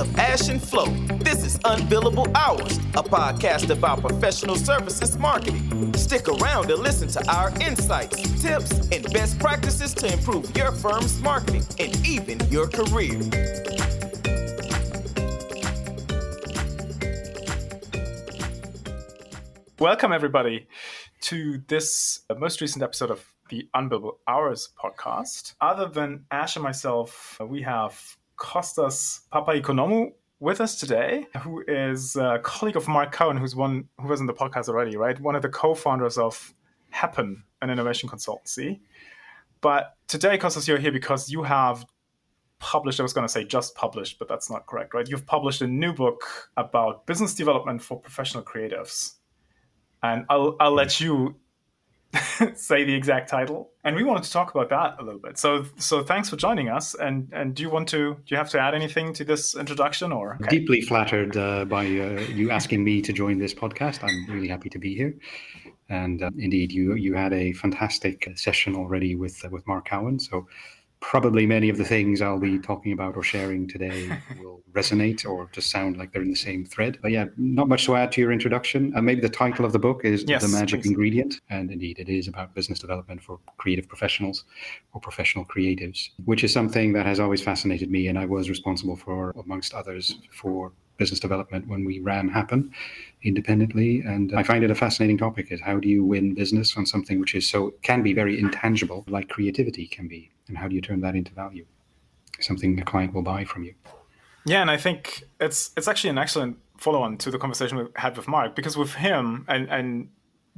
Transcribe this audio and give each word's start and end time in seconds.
of 0.00 0.18
Ash 0.18 0.48
and 0.48 0.62
Flo. 0.62 0.86
This 1.18 1.44
is 1.44 1.58
Unbillable 1.58 2.34
Hours, 2.34 2.78
a 2.94 3.02
podcast 3.02 3.68
about 3.68 4.00
professional 4.00 4.56
services 4.56 5.18
marketing. 5.18 5.92
Stick 5.92 6.26
around 6.26 6.68
to 6.68 6.76
listen 6.76 7.06
to 7.08 7.30
our 7.30 7.50
insights, 7.60 8.16
tips, 8.40 8.88
and 8.88 9.12
best 9.12 9.38
practices 9.38 9.92
to 9.94 10.10
improve 10.10 10.56
your 10.56 10.72
firm's 10.72 11.20
marketing 11.20 11.64
and 11.78 11.94
even 12.06 12.40
your 12.48 12.66
career. 12.66 13.20
Welcome, 19.78 20.12
everybody, 20.12 20.66
to 21.22 21.62
this 21.68 22.20
uh, 22.30 22.36
most 22.36 22.62
recent 22.62 22.82
episode 22.82 23.10
of 23.10 23.22
the 23.50 23.68
Unbillable 23.76 24.18
Hours 24.26 24.70
podcast. 24.82 25.54
Other 25.60 25.88
than 25.88 26.24
Ash 26.30 26.56
and 26.56 26.62
myself, 26.62 27.36
uh, 27.38 27.44
we 27.44 27.60
have 27.62 28.16
Costas 28.40 29.20
Papaikonomou 29.32 30.12
with 30.40 30.60
us 30.60 30.80
today, 30.80 31.26
who 31.42 31.62
is 31.68 32.16
a 32.16 32.40
colleague 32.42 32.74
of 32.74 32.88
Mark 32.88 33.12
Cohen, 33.12 33.36
who's 33.36 33.54
one 33.54 33.86
who 34.00 34.08
was 34.08 34.18
in 34.18 34.26
the 34.26 34.32
podcast 34.32 34.68
already, 34.68 34.96
right? 34.96 35.20
One 35.20 35.36
of 35.36 35.42
the 35.42 35.48
co-founders 35.50 36.18
of 36.18 36.52
Happen, 36.88 37.44
an 37.62 37.70
innovation 37.70 38.08
consultancy. 38.08 38.80
But 39.60 39.94
today, 40.08 40.38
Costas, 40.38 40.66
you're 40.66 40.78
here 40.78 40.90
because 40.90 41.30
you 41.30 41.42
have 41.42 41.84
published, 42.58 42.98
I 42.98 43.02
was 43.02 43.12
going 43.12 43.26
to 43.26 43.32
say 43.32 43.44
just 43.44 43.74
published, 43.74 44.18
but 44.18 44.26
that's 44.26 44.50
not 44.50 44.66
correct, 44.66 44.94
right? 44.94 45.08
You've 45.08 45.26
published 45.26 45.60
a 45.60 45.66
new 45.66 45.92
book 45.92 46.50
about 46.56 47.06
business 47.06 47.34
development 47.34 47.82
for 47.82 48.00
professional 48.00 48.42
creatives. 48.42 49.16
And 50.02 50.24
I'll, 50.30 50.56
I'll 50.58 50.72
let 50.72 50.98
you 50.98 51.36
say 52.54 52.84
the 52.84 52.94
exact 52.94 53.28
title. 53.28 53.70
And 53.84 53.94
we 53.94 54.02
wanted 54.02 54.24
to 54.24 54.32
talk 54.32 54.54
about 54.54 54.68
that 54.70 54.96
a 54.98 55.04
little 55.04 55.20
bit. 55.20 55.38
So 55.38 55.64
so 55.76 56.02
thanks 56.02 56.28
for 56.28 56.36
joining 56.36 56.68
us. 56.68 56.94
And 56.94 57.28
and 57.32 57.54
do 57.54 57.62
you 57.62 57.70
want 57.70 57.88
to 57.88 58.14
do 58.14 58.22
you 58.26 58.36
have 58.36 58.50
to 58.50 58.60
add 58.60 58.74
anything 58.74 59.12
to 59.14 59.24
this 59.24 59.54
introduction 59.54 60.12
or 60.12 60.36
okay. 60.40 60.58
deeply 60.58 60.80
flattered 60.80 61.36
uh, 61.36 61.64
by 61.64 61.84
uh, 61.84 62.20
you 62.32 62.50
asking 62.50 62.82
me 62.82 63.00
to 63.02 63.12
join 63.12 63.38
this 63.38 63.54
podcast. 63.54 64.02
I'm 64.02 64.34
really 64.34 64.48
happy 64.48 64.68
to 64.70 64.78
be 64.78 64.94
here. 64.94 65.14
And 65.88 66.22
uh, 66.22 66.30
indeed, 66.36 66.72
you 66.72 66.94
you 66.94 67.14
had 67.14 67.32
a 67.32 67.52
fantastic 67.52 68.32
session 68.36 68.74
already 68.74 69.14
with 69.14 69.44
uh, 69.44 69.48
with 69.50 69.66
Mark 69.66 69.88
Cowan. 69.88 70.18
So 70.18 70.46
probably 71.00 71.46
many 71.46 71.68
of 71.68 71.78
the 71.78 71.84
things 71.84 72.20
I'll 72.20 72.38
be 72.38 72.58
talking 72.58 72.92
about 72.92 73.16
or 73.16 73.22
sharing 73.22 73.66
today 73.66 74.08
will 74.38 74.62
resonate 74.72 75.26
or 75.26 75.48
just 75.52 75.70
sound 75.70 75.96
like 75.96 76.12
they're 76.12 76.22
in 76.22 76.30
the 76.30 76.36
same 76.36 76.64
thread. 76.64 76.98
But 77.02 77.10
yeah, 77.10 77.26
not 77.36 77.68
much 77.68 77.86
to 77.86 77.96
add 77.96 78.12
to 78.12 78.20
your 78.20 78.32
introduction. 78.32 78.92
Uh, 78.94 79.00
maybe 79.00 79.20
the 79.20 79.28
title 79.28 79.64
of 79.64 79.72
the 79.72 79.78
book 79.78 80.04
is 80.04 80.24
yes, 80.28 80.42
The 80.42 80.48
Magic 80.48 80.82
please. 80.82 80.90
Ingredient. 80.90 81.40
And 81.48 81.70
indeed, 81.70 81.98
it 81.98 82.08
is 82.08 82.28
about 82.28 82.54
business 82.54 82.78
development 82.78 83.22
for 83.22 83.40
creative 83.56 83.88
professionals 83.88 84.44
or 84.92 85.00
professional 85.00 85.44
creatives, 85.44 86.10
which 86.24 86.44
is 86.44 86.52
something 86.52 86.92
that 86.92 87.06
has 87.06 87.18
always 87.18 87.42
fascinated 87.42 87.90
me. 87.90 88.08
And 88.08 88.18
I 88.18 88.26
was 88.26 88.48
responsible 88.50 88.96
for, 88.96 89.30
amongst 89.30 89.74
others, 89.74 90.16
for 90.30 90.72
business 90.98 91.18
development 91.18 91.66
when 91.66 91.84
we 91.84 91.98
ran 92.00 92.28
Happen 92.28 92.70
independently. 93.22 94.00
And 94.00 94.32
uh, 94.32 94.38
I 94.38 94.42
find 94.42 94.64
it 94.64 94.70
a 94.70 94.74
fascinating 94.74 95.18
topic 95.18 95.50
is 95.50 95.60
how 95.60 95.78
do 95.78 95.88
you 95.88 96.04
win 96.04 96.34
business 96.34 96.76
on 96.76 96.86
something 96.86 97.20
which 97.20 97.34
is 97.34 97.48
so 97.48 97.74
can 97.82 98.02
be 98.02 98.12
very 98.12 98.38
intangible, 98.38 99.04
like 99.08 99.28
creativity 99.28 99.86
can 99.86 100.08
be, 100.08 100.30
and 100.48 100.56
how 100.56 100.68
do 100.68 100.74
you 100.74 100.80
turn 100.80 101.00
that 101.00 101.14
into 101.14 101.32
value? 101.32 101.66
Something 102.40 102.76
the 102.76 102.82
client 102.82 103.12
will 103.12 103.22
buy 103.22 103.44
from 103.44 103.64
you. 103.64 103.74
Yeah, 104.46 104.62
and 104.62 104.70
I 104.70 104.76
think 104.76 105.24
it's 105.38 105.70
it's 105.76 105.88
actually 105.88 106.10
an 106.10 106.18
excellent 106.18 106.56
follow 106.78 107.02
on 107.02 107.18
to 107.18 107.30
the 107.30 107.38
conversation 107.38 107.76
we 107.76 107.84
had 107.96 108.16
with 108.16 108.26
Mark 108.26 108.56
because 108.56 108.76
with 108.76 108.94
him 108.94 109.44
and 109.48 109.68
and 109.68 110.08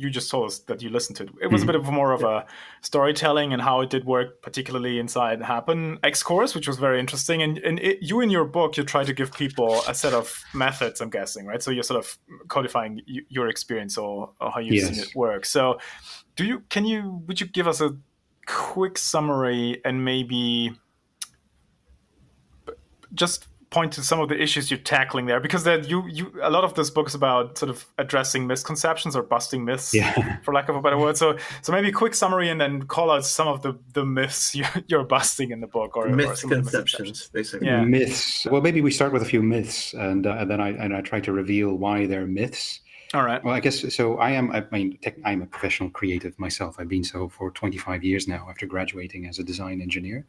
you 0.03 0.11
just 0.11 0.31
told 0.31 0.47
us 0.47 0.59
that 0.61 0.83
you 0.83 0.91
listened 0.91 1.17
to 1.17 1.25
it. 1.25 1.31
It 1.43 1.47
was 1.47 1.61
mm-hmm. 1.61 1.71
a 1.71 1.73
bit 1.73 1.81
of 1.81 1.93
more 1.93 2.13
of 2.13 2.25
a 2.25 2.45
storytelling 2.81 3.53
and 3.53 3.63
how 3.63 3.81
it 3.81 3.91
did 3.91 4.05
work, 4.05 4.43
particularly 4.43 4.99
inside 4.99 5.41
Happen 5.41 5.99
X 6.03 6.23
course, 6.23 6.55
which 6.55 6.67
was 6.67 6.79
very 6.79 6.99
interesting. 6.99 7.43
And, 7.43 7.59
and 7.59 7.79
it, 7.79 7.99
you 8.03 8.21
in 8.21 8.31
your 8.31 8.45
book, 8.45 8.77
you 8.77 8.83
try 8.83 9.05
to 9.05 9.13
give 9.13 9.33
people 9.33 9.83
a 9.87 9.95
set 9.95 10.13
of 10.13 10.45
methods. 10.53 11.01
I'm 11.01 11.11
guessing, 11.11 11.47
right? 11.47 11.63
So 11.63 11.71
you're 11.71 11.85
sort 11.85 12.01
of 12.01 12.19
codifying 12.49 13.01
your 13.29 13.49
experience 13.49 13.97
or, 13.97 14.33
or 14.41 14.51
how 14.51 14.61
you've 14.61 14.75
yes. 14.75 14.89
seen 14.89 14.99
it 14.99 15.15
work. 15.15 15.47
So, 15.47 15.79
do 16.35 16.45
you 16.45 16.63
can 16.71 16.85
you 16.85 17.23
would 17.27 17.41
you 17.41 17.47
give 17.47 17.69
us 17.69 17.81
a 17.81 17.97
quick 18.47 18.99
summary 18.99 19.81
and 19.85 20.05
maybe 20.05 20.73
just 23.15 23.47
point 23.73 23.93
to 23.95 24.03
some 24.03 24.21
of 24.21 24.29
the 24.29 24.41
issues 24.41 24.71
you're 24.71 24.79
tackling 24.79 25.25
there 25.27 25.41
because 25.41 25.65
then 25.65 25.83
you 25.85 26.07
you 26.07 26.31
a 26.43 26.51
lot 26.51 26.63
of 26.63 26.75
this 26.75 26.91
book 26.91 27.09
is 27.09 27.15
about 27.15 27.57
sort 27.57 27.71
of 27.71 27.87
addressing 27.99 28.47
misconceptions 28.47 29.17
or 29.17 29.23
busting 29.23 29.65
myths 29.65 29.95
yeah. 29.95 30.39
for 30.45 30.53
lack 30.53 30.69
of 30.69 30.77
a 30.77 30.83
better 30.83 30.99
word. 30.99 31.17
So 31.17 31.39
so 31.63 31.73
maybe 31.73 31.89
a 31.89 31.93
quick 31.93 32.15
summary 32.15 32.51
and 32.51 32.61
then 32.61 32.83
call 32.83 33.11
out 33.11 33.25
some 33.25 33.49
of 33.49 33.63
the 33.63 33.79
the 33.95 34.05
myths 34.05 34.55
you, 34.89 34.99
are 34.99 35.05
busting 35.05 35.51
in 35.51 35.61
the 35.61 35.67
book 35.67 35.97
or 35.97 36.09
misconceptions 36.09 37.27
or 37.27 37.31
basically. 37.33 37.67
Yeah. 37.67 37.83
myths. 37.83 38.47
Well 38.47 38.61
maybe 38.61 38.83
we 38.83 38.91
start 38.91 39.13
with 39.13 39.23
a 39.23 39.27
few 39.27 39.43
myths 39.43 39.95
and, 39.95 40.27
uh, 40.27 40.37
and 40.39 40.51
then 40.51 40.61
i 40.61 40.69
and 40.71 40.95
i 40.95 41.01
try 41.01 41.21
to 41.21 41.33
reveal 41.33 41.75
why 41.75 42.07
they're 42.07 42.27
myths 42.27 42.81
all 43.15 43.25
right. 43.25 43.43
Well, 43.45 43.55
I 43.55 43.61
guess 43.61 43.95
so. 43.95 44.17
I 44.19 44.31
am. 44.31 44.51
I 44.53 44.65
mean, 44.73 44.99
tech, 45.03 45.17
I'm 45.25 45.43
a 45.43 45.47
professional 45.47 45.91
creative 45.91 46.39
myself. 46.39 46.77
I've 46.79 46.89
been 46.89 47.05
so 47.05 47.29
for 47.29 47.51
25 47.51 48.03
years 48.03 48.27
now 48.27 48.47
after 48.49 48.67
graduating 48.67 49.27
as 49.27 49.39
a 49.39 49.45
design 49.45 49.81
engineer. 49.81 50.25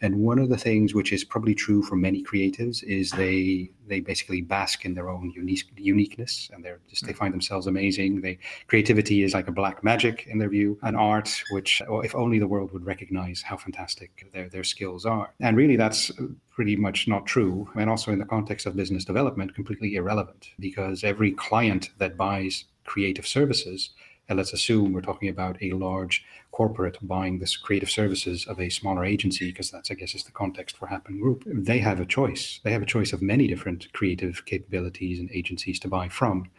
And 0.00 0.16
one 0.16 0.38
of 0.38 0.48
the 0.48 0.56
things 0.56 0.94
which 0.94 1.12
is 1.12 1.24
probably 1.24 1.54
true 1.54 1.82
for 1.82 1.96
many 1.96 2.22
creatives 2.22 2.82
is 2.82 3.10
they 3.12 3.70
they 3.86 4.00
basically 4.00 4.42
bask 4.42 4.84
in 4.84 4.94
their 4.94 5.08
own 5.08 5.30
unique 5.30 5.64
uniqueness, 5.76 6.50
and 6.52 6.64
they're 6.64 6.80
just 6.88 7.06
they 7.06 7.12
hmm. 7.12 7.18
find 7.18 7.34
themselves 7.34 7.66
amazing. 7.66 8.20
They 8.20 8.38
creativity 8.66 9.22
is 9.22 9.34
like 9.34 9.48
a 9.48 9.52
black 9.52 9.82
magic 9.82 10.26
in 10.26 10.38
their 10.38 10.50
view, 10.50 10.78
an 10.82 10.96
art 10.96 11.42
which, 11.50 11.82
well, 11.88 12.02
if 12.02 12.14
only 12.14 12.38
the 12.38 12.46
world 12.46 12.72
would 12.72 12.84
recognize 12.84 13.42
how 13.42 13.56
fantastic 13.56 14.30
their 14.32 14.48
their 14.48 14.64
skills 14.64 15.06
are. 15.06 15.32
And 15.40 15.56
really, 15.56 15.76
that's 15.76 16.10
pretty 16.58 16.74
much 16.74 17.06
not 17.06 17.24
true, 17.24 17.70
and 17.76 17.88
also 17.88 18.10
in 18.10 18.18
the 18.18 18.24
context 18.24 18.66
of 18.66 18.74
business 18.74 19.04
development, 19.04 19.54
completely 19.54 19.94
irrelevant 19.94 20.48
because 20.58 21.04
every 21.04 21.30
client 21.30 21.90
that 21.98 22.16
buys 22.16 22.64
creative 22.84 23.24
services 23.24 23.90
and 24.28 24.36
let's 24.36 24.52
assume 24.52 24.92
we're 24.92 25.00
talking 25.00 25.28
about 25.28 25.56
a 25.62 25.70
large 25.70 26.24
corporate 26.50 26.98
buying 27.00 27.38
this 27.38 27.56
creative 27.56 27.88
services 27.88 28.44
of 28.48 28.58
a 28.58 28.70
smaller 28.70 29.04
agency, 29.04 29.52
because 29.52 29.70
that's, 29.70 29.92
I 29.92 29.94
guess, 29.94 30.16
is 30.16 30.24
the 30.24 30.32
context 30.32 30.76
for 30.76 30.88
Happen 30.88 31.20
Group. 31.20 31.44
They 31.46 31.78
have 31.78 32.00
a 32.00 32.04
choice. 32.04 32.58
They 32.64 32.72
have 32.72 32.82
a 32.82 32.86
choice 32.94 33.12
of 33.12 33.22
many 33.22 33.46
different 33.46 33.92
creative 33.92 34.44
capabilities 34.44 35.20
and 35.20 35.30
agencies 35.30 35.78
to 35.78 35.88
buy 35.88 36.08
from. 36.08 36.50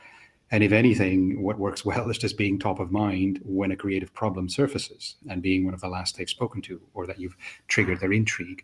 And 0.50 0.64
if 0.64 0.72
anything, 0.72 1.44
what 1.44 1.60
works 1.60 1.84
well 1.84 2.10
is 2.10 2.18
just 2.18 2.38
being 2.38 2.58
top 2.58 2.80
of 2.80 2.90
mind 2.90 3.42
when 3.44 3.72
a 3.72 3.76
creative 3.76 4.14
problem 4.14 4.48
surfaces 4.48 5.18
and 5.30 5.42
being 5.42 5.66
one 5.66 5.74
of 5.74 5.82
the 5.82 5.90
last 5.90 6.18
they've 6.18 6.30
spoken 6.30 6.62
to 6.62 6.80
or 6.94 7.06
that 7.06 7.20
you've 7.20 7.36
triggered 7.68 8.00
their 8.00 8.14
intrigue. 8.14 8.64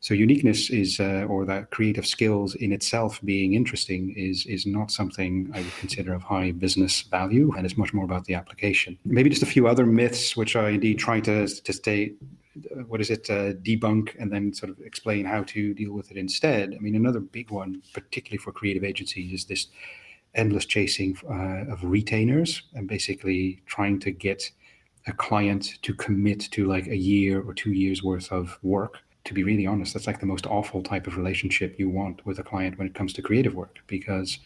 So 0.00 0.14
uniqueness 0.14 0.70
is, 0.70 0.98
uh, 0.98 1.26
or 1.28 1.44
that 1.44 1.70
creative 1.70 2.06
skills 2.06 2.54
in 2.54 2.72
itself 2.72 3.20
being 3.22 3.52
interesting 3.52 4.14
is 4.16 4.46
is 4.46 4.64
not 4.64 4.90
something 4.90 5.50
I 5.54 5.60
would 5.60 5.76
consider 5.78 6.14
of 6.14 6.22
high 6.22 6.52
business 6.52 7.02
value, 7.02 7.52
and 7.54 7.66
it's 7.66 7.76
much 7.76 7.92
more 7.92 8.06
about 8.06 8.24
the 8.24 8.34
application. 8.34 8.98
Maybe 9.04 9.28
just 9.28 9.42
a 9.42 9.46
few 9.54 9.68
other 9.68 9.84
myths, 9.84 10.36
which 10.36 10.56
I 10.56 10.70
indeed 10.70 10.98
try 10.98 11.20
to 11.20 11.46
to 11.46 11.72
stay 11.72 12.14
uh, 12.56 12.82
what 12.88 13.00
is 13.00 13.10
it 13.10 13.28
uh, 13.30 13.52
debunk 13.62 14.16
and 14.18 14.32
then 14.32 14.52
sort 14.52 14.70
of 14.70 14.80
explain 14.80 15.24
how 15.24 15.42
to 15.44 15.72
deal 15.74 15.92
with 15.92 16.10
it 16.10 16.16
instead 16.16 16.74
i 16.74 16.78
mean 16.78 16.96
another 16.96 17.20
big 17.20 17.48
one 17.50 17.80
particularly 17.94 18.38
for 18.38 18.50
creative 18.50 18.82
agencies 18.82 19.32
is 19.32 19.44
this 19.44 19.68
endless 20.34 20.66
chasing 20.66 21.16
uh, 21.28 21.72
of 21.72 21.84
retainers 21.84 22.62
and 22.74 22.88
basically 22.88 23.62
trying 23.66 24.00
to 24.00 24.10
get 24.10 24.50
a 25.06 25.12
client 25.12 25.78
to 25.82 25.94
commit 25.94 26.40
to 26.50 26.66
like 26.66 26.88
a 26.88 26.96
year 26.96 27.40
or 27.40 27.54
two 27.54 27.72
years 27.72 28.02
worth 28.02 28.30
of 28.32 28.58
work 28.62 28.98
to 29.24 29.34
be 29.34 29.42
really 29.42 29.66
honest, 29.66 29.94
that's 29.94 30.06
like 30.06 30.20
the 30.20 30.26
most 30.26 30.46
awful 30.46 30.82
type 30.82 31.06
of 31.06 31.16
relationship 31.16 31.78
you 31.78 31.88
want 31.88 32.24
with 32.26 32.38
a 32.38 32.42
client 32.42 32.78
when 32.78 32.86
it 32.86 32.94
comes 32.94 33.12
to 33.14 33.22
creative 33.22 33.54
work 33.54 33.78
because 33.86 34.38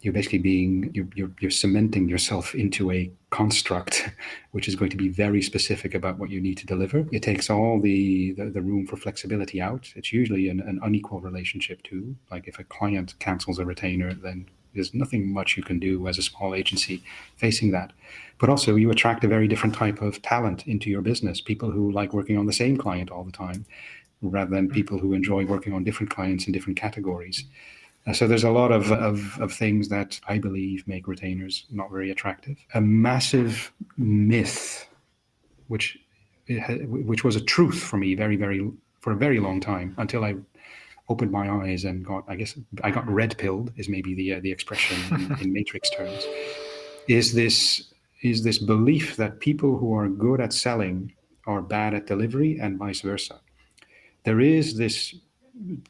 you're 0.00 0.12
basically 0.12 0.38
being 0.38 0.90
you're, 0.92 1.08
you're, 1.14 1.30
you're 1.40 1.50
cementing 1.50 2.08
yourself 2.08 2.54
into 2.54 2.92
a 2.92 3.10
construct 3.30 4.10
which 4.52 4.68
is 4.68 4.76
going 4.76 4.90
to 4.90 4.96
be 4.96 5.08
very 5.08 5.40
specific 5.40 5.94
about 5.94 6.18
what 6.18 6.30
you 6.30 6.40
need 6.40 6.58
to 6.58 6.66
deliver. 6.66 7.06
It 7.10 7.22
takes 7.22 7.48
all 7.48 7.80
the 7.80 8.32
the, 8.32 8.50
the 8.50 8.60
room 8.60 8.86
for 8.86 8.96
flexibility 8.96 9.60
out. 9.60 9.90
It's 9.96 10.12
usually 10.12 10.48
an, 10.50 10.60
an 10.60 10.78
unequal 10.82 11.20
relationship 11.20 11.82
too. 11.82 12.14
Like 12.30 12.46
if 12.46 12.58
a 12.58 12.64
client 12.64 13.14
cancels 13.18 13.58
a 13.58 13.64
retainer 13.64 14.12
then 14.12 14.46
there's 14.74 14.94
nothing 14.94 15.32
much 15.32 15.56
you 15.56 15.62
can 15.62 15.78
do 15.78 16.06
as 16.08 16.18
a 16.18 16.22
small 16.22 16.54
agency 16.54 17.02
facing 17.36 17.70
that. 17.72 17.92
But 18.38 18.50
also, 18.50 18.74
you 18.74 18.90
attract 18.90 19.24
a 19.24 19.28
very 19.28 19.48
different 19.48 19.74
type 19.74 20.02
of 20.02 20.20
talent 20.20 20.66
into 20.66 20.90
your 20.90 21.02
business 21.02 21.40
people 21.40 21.70
who 21.70 21.92
like 21.92 22.12
working 22.12 22.36
on 22.36 22.46
the 22.46 22.52
same 22.52 22.76
client 22.76 23.10
all 23.10 23.24
the 23.24 23.32
time, 23.32 23.64
rather 24.22 24.50
than 24.50 24.66
mm-hmm. 24.66 24.74
people 24.74 24.98
who 24.98 25.12
enjoy 25.12 25.44
working 25.46 25.72
on 25.72 25.84
different 25.84 26.10
clients 26.10 26.46
in 26.46 26.52
different 26.52 26.78
categories. 26.78 27.44
Uh, 28.06 28.12
so 28.12 28.26
there's 28.26 28.44
a 28.44 28.50
lot 28.50 28.70
of, 28.70 28.92
of, 28.92 29.40
of 29.40 29.52
things 29.52 29.88
that 29.88 30.20
I 30.28 30.38
believe 30.38 30.86
make 30.86 31.08
retainers 31.08 31.64
not 31.70 31.90
very 31.90 32.10
attractive. 32.10 32.58
A 32.74 32.80
massive 32.80 33.72
myth, 33.96 34.86
which 35.68 35.98
which 36.48 37.24
was 37.24 37.36
a 37.36 37.40
truth 37.40 37.82
for 37.82 37.96
me 37.96 38.14
very 38.14 38.36
very 38.36 38.70
for 39.00 39.12
a 39.12 39.16
very 39.16 39.40
long 39.40 39.60
time 39.60 39.94
until 39.96 40.24
I 40.24 40.34
opened 41.08 41.30
my 41.30 41.50
eyes 41.50 41.84
and 41.84 42.04
got 42.04 42.24
I 42.28 42.36
guess 42.36 42.58
I 42.82 42.90
got 42.90 43.08
red 43.08 43.36
pilled 43.36 43.72
is 43.76 43.88
maybe 43.88 44.14
the 44.14 44.34
uh, 44.34 44.40
the 44.40 44.50
expression 44.50 44.98
in, 45.14 45.38
in 45.40 45.52
matrix 45.52 45.90
terms 45.90 46.26
is 47.08 47.34
this 47.34 47.92
is 48.22 48.42
this 48.42 48.58
belief 48.58 49.16
that 49.16 49.40
people 49.40 49.76
who 49.76 49.94
are 49.94 50.08
good 50.08 50.40
at 50.40 50.52
selling 50.52 51.12
are 51.46 51.60
bad 51.60 51.92
at 51.92 52.06
delivery 52.06 52.58
and 52.58 52.78
vice 52.78 53.02
versa 53.02 53.38
there 54.24 54.40
is 54.40 54.76
this 54.78 55.14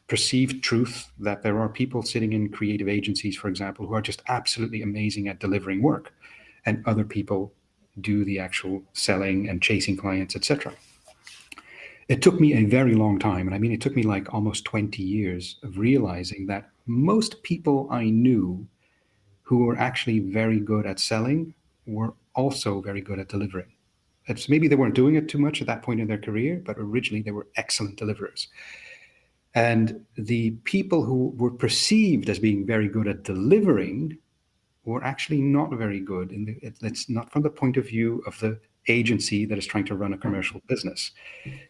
perceived 0.07 0.63
truth 0.63 1.11
that 1.19 1.41
there 1.41 1.59
are 1.59 1.69
people 1.69 2.03
sitting 2.03 2.33
in 2.33 2.49
creative 2.49 2.87
agencies, 2.87 3.35
for 3.35 3.47
example, 3.47 3.87
who 3.87 3.93
are 3.93 4.01
just 4.01 4.21
absolutely 4.27 4.81
amazing 4.81 5.27
at 5.27 5.39
delivering 5.39 5.81
work, 5.81 6.13
and 6.65 6.83
other 6.85 7.03
people 7.03 7.53
do 8.01 8.23
the 8.25 8.39
actual 8.39 8.83
selling 8.93 9.49
and 9.49 9.61
chasing 9.61 9.97
clients, 9.97 10.35
etc. 10.35 10.73
It 12.07 12.21
took 12.21 12.39
me 12.39 12.53
a 12.53 12.65
very 12.65 12.93
long 12.93 13.17
time, 13.17 13.47
and 13.47 13.55
I 13.55 13.57
mean, 13.57 13.71
it 13.71 13.81
took 13.81 13.95
me 13.95 14.03
like 14.03 14.31
almost 14.31 14.65
20 14.65 15.01
years 15.01 15.57
of 15.63 15.79
realizing 15.79 16.45
that 16.47 16.69
most 16.85 17.41
people 17.41 17.87
I 17.89 18.11
knew 18.11 18.67
who 19.41 19.65
were 19.65 19.77
actually 19.77 20.19
very 20.19 20.59
good 20.59 20.85
at 20.85 20.99
selling 20.99 21.55
were 21.87 22.13
also 22.35 22.81
very 22.81 23.01
good 23.01 23.19
at 23.19 23.29
delivering. 23.29 23.71
It's 24.27 24.49
maybe 24.49 24.67
they 24.67 24.75
weren't 24.75 24.95
doing 24.95 25.15
it 25.15 25.29
too 25.29 25.37
much 25.39 25.61
at 25.61 25.67
that 25.67 25.81
point 25.81 25.99
in 25.99 26.07
their 26.07 26.19
career, 26.19 26.61
but 26.63 26.77
originally 26.77 27.21
they 27.23 27.31
were 27.31 27.47
excellent 27.55 27.97
deliverers. 27.97 28.47
And 29.55 30.05
the 30.15 30.51
people 30.63 31.05
who 31.05 31.33
were 31.37 31.51
perceived 31.51 32.29
as 32.29 32.39
being 32.39 32.65
very 32.65 32.87
good 32.87 33.07
at 33.07 33.23
delivering 33.23 34.17
were 34.83 35.03
actually 35.03 35.41
not 35.41 35.71
very 35.73 35.99
good. 35.99 36.31
In 36.31 36.45
the, 36.45 36.59
it's 36.61 37.09
not 37.09 37.31
from 37.31 37.41
the 37.41 37.49
point 37.49 37.77
of 37.77 37.87
view 37.87 38.21
of 38.27 38.39
the 38.39 38.59
agency 38.87 39.45
that 39.45 39.57
is 39.57 39.65
trying 39.65 39.85
to 39.85 39.95
run 39.95 40.13
a 40.13 40.15
hmm. 40.15 40.21
commercial 40.21 40.61
business. 40.67 41.11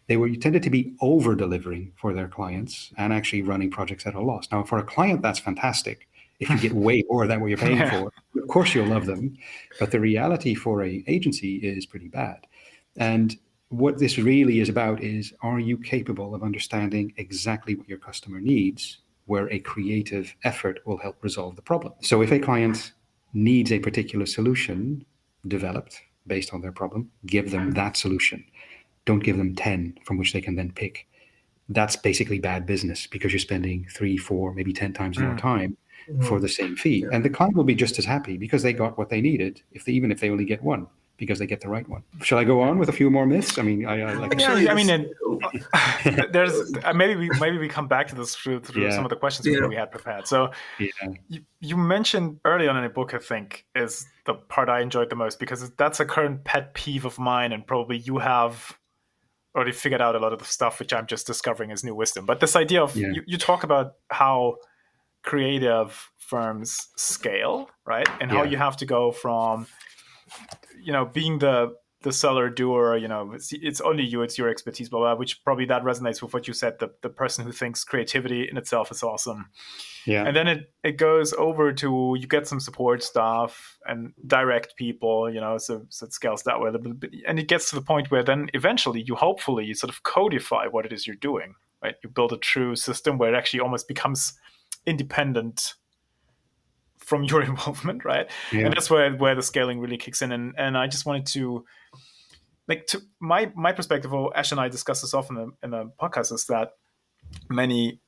They 0.06 0.16
were 0.16 0.34
tended 0.36 0.62
to 0.64 0.70
be 0.70 0.94
over 1.00 1.34
delivering 1.34 1.92
for 1.96 2.12
their 2.12 2.28
clients 2.28 2.92
and 2.96 3.12
actually 3.12 3.42
running 3.42 3.70
projects 3.70 4.06
at 4.06 4.14
a 4.14 4.20
loss. 4.20 4.48
Now, 4.50 4.62
for 4.64 4.78
a 4.78 4.84
client, 4.84 5.22
that's 5.22 5.38
fantastic. 5.38 6.08
If 6.38 6.50
you 6.50 6.58
get 6.58 6.72
way 6.88 7.02
more 7.08 7.26
than 7.26 7.40
what 7.40 7.48
you're 7.48 7.58
paying 7.58 7.88
for, 7.88 8.12
of 8.40 8.48
course 8.48 8.74
you'll 8.74 8.86
love 8.86 9.06
them. 9.06 9.36
But 9.80 9.90
the 9.90 10.00
reality 10.00 10.54
for 10.54 10.82
a 10.82 11.02
agency 11.06 11.56
is 11.56 11.86
pretty 11.86 12.08
bad. 12.08 12.46
And 12.96 13.36
what 13.68 13.98
this 13.98 14.16
really 14.16 14.60
is 14.60 14.68
about 14.68 15.02
is 15.02 15.34
are 15.42 15.58
you 15.58 15.76
capable 15.76 16.34
of 16.34 16.42
understanding 16.42 17.12
exactly 17.16 17.74
what 17.74 17.88
your 17.88 17.98
customer 17.98 18.40
needs 18.40 18.98
where 19.26 19.52
a 19.52 19.58
creative 19.58 20.34
effort 20.44 20.80
will 20.86 20.98
help 20.98 21.22
resolve 21.22 21.56
the 21.56 21.62
problem. 21.62 21.92
So 22.00 22.22
if 22.22 22.32
a 22.32 22.38
client 22.38 22.92
needs 23.34 23.72
a 23.72 23.78
particular 23.78 24.24
solution 24.24 25.04
developed 25.46 26.00
based 26.26 26.52
on 26.52 26.60
their 26.60 26.72
problem, 26.72 27.10
give 27.26 27.50
them 27.50 27.72
that 27.72 27.96
solution. 27.96 28.44
Don't 29.04 29.20
give 29.20 29.36
them 29.36 29.54
10 29.54 29.98
from 30.04 30.18
which 30.18 30.32
they 30.32 30.40
can 30.40 30.56
then 30.56 30.72
pick. 30.72 31.06
That's 31.68 31.96
basically 31.96 32.38
bad 32.38 32.66
business 32.66 33.06
because 33.06 33.32
you're 33.32 33.40
spending 33.40 33.86
three, 33.92 34.16
four, 34.16 34.52
maybe 34.54 34.72
10 34.72 34.92
times 34.92 35.18
more 35.18 35.34
mm. 35.34 35.40
time 35.40 35.76
for 36.22 36.38
the 36.38 36.48
same 36.48 36.76
fee. 36.76 37.04
And 37.12 37.24
the 37.24 37.30
client 37.30 37.56
will 37.56 37.64
be 37.64 37.74
just 37.74 37.98
as 37.98 38.04
happy 38.04 38.36
because 38.36 38.62
they 38.62 38.72
got 38.72 38.96
what 38.96 39.08
they 39.08 39.20
needed, 39.20 39.62
if 39.72 39.84
they, 39.84 39.92
even 39.92 40.12
if 40.12 40.20
they 40.20 40.30
only 40.30 40.44
get 40.44 40.62
one 40.62 40.86
because 41.16 41.38
they 41.38 41.46
get 41.46 41.60
the 41.60 41.68
right 41.68 41.88
one. 41.88 42.02
Shall 42.22 42.38
I 42.38 42.44
go 42.44 42.60
on 42.60 42.78
with 42.78 42.88
a 42.88 42.92
few 42.92 43.10
more 43.10 43.26
myths? 43.26 43.58
I 43.58 43.62
mean, 43.62 43.86
I, 43.86 44.00
I 44.00 44.12
like. 44.14 44.38
Yeah, 44.38 44.52
I 44.68 44.74
mean, 44.74 44.90
it, 44.90 46.32
there's 46.32 46.72
uh, 46.84 46.92
maybe 46.92 47.16
we 47.16 47.30
maybe 47.40 47.58
we 47.58 47.68
come 47.68 47.88
back 47.88 48.08
to 48.08 48.14
this 48.14 48.34
through, 48.34 48.60
through 48.60 48.84
yeah. 48.84 48.90
some 48.90 49.04
of 49.04 49.10
the 49.10 49.16
questions 49.16 49.46
yeah. 49.46 49.66
we 49.66 49.74
had 49.74 49.90
prepared. 49.90 50.26
So, 50.26 50.50
yeah. 50.78 50.88
you, 51.28 51.40
you 51.60 51.76
mentioned 51.76 52.40
early 52.44 52.68
on 52.68 52.76
in 52.76 52.82
the 52.82 52.88
book, 52.88 53.14
I 53.14 53.18
think, 53.18 53.64
is 53.74 54.06
the 54.24 54.34
part 54.34 54.68
I 54.68 54.80
enjoyed 54.80 55.10
the 55.10 55.16
most 55.16 55.38
because 55.38 55.68
that's 55.72 56.00
a 56.00 56.04
current 56.04 56.44
pet 56.44 56.74
peeve 56.74 57.04
of 57.04 57.18
mine, 57.18 57.52
and 57.52 57.66
probably 57.66 57.98
you 57.98 58.18
have 58.18 58.78
already 59.54 59.72
figured 59.72 60.02
out 60.02 60.14
a 60.14 60.18
lot 60.18 60.34
of 60.34 60.38
the 60.38 60.44
stuff 60.44 60.78
which 60.78 60.92
I'm 60.92 61.06
just 61.06 61.26
discovering 61.26 61.72
as 61.72 61.82
new 61.82 61.94
wisdom. 61.94 62.26
But 62.26 62.40
this 62.40 62.56
idea 62.56 62.82
of 62.82 62.94
yeah. 62.94 63.08
you, 63.12 63.22
you 63.26 63.38
talk 63.38 63.64
about 63.64 63.94
how 64.10 64.56
creative 65.22 66.10
firms 66.18 66.88
scale, 66.96 67.70
right, 67.86 68.06
and 68.20 68.30
how 68.30 68.42
you 68.42 68.58
have 68.58 68.76
to 68.78 68.86
go 68.86 69.12
from 69.12 69.66
you 70.86 70.92
know 70.92 71.04
being 71.04 71.38
the 71.38 71.74
the 72.02 72.12
seller 72.12 72.48
doer 72.48 72.96
you 72.96 73.08
know 73.08 73.32
it's, 73.32 73.52
it's, 73.52 73.80
only 73.80 74.04
you 74.04 74.22
it's 74.22 74.38
your 74.38 74.48
expertise 74.48 74.88
blah 74.88 75.00
blah 75.00 75.14
which 75.14 75.42
probably 75.42 75.64
that 75.64 75.82
resonates 75.82 76.22
with 76.22 76.32
what 76.32 76.46
you 76.46 76.54
said 76.54 76.78
the, 76.78 76.88
the 77.02 77.08
person 77.08 77.44
who 77.44 77.50
thinks 77.50 77.82
creativity 77.82 78.48
in 78.48 78.56
itself 78.56 78.90
is 78.92 79.02
awesome. 79.02 79.50
Yeah. 80.04 80.24
And 80.24 80.36
then 80.36 80.46
it 80.46 80.70
it 80.84 80.98
goes 80.98 81.32
over 81.32 81.72
to 81.72 82.16
you 82.18 82.26
get 82.28 82.46
some 82.46 82.60
support 82.60 83.02
staff 83.02 83.78
and 83.86 84.12
direct 84.26 84.76
people 84.76 85.28
you 85.32 85.40
know 85.40 85.58
so, 85.58 85.84
so 85.88 86.06
it 86.06 86.12
scales 86.12 86.44
that 86.44 86.60
way 86.60 86.68
a 86.68 86.72
little 86.72 86.94
bit. 86.94 87.12
And 87.26 87.38
it 87.40 87.48
gets 87.48 87.70
to 87.70 87.76
the 87.76 87.82
point 87.82 88.10
where 88.10 88.22
then 88.22 88.50
eventually 88.54 89.02
you 89.02 89.16
hopefully 89.16 89.74
sort 89.74 89.90
of 89.90 90.04
codify 90.04 90.66
what 90.66 90.86
it 90.86 90.92
is 90.92 91.06
you're 91.06 91.16
doing 91.16 91.54
right? 91.82 91.96
You 92.02 92.10
build 92.10 92.32
a 92.32 92.38
true 92.38 92.76
system 92.76 93.18
where 93.18 93.34
it 93.34 93.36
actually 93.36 93.60
almost 93.60 93.88
becomes 93.88 94.32
independent 94.86 95.74
from 97.06 97.22
your 97.22 97.40
involvement, 97.52 98.04
right? 98.04 98.28
Yeah. 98.52 98.66
And 98.66 98.74
that's 98.74 98.90
where 98.90 99.10
where 99.14 99.34
the 99.34 99.42
scaling 99.42 99.80
really 99.80 99.96
kicks 99.96 100.20
in. 100.20 100.32
And 100.32 100.54
and 100.58 100.76
I 100.76 100.88
just 100.88 101.06
wanted 101.06 101.26
to 101.28 101.64
like 102.68 102.86
to 102.88 103.00
my 103.20 103.50
my 103.54 103.72
perspective. 103.72 104.12
Well, 104.12 104.32
Ash 104.34 104.52
and 104.52 104.60
I 104.60 104.68
discuss 104.68 105.00
this 105.00 105.14
often 105.14 105.38
in, 105.38 105.52
in 105.62 105.70
the 105.70 105.90
podcast 105.98 106.32
is 106.32 106.44
that 106.46 106.72
many 107.48 108.00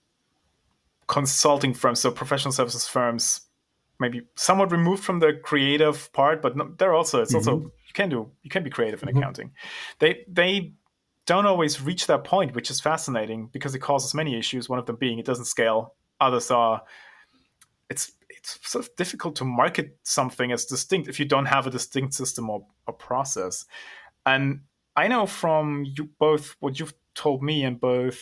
consulting 1.06 1.72
firms, 1.72 2.00
so 2.00 2.10
professional 2.10 2.52
services 2.52 2.86
firms, 2.86 3.40
maybe 4.00 4.22
somewhat 4.34 4.72
removed 4.72 5.02
from 5.02 5.20
the 5.20 5.32
creative 5.42 6.12
part, 6.12 6.42
but 6.42 6.56
no, 6.56 6.74
they're 6.76 6.92
also 6.92 7.22
it's 7.22 7.32
mm-hmm. 7.32 7.48
also 7.48 7.62
you 7.62 7.92
can 7.94 8.08
do 8.08 8.30
you 8.42 8.50
can 8.50 8.64
be 8.64 8.70
creative 8.70 9.00
in 9.02 9.08
mm-hmm. 9.08 9.18
accounting. 9.18 9.52
They 10.00 10.24
they 10.28 10.72
don't 11.24 11.46
always 11.46 11.80
reach 11.80 12.08
that 12.08 12.24
point, 12.24 12.54
which 12.54 12.68
is 12.68 12.80
fascinating 12.80 13.48
because 13.52 13.76
it 13.76 13.80
causes 13.80 14.12
many 14.12 14.36
issues. 14.36 14.68
One 14.68 14.80
of 14.80 14.86
them 14.86 14.96
being 14.96 15.20
it 15.20 15.24
doesn't 15.24 15.44
scale. 15.44 15.94
Others 16.20 16.50
are 16.50 16.82
it's 17.88 18.12
sort 18.62 18.84
of 18.84 18.96
difficult 18.96 19.36
to 19.36 19.44
market 19.44 19.98
something 20.02 20.52
as 20.52 20.64
distinct 20.64 21.08
if 21.08 21.18
you 21.18 21.26
don't 21.26 21.46
have 21.46 21.66
a 21.66 21.70
distinct 21.70 22.14
system 22.14 22.48
or, 22.50 22.66
or 22.86 22.94
process. 22.94 23.66
And 24.24 24.60
I 24.96 25.08
know 25.08 25.26
from 25.26 25.84
you 25.84 26.08
both 26.18 26.56
what 26.60 26.78
you've 26.78 26.94
told 27.14 27.42
me 27.42 27.64
and 27.64 27.80
both 27.80 28.20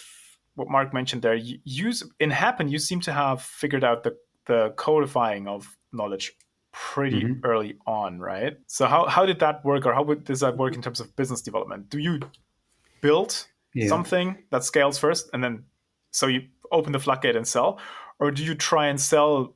what 0.54 0.68
Mark 0.68 0.94
mentioned 0.94 1.22
there, 1.22 1.34
you 1.34 1.58
use 1.64 2.02
in 2.18 2.30
Happen, 2.30 2.68
you 2.68 2.78
seem 2.78 3.00
to 3.02 3.12
have 3.12 3.42
figured 3.42 3.84
out 3.84 4.02
the 4.02 4.16
the 4.46 4.72
codifying 4.76 5.48
of 5.48 5.76
knowledge 5.92 6.32
pretty 6.72 7.22
mm-hmm. 7.22 7.44
early 7.44 7.76
on, 7.86 8.20
right? 8.20 8.58
So 8.66 8.86
how 8.86 9.06
how 9.06 9.26
did 9.26 9.40
that 9.40 9.64
work, 9.64 9.86
or 9.86 9.94
how 9.94 10.02
would, 10.02 10.24
does 10.24 10.40
that 10.40 10.56
work 10.56 10.74
in 10.74 10.82
terms 10.82 11.00
of 11.00 11.14
business 11.16 11.42
development? 11.42 11.88
Do 11.88 11.98
you 11.98 12.20
build 13.00 13.46
yeah. 13.74 13.88
something 13.88 14.44
that 14.50 14.64
scales 14.64 14.98
first, 14.98 15.30
and 15.32 15.42
then 15.42 15.64
so 16.10 16.26
you 16.26 16.42
open 16.70 16.92
the 16.92 16.98
floodgate 17.00 17.36
and 17.36 17.46
sell, 17.46 17.80
or 18.18 18.30
do 18.30 18.44
you 18.44 18.54
try 18.54 18.86
and 18.86 19.00
sell 19.00 19.55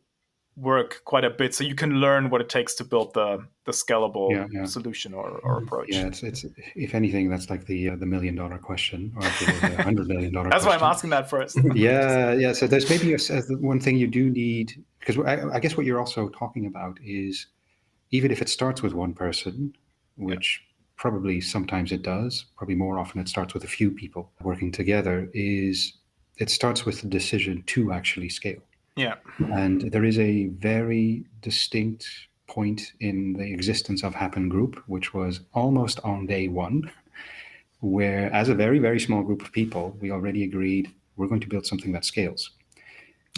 work 0.56 1.02
quite 1.05 1.25
a 1.25 1.31
bit 1.31 1.55
so 1.55 1.64
you 1.64 1.75
can 1.75 2.00
learn 2.00 2.29
what 2.29 2.41
it 2.41 2.49
takes 2.49 2.75
to 2.75 2.85
build 2.85 3.14
the 3.14 3.44
the 3.64 3.73
scalable 3.73 4.31
yeah, 4.31 4.47
yeah. 4.50 4.64
solution 4.64 5.14
or, 5.14 5.31
or 5.43 5.56
mm-hmm. 5.56 5.64
approach 5.64 5.88
yeah 5.88 6.06
it's, 6.06 6.23
it's 6.23 6.44
if 6.75 6.94
anything 6.94 7.31
that's 7.31 7.48
like 7.48 7.67
the 7.67 7.91
uh, 7.91 7.96
the 7.96 8.06
million 8.06 8.34
dollar 8.34 8.58
question 8.58 9.13
or 9.17 9.22
the 9.22 9.82
hundred 9.82 10.08
million 10.08 10.32
dollar 10.32 10.51
that's 10.51 10.65
question. 10.65 10.81
why 10.81 10.86
i'm 10.86 10.93
asking 10.93 11.10
that 11.10 11.31
first 11.31 11.56
yeah 11.75 12.32
yeah 12.32 12.53
so 12.53 12.67
there's 12.67 12.91
maybe 12.91 13.15
a, 13.15 13.41
one 13.60 13.81
thing 13.81 13.96
you 13.96 14.06
do 14.06 14.29
need 14.29 14.82
because 14.98 15.17
I, 15.19 15.55
I, 15.55 15.60
guess 15.60 15.77
what 15.77 15.86
you're 15.86 16.01
also 16.01 16.29
talking 16.29 16.67
about 16.67 16.98
is 17.03 17.46
even 18.10 18.31
if 18.31 18.43
it 18.43 18.48
starts 18.48 18.82
with 18.82 18.93
one 18.93 19.15
person 19.15 19.75
which 20.17 20.60
yeah. 20.63 20.77
probably 20.96 21.41
sometimes 21.41 21.93
it 21.93 22.03
does 22.03 22.46
probably 22.56 22.75
more 22.75 22.98
often 22.98 23.20
it 23.20 23.29
starts 23.29 23.55
with 23.55 23.65
a 23.65 23.69
few 23.69 23.91
people 23.91 24.32
working 24.43 24.72
together 24.72 25.31
is 25.32 25.94
it 26.36 26.51
starts 26.51 26.84
with 26.84 27.03
the 27.03 27.08
decision 27.08 27.63
to 27.67 27.93
actually 27.93 28.29
scale 28.29 28.60
yeah. 28.97 29.15
And 29.39 29.93
there 29.93 30.05
is 30.05 30.19
a 30.19 30.47
very 30.47 31.25
distinct 31.41 32.06
point 32.49 32.93
in 33.01 33.35
the 33.35 33.53
existence 33.53 34.03
of 34.03 34.15
Happen 34.15 34.49
Group, 34.49 34.82
which 34.87 35.15
was 35.15 35.41
almost 35.53 36.01
on 36.01 36.27
day 36.27 36.49
one, 36.49 36.91
where, 37.81 38.32
as 38.32 38.49
a 38.49 38.55
very, 38.55 38.79
very 38.79 39.01
small 39.01 39.23
group 39.23 39.43
of 39.43 39.53
people, 39.53 39.97
we 40.01 40.11
already 40.11 40.44
agreed 40.44 40.93
we're 41.17 41.29
going 41.29 41.41
to 41.41 41.49
build 41.49 41.67
something 41.67 41.93
that 41.93 42.05
scales. 42.05 42.51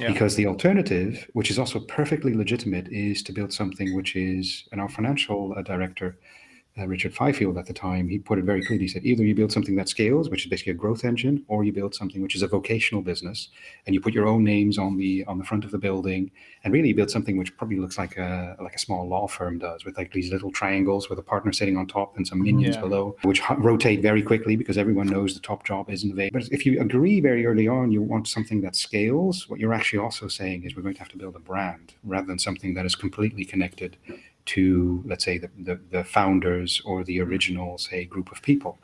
Yeah. 0.00 0.10
Because 0.10 0.36
the 0.36 0.46
alternative, 0.46 1.28
which 1.34 1.50
is 1.50 1.58
also 1.58 1.78
perfectly 1.80 2.32
legitimate, 2.32 2.88
is 2.88 3.22
to 3.24 3.32
build 3.32 3.52
something 3.52 3.94
which 3.94 4.16
is, 4.16 4.66
and 4.72 4.80
our 4.80 4.88
financial 4.88 5.54
uh, 5.56 5.62
director 5.62 6.16
uh, 6.78 6.86
Richard 6.86 7.14
Fifield 7.14 7.58
at 7.58 7.66
the 7.66 7.74
time, 7.74 8.08
he 8.08 8.18
put 8.18 8.38
it 8.38 8.44
very 8.44 8.64
clearly. 8.64 8.84
He 8.84 8.88
said, 8.88 9.04
either 9.04 9.22
you 9.24 9.34
build 9.34 9.52
something 9.52 9.76
that 9.76 9.90
scales, 9.90 10.30
which 10.30 10.44
is 10.44 10.50
basically 10.50 10.72
a 10.72 10.76
growth 10.76 11.04
engine, 11.04 11.44
or 11.48 11.64
you 11.64 11.72
build 11.72 11.94
something 11.94 12.22
which 12.22 12.34
is 12.34 12.42
a 12.42 12.46
vocational 12.46 13.02
business, 13.02 13.48
and 13.86 13.94
you 13.94 14.00
put 14.00 14.14
your 14.14 14.26
own 14.26 14.42
names 14.42 14.78
on 14.78 14.96
the 14.96 15.24
on 15.26 15.38
the 15.38 15.44
front 15.44 15.64
of 15.64 15.70
the 15.70 15.78
building, 15.78 16.30
and 16.64 16.72
really 16.72 16.88
you 16.88 16.94
build 16.94 17.10
something 17.10 17.36
which 17.36 17.54
probably 17.58 17.78
looks 17.78 17.98
like 17.98 18.16
a 18.16 18.56
like 18.62 18.74
a 18.74 18.78
small 18.78 19.06
law 19.06 19.26
firm 19.28 19.58
does, 19.58 19.84
with 19.84 19.98
like 19.98 20.12
these 20.12 20.32
little 20.32 20.50
triangles 20.50 21.10
with 21.10 21.18
a 21.18 21.22
partner 21.22 21.52
sitting 21.52 21.76
on 21.76 21.86
top 21.86 22.16
and 22.16 22.26
some 22.26 22.42
minions 22.42 22.76
yeah. 22.76 22.80
below, 22.80 23.16
which 23.24 23.42
rotate 23.58 24.00
very 24.00 24.22
quickly 24.22 24.56
because 24.56 24.78
everyone 24.78 25.08
knows 25.08 25.34
the 25.34 25.40
top 25.40 25.66
job 25.66 25.90
isn't 25.90 26.10
available. 26.10 26.40
But 26.40 26.48
if 26.50 26.64
you 26.64 26.80
agree 26.80 27.20
very 27.20 27.44
early 27.44 27.68
on, 27.68 27.92
you 27.92 28.00
want 28.00 28.28
something 28.28 28.62
that 28.62 28.76
scales. 28.76 29.46
What 29.46 29.60
you're 29.60 29.74
actually 29.74 29.98
also 29.98 30.26
saying 30.26 30.64
is 30.64 30.74
we're 30.74 30.82
going 30.82 30.94
to 30.94 31.00
have 31.00 31.10
to 31.10 31.18
build 31.18 31.36
a 31.36 31.40
brand 31.40 31.94
rather 32.02 32.26
than 32.26 32.38
something 32.38 32.72
that 32.74 32.86
is 32.86 32.94
completely 32.94 33.44
connected 33.44 33.98
to, 34.46 35.02
let's 35.06 35.24
say, 35.24 35.38
the, 35.38 35.50
the, 35.58 35.80
the, 35.90 36.04
founders 36.04 36.82
or 36.84 37.04
the 37.04 37.20
original, 37.20 37.78
say, 37.78 38.04
group 38.04 38.30
of 38.32 38.42
people. 38.42 38.78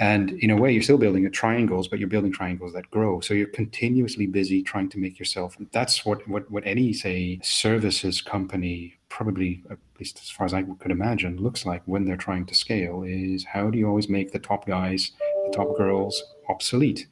And 0.00 0.30
in 0.30 0.50
a 0.50 0.56
way, 0.56 0.72
you're 0.72 0.82
still 0.82 0.98
building 0.98 1.28
triangles, 1.32 1.88
but 1.88 1.98
you're 1.98 2.08
building 2.08 2.32
triangles 2.32 2.72
that 2.74 2.90
grow. 2.90 3.20
So 3.20 3.34
you're 3.34 3.48
continuously 3.48 4.26
busy 4.26 4.62
trying 4.62 4.88
to 4.90 4.98
make 4.98 5.18
yourself. 5.18 5.56
That's 5.72 6.04
what, 6.04 6.26
what, 6.28 6.48
what 6.50 6.64
any, 6.66 6.92
say, 6.92 7.40
services 7.42 8.20
company, 8.20 8.96
probably, 9.08 9.64
at 9.70 9.78
least 9.98 10.20
as 10.22 10.30
far 10.30 10.46
as 10.46 10.54
I 10.54 10.62
could 10.62 10.92
imagine, 10.92 11.36
looks 11.38 11.66
like 11.66 11.82
when 11.86 12.04
they're 12.04 12.16
trying 12.16 12.46
to 12.46 12.54
scale 12.54 13.02
is 13.02 13.44
how 13.44 13.70
do 13.70 13.78
you 13.78 13.88
always 13.88 14.08
make 14.08 14.30
the 14.30 14.38
top 14.38 14.66
guys, 14.66 15.12
the 15.46 15.56
top 15.56 15.76
girls 15.76 16.22
obsolete? 16.48 17.08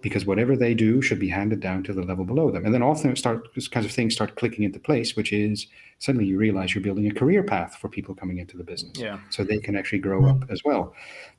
Because 0.00 0.24
whatever 0.24 0.56
they 0.56 0.74
do 0.74 1.02
should 1.02 1.18
be 1.18 1.28
handed 1.28 1.60
down 1.60 1.82
to 1.82 1.92
the 1.92 2.02
level 2.02 2.24
below 2.24 2.50
them. 2.50 2.64
And 2.64 2.72
then 2.72 2.82
all 2.82 2.94
th- 2.94 3.18
start 3.18 3.48
these 3.54 3.68
kinds 3.68 3.86
of 3.86 3.92
things 3.92 4.14
start 4.14 4.36
clicking 4.36 4.64
into 4.64 4.78
place, 4.78 5.16
which 5.16 5.32
is 5.32 5.66
suddenly 5.98 6.26
you 6.26 6.38
realize 6.38 6.74
you're 6.74 6.82
building 6.82 7.10
a 7.10 7.14
career 7.14 7.42
path 7.42 7.76
for 7.76 7.88
people 7.88 8.14
coming 8.14 8.38
into 8.38 8.56
the 8.56 8.62
business, 8.62 8.96
yeah. 8.96 9.18
so 9.30 9.42
they 9.42 9.58
can 9.58 9.76
actually 9.76 9.98
grow 9.98 10.28
up 10.28 10.44
as 10.50 10.62
well. 10.64 10.94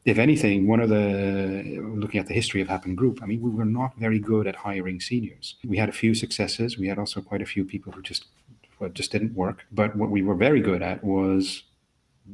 If 0.06 0.18
anything, 0.18 0.68
one 0.68 0.82
of 0.82 0.90
the 0.90 1.80
looking 1.96 2.20
at 2.20 2.28
the 2.28 2.34
history 2.34 2.62
of 2.62 2.68
Happen 2.68 2.96
Group, 2.96 3.20
I 3.24 3.26
mean, 3.26 3.42
we 3.42 3.50
were 3.50 3.66
not 3.66 3.96
very 3.98 4.20
good 4.20 4.48
at 4.48 4.56
hiring 4.56 5.00
seniors. 5.00 5.56
We 5.66 5.78
had 5.78 5.90
a 5.90 5.94
few 5.94 6.14
successes. 6.14 6.78
We 6.78 6.88
had 6.88 7.00
also 7.00 7.22
quite 7.22 7.42
a 7.42 7.46
few 7.46 7.64
people 7.64 7.94
who 7.94 8.02
just 8.02 8.26
well, 8.80 8.90
just 8.90 9.12
didn't 9.12 9.36
work. 9.36 9.66
But 9.72 9.96
what 9.96 10.10
we 10.10 10.22
were 10.22 10.36
very 10.36 10.62
good 10.62 10.82
at 10.82 11.04
was 11.04 11.64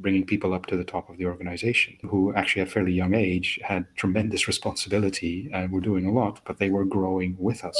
bringing 0.01 0.25
people 0.25 0.53
up 0.53 0.65
to 0.67 0.77
the 0.77 0.83
top 0.83 1.09
of 1.09 1.17
the 1.17 1.25
organization 1.25 1.97
who 2.01 2.33
actually 2.35 2.61
at 2.61 2.69
fairly 2.69 2.91
young 2.91 3.13
age 3.13 3.59
had 3.63 3.85
tremendous 3.95 4.47
responsibility 4.47 5.49
and 5.53 5.71
were 5.71 5.81
doing 5.81 6.05
a 6.05 6.11
lot 6.11 6.39
but 6.45 6.59
they 6.59 6.69
were 6.69 6.85
growing 6.85 7.35
with 7.39 7.63
us. 7.63 7.79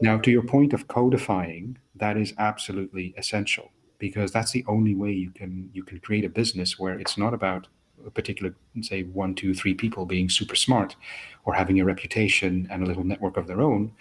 Now 0.00 0.18
to 0.18 0.30
your 0.30 0.42
point 0.42 0.72
of 0.72 0.88
codifying 0.88 1.78
that 1.96 2.16
is 2.16 2.34
absolutely 2.38 3.14
essential 3.16 3.70
because 3.98 4.32
that's 4.32 4.52
the 4.52 4.64
only 4.66 4.94
way 4.94 5.12
you 5.12 5.30
can 5.30 5.70
you 5.72 5.84
can 5.84 6.00
create 6.00 6.24
a 6.24 6.28
business 6.28 6.78
where 6.78 6.98
it's 6.98 7.16
not 7.16 7.32
about 7.32 7.68
a 8.06 8.10
particular 8.10 8.54
say 8.80 9.04
one 9.04 9.34
two 9.34 9.54
three 9.54 9.74
people 9.74 10.04
being 10.06 10.28
super 10.28 10.56
smart 10.56 10.96
or 11.44 11.54
having 11.54 11.80
a 11.80 11.84
reputation 11.84 12.66
and 12.70 12.82
a 12.82 12.86
little 12.86 13.04
network 13.04 13.36
of 13.36 13.46
their 13.46 13.62
own 13.62 13.92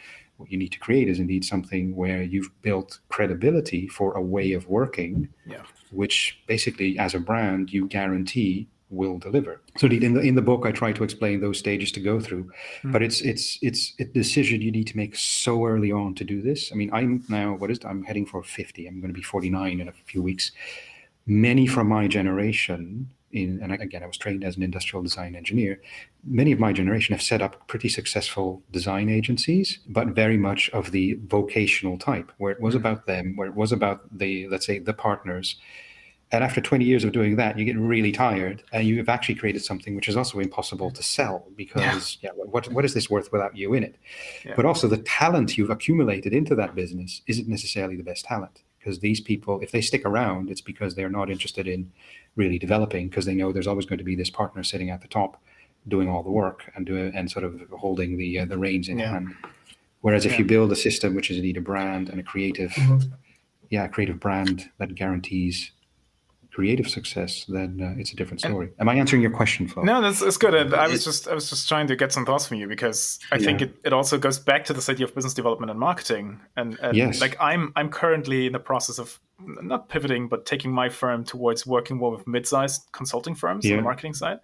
what 0.41 0.51
you 0.51 0.57
need 0.57 0.71
to 0.71 0.79
create 0.79 1.07
is 1.07 1.19
indeed 1.19 1.43
something 1.45 1.95
where 1.95 2.21
you've 2.23 2.49
built 2.61 2.99
credibility 3.09 3.87
for 3.87 4.13
a 4.13 4.21
way 4.21 4.51
of 4.53 4.67
working 4.67 5.29
yeah. 5.45 5.63
which 5.91 6.39
basically 6.47 6.97
as 6.99 7.13
a 7.15 7.19
brand 7.19 7.71
you 7.71 7.87
guarantee 7.87 8.67
will 8.89 9.17
deliver 9.17 9.61
so 9.77 9.85
indeed 9.87 10.03
in 10.03 10.13
the 10.15 10.19
in 10.21 10.35
the 10.35 10.41
book 10.41 10.65
i 10.65 10.71
try 10.71 10.91
to 10.91 11.03
explain 11.03 11.39
those 11.39 11.57
stages 11.57 11.91
to 11.93 12.01
go 12.01 12.19
through 12.19 12.45
Mm. 12.83 12.91
but 12.91 13.01
it's 13.01 13.21
it's 13.21 13.57
it's 13.61 13.93
a 13.99 14.05
decision 14.05 14.61
you 14.61 14.71
need 14.71 14.87
to 14.87 14.97
make 14.97 15.15
so 15.15 15.65
early 15.65 15.91
on 15.91 16.13
to 16.15 16.23
do 16.33 16.41
this 16.41 16.71
i 16.71 16.75
mean 16.75 16.89
i'm 16.91 17.23
now 17.29 17.53
what 17.55 17.69
is 17.71 17.77
it? 17.77 17.85
i'm 17.85 18.03
heading 18.03 18.25
for 18.25 18.43
50 18.43 18.87
i'm 18.87 18.99
going 18.99 19.13
to 19.13 19.13
be 19.13 19.21
49 19.21 19.79
in 19.79 19.87
a 19.87 19.93
few 20.11 20.21
weeks 20.21 20.51
many 21.25 21.67
from 21.67 21.87
my 21.87 22.07
generation 22.07 23.09
in 23.33 23.59
and 23.61 23.71
again 23.71 24.03
i 24.03 24.07
was 24.07 24.17
trained 24.17 24.43
as 24.43 24.57
an 24.57 24.63
industrial 24.63 25.03
design 25.03 25.35
engineer. 25.35 25.81
Many 26.23 26.51
of 26.51 26.59
my 26.59 26.71
generation 26.71 27.13
have 27.13 27.21
set 27.21 27.41
up 27.41 27.67
pretty 27.67 27.89
successful 27.89 28.61
design 28.71 29.09
agencies 29.09 29.79
but 29.87 30.09
very 30.09 30.37
much 30.37 30.69
of 30.71 30.91
the 30.91 31.17
vocational 31.25 31.97
type 31.97 32.31
where 32.37 32.51
it 32.51 32.61
was 32.61 32.75
mm-hmm. 32.75 32.85
about 32.85 33.07
them 33.07 33.35
where 33.35 33.47
it 33.47 33.55
was 33.55 33.71
about 33.71 34.01
the 34.17 34.47
let's 34.47 34.65
say 34.65 34.79
the 34.79 34.93
partners. 34.93 35.55
And 36.33 36.45
after 36.45 36.61
20 36.61 36.85
years 36.85 37.03
of 37.03 37.11
doing 37.11 37.35
that 37.35 37.57
you 37.57 37.65
get 37.65 37.77
really 37.77 38.11
tired 38.11 38.63
and 38.71 38.87
you 38.87 38.97
have 38.97 39.09
actually 39.09 39.35
created 39.35 39.63
something 39.63 39.95
which 39.95 40.07
is 40.07 40.15
also 40.15 40.39
impossible 40.39 40.89
to 40.91 41.03
sell 41.03 41.47
because 41.55 42.17
yeah, 42.21 42.29
what, 42.35 42.71
what 42.71 42.85
is 42.85 42.93
this 42.93 43.09
worth 43.09 43.31
without 43.31 43.55
you 43.55 43.73
in 43.73 43.83
it? 43.83 43.95
Yeah. 44.45 44.53
but 44.55 44.65
also 44.65 44.87
the 44.87 44.99
talent 44.99 45.57
you've 45.57 45.69
accumulated 45.69 46.33
into 46.33 46.55
that 46.55 46.73
business 46.73 47.21
isn't 47.27 47.49
necessarily 47.49 47.97
the 47.97 48.03
best 48.03 48.23
talent 48.25 48.63
because 48.83 48.99
these 48.99 49.19
people 49.21 49.59
if 49.61 49.71
they 49.71 49.81
stick 49.81 50.03
around 50.05 50.49
it's 50.49 50.61
because 50.61 50.95
they're 50.95 51.09
not 51.09 51.29
interested 51.29 51.67
in 51.67 51.91
really 52.35 52.57
developing 52.57 53.07
because 53.09 53.25
they 53.25 53.35
know 53.35 53.51
there's 53.51 53.67
always 53.67 53.85
going 53.85 53.97
to 53.99 54.03
be 54.03 54.15
this 54.15 54.29
partner 54.29 54.63
sitting 54.63 54.89
at 54.89 55.01
the 55.01 55.07
top 55.07 55.41
doing 55.87 56.09
all 56.09 56.23
the 56.23 56.31
work 56.31 56.71
and 56.75 56.85
do 56.85 57.11
and 57.13 57.29
sort 57.29 57.43
of 57.45 57.61
holding 57.77 58.17
the 58.17 58.39
uh, 58.39 58.45
the 58.45 58.57
reins 58.57 58.87
in 58.89 58.97
Yeah. 58.99 59.11
hand 59.11 59.35
whereas 60.01 60.25
if 60.25 60.37
you 60.39 60.45
build 60.45 60.71
a 60.71 60.75
system 60.75 61.15
which 61.15 61.29
is 61.29 61.37
indeed 61.37 61.57
a 61.57 61.61
brand 61.61 62.09
and 62.09 62.19
a 62.19 62.23
creative 62.23 62.71
Mm-hmm. 62.71 63.13
yeah 63.69 63.83
a 63.85 63.89
creative 63.89 64.19
brand 64.19 64.69
that 64.79 64.95
guarantees 64.95 65.71
creative 66.51 66.87
success 66.89 67.45
then 67.47 67.79
uh, 67.81 67.99
it's 67.99 68.11
a 68.11 68.15
different 68.15 68.39
story 68.41 68.69
am 68.79 68.89
i 68.89 68.95
answering 68.95 69.21
your 69.21 69.31
question 69.31 69.67
Flo? 69.67 69.83
No, 69.83 70.01
that's, 70.01 70.19
that's 70.19 70.37
good. 70.37 70.53
And 70.53 70.73
I 70.73 70.87
was 70.87 71.03
just 71.03 71.27
I 71.27 71.33
was 71.33 71.49
just 71.49 71.67
trying 71.67 71.87
to 71.87 71.95
get 71.95 72.11
some 72.11 72.25
thoughts 72.25 72.47
from 72.47 72.57
you 72.57 72.67
because 72.67 73.19
I 73.31 73.37
think 73.37 73.61
it, 73.61 73.75
it 73.83 73.93
also 73.93 74.17
goes 74.17 74.39
back 74.39 74.65
to 74.65 74.73
this 74.73 74.89
idea 74.89 75.05
of 75.05 75.15
business 75.15 75.33
development 75.33 75.69
and 75.71 75.79
marketing. 75.79 76.39
And, 76.57 76.77
and 76.81 76.95
Yes. 76.95 77.21
like 77.21 77.35
I'm 77.39 77.71
I'm 77.75 77.89
currently 77.89 78.47
in 78.47 78.53
the 78.53 78.59
process 78.59 78.99
of 78.99 79.19
not 79.39 79.89
pivoting 79.89 80.27
but 80.27 80.45
taking 80.45 80.71
my 80.71 80.89
firm 80.89 81.23
towards 81.23 81.65
working 81.65 81.97
more 81.97 82.11
with 82.11 82.27
mid-sized 82.27 82.81
consulting 82.91 83.35
firms 83.35 83.65
on 83.65 83.77
the 83.77 83.83
marketing 83.83 84.13
side. 84.13 84.39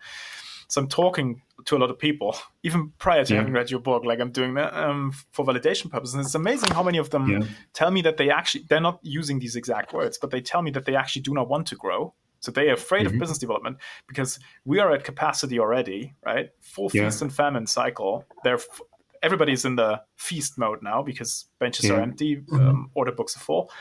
So 0.70 0.82
I'm 0.82 0.88
talking 0.88 1.42
to 1.66 1.76
a 1.78 1.80
lot 1.80 1.90
of 1.90 1.98
people, 1.98 2.36
even 2.64 2.92
prior 3.00 3.24
to 3.26 3.34
Yeah. 3.34 3.40
having 3.40 3.54
read 3.54 3.72
your 3.72 3.80
book. 3.80 4.04
Like 4.06 4.20
I'm 4.20 4.32
doing 4.32 4.54
that 4.56 4.74
um, 4.74 5.12
for 5.32 5.46
validation 5.46 5.90
purposes. 5.90 6.16
And 6.16 6.24
it's 6.26 6.36
amazing 6.36 6.72
how 6.72 6.84
many 6.84 6.98
of 6.98 7.10
them 7.10 7.30
Yeah. 7.30 7.40
tell 7.74 7.92
me 7.92 8.02
that 8.02 8.18
they 8.18 8.30
actually 8.30 8.66
they're 8.70 8.82
not 8.82 9.00
using 9.02 9.40
these 9.40 9.56
exact 9.56 9.94
words, 9.94 10.18
but 10.18 10.32
they 10.32 10.42
tell 10.42 10.62
me 10.62 10.72
that 10.72 10.86
they 10.86 10.96
actually 10.96 11.22
do 11.24 11.34
not 11.34 11.48
want 11.50 11.68
to 11.68 11.76
grow. 11.76 12.14
So 12.40 12.52
they 12.52 12.70
are 12.70 12.74
afraid 12.74 13.08
Mhm. 13.08 13.14
of 13.14 13.20
business 13.20 13.38
development 13.40 13.78
because 14.08 14.40
we 14.66 14.80
are 14.80 14.92
at 14.94 15.04
capacity 15.04 15.60
already, 15.60 16.14
right? 16.26 16.50
Full 16.62 16.90
Yeah. 16.94 17.06
feast 17.06 17.22
and 17.22 17.34
famine 17.34 17.66
cycle. 17.66 18.26
They're 18.44 18.56
f- 18.56 18.82
everybody's 19.24 19.66
in 19.66 19.76
the 19.78 20.02
feast 20.16 20.58
mode 20.60 20.84
now 20.84 21.02
because 21.02 21.46
benches 21.60 21.90
are 21.90 22.00
empty, 22.00 22.44
um, 22.52 22.92
order 22.94 23.12
books 23.12 23.36
are 23.36 23.40
full. 23.40 23.72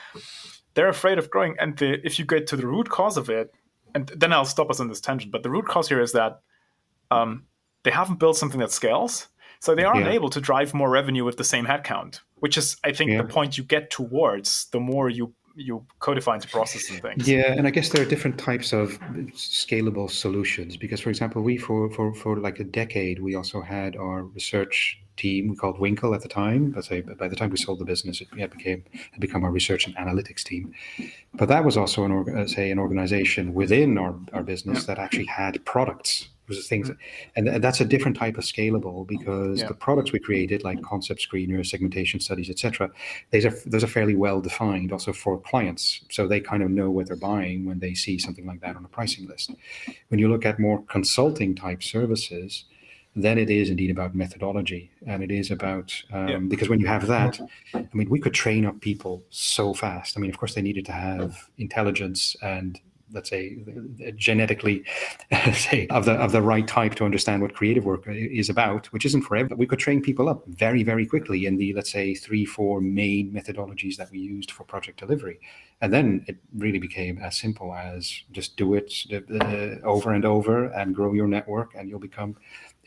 They're 0.74 0.88
afraid 0.88 1.18
of 1.18 1.30
growing, 1.30 1.56
and 1.58 1.76
the, 1.76 2.00
if 2.06 2.18
you 2.18 2.24
get 2.24 2.46
to 2.48 2.56
the 2.56 2.66
root 2.66 2.88
cause 2.88 3.16
of 3.18 3.28
it, 3.28 3.52
and 3.94 4.08
then 4.16 4.32
I'll 4.32 4.44
stop 4.46 4.70
us 4.70 4.80
on 4.80 4.88
this 4.88 5.00
tangent. 5.00 5.30
But 5.32 5.42
the 5.42 5.50
root 5.50 5.66
cause 5.66 5.88
here 5.90 6.00
is 6.00 6.12
that 6.12 6.40
um, 7.10 7.44
they 7.82 7.90
haven't 7.90 8.18
built 8.18 8.36
something 8.36 8.60
that 8.60 8.72
scales, 8.72 9.28
so 9.60 9.74
they 9.74 9.84
aren't 9.84 10.06
Yeah. 10.06 10.12
able 10.12 10.30
to 10.30 10.40
drive 10.40 10.74
more 10.74 10.90
revenue 10.90 11.24
with 11.24 11.36
the 11.36 11.44
same 11.44 11.66
headcount. 11.66 12.20
Which 12.40 12.58
is, 12.58 12.76
I 12.84 12.92
think, 12.92 13.10
Yeah. 13.10 13.22
the 13.22 13.28
point 13.28 13.56
you 13.56 13.64
get 13.64 13.90
towards 13.90 14.66
the 14.70 14.80
more 14.80 15.08
you 15.08 15.34
you 15.58 15.86
codify 16.00 16.34
into 16.34 16.48
process 16.48 16.90
and 16.90 17.00
things. 17.00 17.26
Yeah, 17.26 17.54
and 17.56 17.66
I 17.66 17.70
guess 17.70 17.88
there 17.88 18.02
are 18.02 18.08
different 18.08 18.36
types 18.36 18.74
of 18.74 19.00
scalable 19.32 20.10
solutions 20.10 20.76
because, 20.76 21.00
for 21.00 21.08
example, 21.08 21.40
we 21.42 21.56
for 21.56 21.88
for 21.90 22.14
for 22.14 22.36
like 22.38 22.60
a 22.60 22.64
decade 22.64 23.22
we 23.22 23.34
also 23.34 23.62
had 23.62 23.96
our 23.96 24.24
research 24.24 25.00
team 25.16 25.48
we 25.48 25.56
called 25.56 25.78
Winkle 25.78 26.14
at 26.14 26.20
the 26.20 26.28
time. 26.28 26.72
But 26.72 26.84
say 26.84 27.00
by 27.00 27.28
the 27.28 27.36
time 27.36 27.50
we 27.50 27.56
sold 27.56 27.78
the 27.78 27.86
business, 27.86 28.20
it 28.20 28.28
yeah, 28.36 28.48
became 28.48 28.84
had 29.12 29.20
become 29.20 29.44
our 29.44 29.50
research 29.50 29.86
and 29.86 29.96
analytics 29.96 30.42
team. 30.44 30.74
But 31.32 31.48
that 31.48 31.64
was 31.64 31.76
also 31.78 32.04
an 32.04 32.12
uh, 32.36 32.46
say 32.46 32.70
an 32.70 32.78
organization 32.78 33.54
within 33.54 33.96
our 33.96 34.14
our 34.34 34.42
business 34.42 34.84
that 34.84 34.98
actually 34.98 35.26
had 35.26 35.64
products. 35.64 36.28
Was 36.48 36.68
things, 36.68 36.90
and 37.34 37.46
th- 37.46 37.60
that's 37.60 37.80
a 37.80 37.84
different 37.84 38.16
type 38.16 38.38
of 38.38 38.44
scalable 38.44 39.06
because 39.06 39.60
Yeah. 39.60 39.68
the 39.68 39.74
products 39.74 40.12
we 40.12 40.18
created, 40.20 40.62
like 40.62 40.80
concept 40.82 41.20
screeners, 41.28 41.66
segmentation 41.66 42.20
studies, 42.20 42.48
etc., 42.50 42.90
those 43.32 43.44
are 43.44 43.54
those 43.66 43.82
are 43.82 43.88
fairly 43.88 44.14
well 44.14 44.40
defined 44.40 44.92
also 44.92 45.12
for 45.12 45.38
clients 45.40 46.04
so 46.10 46.26
they 46.28 46.40
kind 46.40 46.62
of 46.62 46.70
know 46.70 46.90
what 46.90 47.06
they're 47.08 47.16
buying 47.16 47.64
when 47.64 47.78
they 47.80 47.94
see 47.94 48.18
something 48.18 48.46
like 48.46 48.60
that 48.60 48.76
on 48.76 48.84
a 48.84 48.88
pricing 48.88 49.26
list 49.26 49.52
when 50.08 50.18
you 50.20 50.28
look 50.28 50.44
at 50.46 50.58
more 50.58 50.82
consulting 50.84 51.54
type 51.54 51.82
services 51.82 52.64
then 53.14 53.38
it 53.38 53.48
is 53.50 53.70
indeed 53.70 53.90
about 53.90 54.14
methodology 54.14 54.90
and 55.06 55.22
it 55.22 55.30
is 55.30 55.50
about 55.50 55.88
um, 56.12 56.28
Yeah. 56.28 56.38
because 56.38 56.68
when 56.68 56.80
you 56.80 56.86
have 56.86 57.06
that 57.06 57.40
i 57.74 57.88
mean 57.94 58.08
we 58.10 58.20
could 58.20 58.34
train 58.34 58.64
up 58.66 58.80
people 58.80 59.24
so 59.30 59.72
fast 59.74 60.16
i 60.16 60.20
mean 60.20 60.30
of 60.30 60.38
course 60.38 60.54
they 60.54 60.62
needed 60.62 60.84
to 60.86 60.92
have 60.92 61.48
intelligence 61.58 62.36
and 62.42 62.80
let's 63.16 63.30
say 63.30 63.42
genetically 64.14 64.84
say 65.52 65.86
of 65.90 66.04
the 66.04 66.12
of 66.12 66.30
the 66.32 66.42
right 66.52 66.68
type 66.68 66.94
to 66.94 67.04
understand 67.04 67.42
what 67.42 67.52
creative 67.60 67.84
work 67.84 68.04
is 68.06 68.48
about 68.48 68.86
which 68.92 69.04
isn't 69.08 69.22
for 69.22 69.34
everyone 69.36 69.58
we 69.58 69.66
could 69.66 69.78
train 69.86 70.00
people 70.00 70.28
up 70.32 70.40
very 70.46 70.82
very 70.92 71.06
quickly 71.12 71.46
in 71.48 71.56
the 71.56 71.72
let's 71.78 71.90
say 71.90 72.14
three 72.14 72.44
four 72.44 72.80
main 72.80 73.32
methodologies 73.32 73.96
that 73.96 74.08
we 74.12 74.18
used 74.18 74.50
for 74.52 74.62
project 74.64 74.96
delivery 75.00 75.38
and 75.80 75.92
then 75.92 76.24
it 76.28 76.36
really 76.64 76.78
became 76.88 77.18
as 77.18 77.36
simple 77.36 77.74
as 77.74 78.02
just 78.38 78.56
do 78.56 78.74
it 78.74 78.92
uh, 79.12 79.86
over 79.94 80.12
and 80.12 80.24
over 80.24 80.66
and 80.78 80.94
grow 80.94 81.12
your 81.12 81.28
network 81.36 81.74
and 81.76 81.88
you'll 81.88 81.98
become 82.10 82.36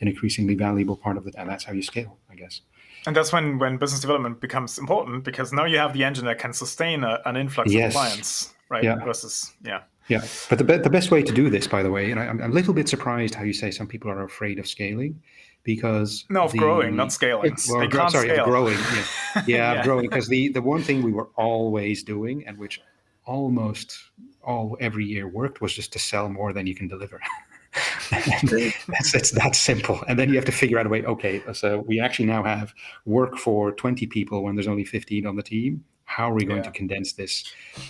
an 0.00 0.08
increasingly 0.08 0.54
valuable 0.54 0.96
part 0.96 1.16
of 1.16 1.26
it 1.26 1.34
and 1.36 1.48
that's 1.50 1.64
how 1.64 1.72
you 1.72 1.82
scale 1.82 2.12
i 2.30 2.34
guess 2.34 2.62
And 3.06 3.16
that's 3.16 3.32
when, 3.32 3.58
when 3.58 3.78
business 3.78 4.00
development 4.00 4.40
becomes 4.40 4.78
important 4.78 5.24
because 5.24 5.52
now 5.58 5.64
you 5.72 5.78
have 5.78 5.92
the 5.94 6.04
engine 6.08 6.26
that 6.26 6.38
can 6.38 6.52
sustain 6.52 7.02
a, 7.02 7.12
an 7.24 7.34
influx 7.36 7.72
Yes. 7.72 7.86
of 7.86 7.92
clients, 8.00 8.54
right? 8.68 8.84
Yeah. 8.84 9.02
Versus, 9.04 9.54
yeah. 9.64 9.80
Yeah, 10.10 10.22
but 10.50 10.58
the, 10.58 10.64
the 10.78 10.90
best 10.90 11.10
way 11.10 11.22
to 11.22 11.32
do 11.32 11.48
this, 11.48 11.66
by 11.66 11.82
the 11.82 11.90
way, 11.90 12.10
and 12.10 12.18
I, 12.20 12.26
I'm 12.26 12.40
a 12.40 12.48
little 12.48 12.74
bit 12.74 12.88
surprised 12.88 13.34
how 13.34 13.44
you 13.44 13.52
say 13.54 13.70
some 13.70 13.86
people 13.86 14.10
are 14.10 14.22
afraid 14.24 14.58
of 14.58 14.66
scaling, 14.66 15.22
because 15.62 16.24
No, 16.28 16.42
of 16.44 16.52
the- 16.52 16.58
growing, 16.58 16.96
not 16.96 17.12
scaling. 17.12 17.54
Well, 17.68 17.80
they 17.80 17.86
gro- 17.86 18.00
can't 18.00 18.12
sorry, 18.12 18.28
scale. 18.30 18.40
of 18.44 18.50
growing. 18.50 18.76
Yeah, 18.78 19.04
yeah, 19.34 19.42
Yeah. 19.46 19.72
of 19.78 19.84
growing. 19.84 20.08
Because 20.08 20.26
the 20.28 20.48
the 20.48 20.62
one 20.62 20.82
thing 20.82 21.02
we 21.02 21.12
were 21.12 21.28
always 21.36 22.02
doing, 22.02 22.46
and 22.46 22.58
which 22.58 22.80
almost 23.24 23.96
all 24.42 24.76
every 24.80 25.04
year 25.04 25.28
worked, 25.28 25.60
was 25.60 25.72
just 25.72 25.92
to 25.92 25.98
sell 25.98 26.28
more 26.28 26.52
than 26.52 26.66
you 26.66 26.74
can 26.74 26.88
deliver. 26.88 27.20
That's 28.10 29.14
it's 29.14 29.30
that 29.32 29.54
simple. 29.54 30.02
And 30.08 30.18
then 30.18 30.28
you 30.28 30.34
have 30.36 30.44
to 30.46 30.52
figure 30.52 30.78
out 30.78 30.86
a 30.86 30.88
way. 30.88 31.04
Okay, 31.04 31.42
so 31.52 31.80
we 31.86 32.00
actually 32.00 32.26
now 32.26 32.42
have 32.42 32.74
work 33.04 33.36
for 33.36 33.70
20 33.72 34.06
people 34.06 34.42
when 34.42 34.56
there's 34.56 34.66
only 34.68 34.84
15 34.84 35.26
on 35.26 35.36
the 35.36 35.42
team. 35.42 35.84
How 36.16 36.30
are 36.30 36.34
we 36.34 36.44
going 36.44 36.62
Yeah. 36.64 36.70
to 36.70 36.78
condense 36.82 37.12
this, 37.12 37.32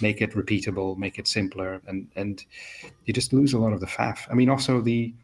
make 0.00 0.20
it 0.20 0.32
repeatable, 0.32 0.96
make 1.04 1.18
it 1.18 1.26
simpler, 1.26 1.80
and 1.88 1.98
and 2.16 2.44
you 3.04 3.12
just 3.20 3.32
lose 3.32 3.52
a 3.54 3.58
lot 3.58 3.72
of 3.72 3.80
the 3.80 3.86
faff. 3.96 4.20
I 4.30 4.34
mean, 4.34 4.50
also 4.50 4.80
the 4.82 5.14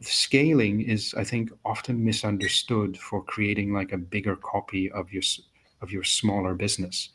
scaling 0.00 0.80
is 0.94 1.12
i 1.22 1.24
think 1.24 1.50
often 1.64 2.02
misunderstood 2.10 2.96
for 2.96 3.18
creating 3.34 3.68
like 3.78 3.92
a 3.92 3.98
bigger 3.98 4.36
copy 4.36 4.84
of 4.92 5.12
your 5.12 5.22
of 5.82 5.90
your 5.90 6.04
smaller 6.04 6.54
business 6.54 7.10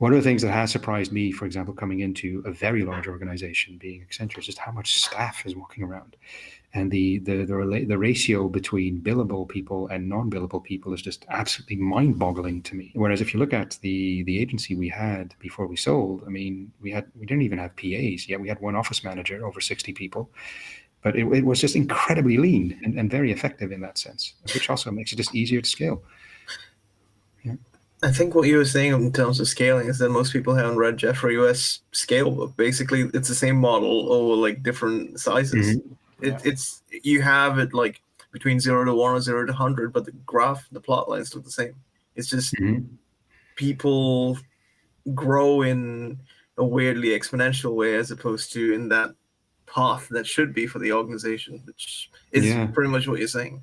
one 0.00 0.12
of 0.14 0.16
the 0.16 0.22
things 0.28 0.40
that 0.40 0.52
has 0.52 0.70
surprised 0.70 1.12
me, 1.12 1.30
for 1.30 1.44
example, 1.44 1.74
coming 1.74 2.00
into 2.00 2.42
a 2.46 2.50
very 2.50 2.84
large 2.84 3.06
organization, 3.06 3.76
being 3.76 4.00
Accenture, 4.02 4.38
is 4.38 4.46
just 4.46 4.56
how 4.56 4.72
much 4.72 4.98
staff 5.04 5.44
is 5.44 5.54
walking 5.54 5.84
around, 5.84 6.16
and 6.72 6.90
the 6.90 7.18
the 7.20 7.44
the, 7.44 7.84
the 7.88 7.98
ratio 7.98 8.48
between 8.48 9.00
billable 9.00 9.48
people 9.48 9.88
and 9.88 10.08
non-billable 10.08 10.62
people 10.62 10.92
is 10.92 11.02
just 11.02 11.26
absolutely 11.28 11.76
mind-boggling 11.76 12.62
to 12.62 12.76
me. 12.76 12.92
Whereas 12.94 13.20
if 13.20 13.34
you 13.34 13.40
look 13.40 13.52
at 13.52 13.78
the 13.82 14.22
the 14.22 14.38
agency 14.38 14.76
we 14.76 14.88
had 14.88 15.34
before 15.38 15.66
we 15.66 15.76
sold, 15.76 16.22
I 16.26 16.30
mean, 16.30 16.72
we 16.80 16.90
had 16.90 17.06
we 17.18 17.26
didn't 17.26 17.42
even 17.42 17.58
have 17.58 17.74
PAs. 17.76 18.28
Yeah, 18.28 18.36
we 18.36 18.48
had 18.48 18.60
one 18.60 18.76
office 18.76 19.02
manager 19.02 19.44
over 19.44 19.60
sixty 19.60 19.92
people, 19.92 20.30
but 21.02 21.16
it, 21.16 21.26
it 21.32 21.44
was 21.44 21.60
just 21.60 21.74
incredibly 21.74 22.36
lean 22.36 22.78
and, 22.84 22.98
and 22.98 23.10
very 23.10 23.32
effective 23.32 23.72
in 23.72 23.80
that 23.80 23.98
sense, 23.98 24.34
which 24.54 24.70
also 24.70 24.90
makes 24.90 25.12
it 25.12 25.16
just 25.16 25.34
easier 25.34 25.60
to 25.60 25.68
scale. 25.68 26.02
Yeah. 27.42 27.54
I 28.02 28.12
think 28.12 28.34
what 28.34 28.48
you 28.48 28.56
were 28.56 28.64
saying 28.64 28.92
in 28.92 29.12
terms 29.12 29.40
of 29.40 29.48
scaling 29.48 29.88
is 29.88 29.98
that 29.98 30.10
most 30.10 30.32
people 30.32 30.54
haven't 30.54 30.78
read 30.78 30.96
Geoffrey 30.98 31.36
West's 31.36 31.82
scale 31.92 32.30
book. 32.30 32.56
Basically, 32.56 33.10
it's 33.12 33.28
the 33.28 33.34
same 33.34 33.56
model 33.56 34.12
over 34.12 34.36
like 34.36 34.62
different 34.62 35.18
sizes. 35.18 35.76
Mm-hmm. 35.76 35.94
It, 36.22 36.28
yeah. 36.28 36.40
It's 36.44 36.82
you 37.02 37.22
have 37.22 37.58
it 37.58 37.74
like 37.74 38.02
between 38.32 38.60
zero 38.60 38.84
to 38.84 38.94
one 38.94 39.14
or 39.14 39.20
zero 39.20 39.46
to 39.46 39.52
hundred, 39.52 39.92
but 39.92 40.04
the 40.04 40.12
graph, 40.12 40.68
the 40.70 40.80
plot 40.80 41.08
lines 41.08 41.34
look 41.34 41.44
the 41.44 41.50
same. 41.50 41.74
It's 42.16 42.28
just 42.28 42.54
mm-hmm. 42.54 42.84
people 43.56 44.38
grow 45.14 45.62
in 45.62 46.18
a 46.58 46.64
weirdly 46.64 47.08
exponential 47.08 47.74
way 47.74 47.94
as 47.96 48.10
opposed 48.10 48.52
to 48.52 48.74
in 48.74 48.88
that 48.90 49.14
path 49.66 50.08
that 50.10 50.26
should 50.26 50.52
be 50.52 50.66
for 50.66 50.78
the 50.78 50.92
organization, 50.92 51.62
which 51.64 52.10
is 52.32 52.46
yeah. 52.46 52.66
pretty 52.66 52.90
much 52.90 53.08
what 53.08 53.18
you're 53.18 53.28
saying. 53.28 53.62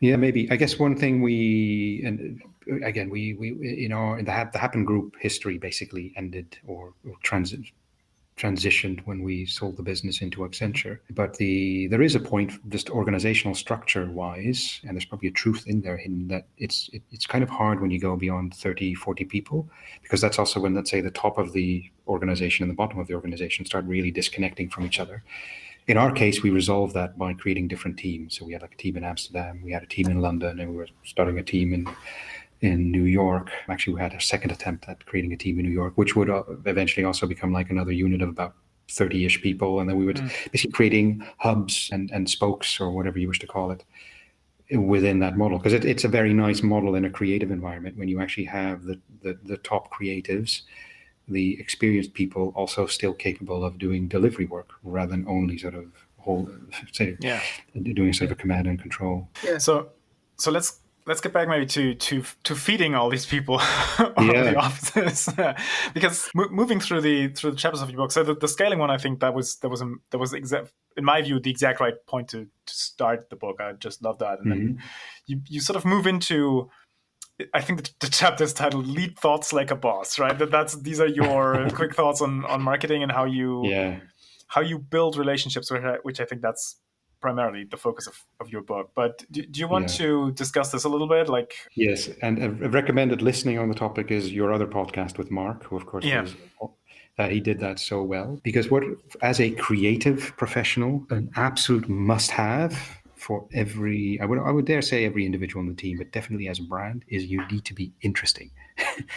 Yeah, 0.00 0.16
maybe. 0.16 0.50
I 0.50 0.56
guess 0.56 0.78
one 0.78 0.96
thing 0.96 1.22
we 1.22 2.02
and 2.04 2.40
again 2.84 3.08
we 3.08 3.34
we 3.34 3.52
you 3.60 3.88
know 3.88 4.14
in 4.14 4.24
the 4.24 4.50
the 4.52 4.58
Happen 4.58 4.84
Group 4.84 5.16
history 5.20 5.58
basically 5.58 6.12
ended 6.16 6.58
or, 6.66 6.94
or 7.04 7.14
transit 7.22 7.60
transitioned 8.38 9.00
when 9.04 9.22
we 9.22 9.44
sold 9.44 9.76
the 9.76 9.82
business 9.82 10.22
into 10.22 10.40
Accenture. 10.40 10.98
But 11.10 11.34
the 11.36 11.88
there 11.88 12.02
is 12.02 12.14
a 12.14 12.20
point 12.20 12.52
just 12.70 12.88
organizational 12.90 13.54
structure 13.54 14.10
wise, 14.10 14.80
and 14.84 14.94
there's 14.94 15.04
probably 15.04 15.28
a 15.28 15.32
truth 15.32 15.64
in 15.66 15.80
there 15.82 15.96
in 15.96 16.28
that 16.28 16.46
it's 16.56 16.88
it, 16.92 17.02
it's 17.10 17.26
kind 17.26 17.42
of 17.42 17.50
hard 17.50 17.80
when 17.80 17.90
you 17.90 18.00
go 18.00 18.16
beyond 18.16 18.54
30, 18.54 18.94
40 18.94 19.24
people, 19.24 19.68
because 20.02 20.20
that's 20.20 20.38
also 20.38 20.60
when 20.60 20.74
let's 20.74 20.90
say 20.90 21.00
the 21.00 21.10
top 21.10 21.38
of 21.38 21.52
the 21.52 21.84
organization 22.06 22.62
and 22.62 22.70
the 22.70 22.76
bottom 22.76 22.98
of 22.98 23.06
the 23.06 23.14
organization 23.14 23.66
start 23.66 23.84
really 23.84 24.10
disconnecting 24.10 24.70
from 24.70 24.86
each 24.86 25.00
other 25.00 25.22
in 25.88 25.96
our 25.96 26.12
case, 26.12 26.42
we 26.42 26.50
resolved 26.50 26.92
that 26.94 27.16
by 27.16 27.32
creating 27.32 27.66
different 27.66 27.96
teams. 27.96 28.36
So 28.38 28.44
we 28.44 28.52
had 28.52 28.60
like 28.60 28.74
a 28.74 28.76
team 28.76 28.98
in 28.98 29.04
Amsterdam, 29.04 29.62
we 29.64 29.72
had 29.72 29.82
a 29.82 29.86
team 29.86 30.08
in 30.08 30.20
London, 30.20 30.60
and 30.60 30.70
we 30.70 30.76
were 30.76 30.88
starting 31.02 31.38
a 31.38 31.42
team 31.42 31.72
in 31.72 31.88
in 32.60 32.90
New 32.90 33.04
York. 33.04 33.50
Actually, 33.68 33.94
we 33.94 34.00
had 34.00 34.14
a 34.14 34.20
second 34.20 34.50
attempt 34.50 34.88
at 34.88 35.04
creating 35.06 35.32
a 35.32 35.36
team 35.36 35.58
in 35.58 35.66
New 35.66 35.72
York, 35.72 35.92
which 35.96 36.16
would 36.16 36.30
uh, 36.30 36.42
eventually 36.66 37.04
also 37.04 37.26
become 37.26 37.52
like 37.52 37.70
another 37.70 37.92
unit 37.92 38.22
of 38.22 38.28
about 38.28 38.54
30-ish 38.88 39.42
people, 39.42 39.80
and 39.80 39.88
then 39.88 39.96
we 39.96 40.06
would 40.06 40.16
mm. 40.16 40.50
basically 40.50 40.72
creating 40.72 41.26
hubs 41.38 41.90
and 41.92 42.10
and 42.10 42.28
spokes 42.28 42.80
or 42.80 42.90
whatever 42.90 43.18
you 43.18 43.28
wish 43.28 43.38
to 43.38 43.46
call 43.46 43.70
it 43.70 43.84
within 44.70 45.18
that 45.20 45.36
model. 45.36 45.58
Because 45.58 45.72
it, 45.72 45.84
it's 45.84 46.04
a 46.04 46.08
very 46.08 46.32
nice 46.34 46.62
model 46.62 46.94
in 46.94 47.04
a 47.04 47.10
creative 47.10 47.50
environment 47.50 47.96
when 47.96 48.08
you 48.08 48.20
actually 48.20 48.44
have 48.44 48.84
the, 48.84 48.98
the, 49.22 49.38
the 49.44 49.56
top 49.58 49.92
creatives 49.92 50.62
the 51.28 51.58
experienced 51.60 52.14
people 52.14 52.52
also 52.56 52.86
still 52.86 53.12
capable 53.12 53.64
of 53.64 53.78
doing 53.78 54.08
delivery 54.08 54.46
work 54.46 54.70
rather 54.82 55.10
than 55.10 55.26
only 55.28 55.58
sort 55.58 55.74
of 55.74 55.86
hold 56.16 56.50
say 56.92 57.16
yeah. 57.20 57.40
doing 57.94 58.12
sort 58.12 58.30
of 58.30 58.38
a 58.38 58.40
command 58.40 58.66
and 58.66 58.80
control. 58.80 59.28
Yeah. 59.44 59.58
So 59.58 59.90
so 60.36 60.50
let's 60.50 60.80
let's 61.08 61.20
get 61.20 61.32
back 61.32 61.48
maybe 61.48 61.66
to 61.66 61.94
to 61.94 62.22
to 62.44 62.54
feeding 62.54 62.94
all 62.94 63.08
these 63.08 63.26
people 63.26 63.56
yeah. 63.98 64.42
the 64.42 64.56
offices 64.56 65.28
because 65.94 66.30
moving 66.34 66.78
through 66.78 67.00
the 67.00 67.28
through 67.28 67.50
the 67.50 67.56
chapters 67.56 67.82
of 67.82 67.90
your 67.90 67.96
book 67.96 68.12
so 68.12 68.22
the, 68.22 68.34
the 68.34 68.46
scaling 68.46 68.78
one 68.78 68.90
i 68.90 68.98
think 68.98 69.18
that 69.20 69.34
was 69.34 69.56
that 69.56 69.70
was 69.70 69.80
a, 69.80 69.90
that 70.10 70.18
was 70.18 70.32
exact 70.34 70.70
in 70.96 71.04
my 71.04 71.20
view 71.22 71.40
the 71.40 71.50
exact 71.50 71.80
right 71.80 71.94
point 72.06 72.28
to 72.28 72.46
to 72.66 72.74
start 72.74 73.28
the 73.30 73.36
book 73.36 73.60
i 73.60 73.72
just 73.72 74.02
love 74.02 74.18
that 74.18 74.38
and 74.40 74.52
mm-hmm. 74.52 74.66
then 74.66 74.82
you 75.26 75.40
you 75.46 75.60
sort 75.60 75.76
of 75.76 75.84
move 75.84 76.06
into 76.06 76.70
I 77.54 77.60
think 77.60 77.84
the, 77.84 77.90
the 78.00 78.08
chapter 78.08 78.42
is 78.42 78.52
titled 78.52 78.88
"Lead 78.88 79.16
Thoughts 79.16 79.52
Like 79.52 79.70
a 79.70 79.76
Boss," 79.76 80.18
right? 80.18 80.36
That 80.36 80.50
that's 80.50 80.74
these 80.74 80.98
are 80.98 81.06
your 81.06 81.70
quick 81.72 81.94
thoughts 81.94 82.20
on 82.20 82.44
on 82.46 82.60
marketing 82.62 83.04
and 83.04 83.12
how 83.12 83.26
you 83.26 83.64
yeah 83.64 84.00
how 84.48 84.62
you 84.62 84.78
build 84.78 85.16
relationships, 85.16 85.70
which 85.70 85.82
I, 85.82 85.96
which 86.02 86.20
I 86.20 86.24
think 86.24 86.42
that's 86.42 86.76
primarily 87.20 87.64
the 87.64 87.76
focus 87.76 88.06
of, 88.06 88.24
of 88.40 88.50
your 88.50 88.62
book. 88.62 88.90
But 88.94 89.24
do, 89.30 89.44
do 89.44 89.60
you 89.60 89.68
want 89.68 89.90
yeah. 89.90 90.06
to 90.06 90.32
discuss 90.32 90.72
this 90.72 90.84
a 90.84 90.88
little 90.88 91.08
bit? 91.08 91.28
Like 91.28 91.54
yes, 91.74 92.08
and 92.22 92.42
a 92.42 92.50
recommended 92.50 93.22
listening 93.22 93.58
on 93.58 93.68
the 93.68 93.74
topic 93.74 94.10
is 94.10 94.32
your 94.32 94.52
other 94.52 94.66
podcast 94.66 95.18
with 95.18 95.30
Mark, 95.30 95.64
who 95.64 95.76
of 95.76 95.86
course 95.86 96.04
yeah. 96.04 96.22
Was, 96.22 96.34
uh, 97.18 97.28
he 97.28 97.40
did 97.40 97.58
that 97.58 97.80
so 97.80 98.02
well 98.02 98.38
because 98.44 98.70
what 98.70 98.84
as 99.22 99.40
a 99.40 99.50
creative 99.50 100.32
professional 100.36 101.04
an 101.10 101.28
absolute 101.34 101.88
must 101.88 102.30
have 102.30 102.98
for 103.16 103.46
every 103.52 104.18
I 104.20 104.24
would 104.24 104.38
I 104.38 104.50
would 104.50 104.66
dare 104.66 104.82
say 104.82 105.04
every 105.04 105.26
individual 105.26 105.60
on 105.60 105.68
the 105.68 105.74
team, 105.74 105.98
but 105.98 106.12
definitely 106.12 106.48
as 106.48 106.60
a 106.60 106.62
brand, 106.62 107.04
is 107.08 107.26
you 107.26 107.46
need 107.48 107.64
to 107.64 107.74
be 107.74 107.92
interesting. 108.02 108.50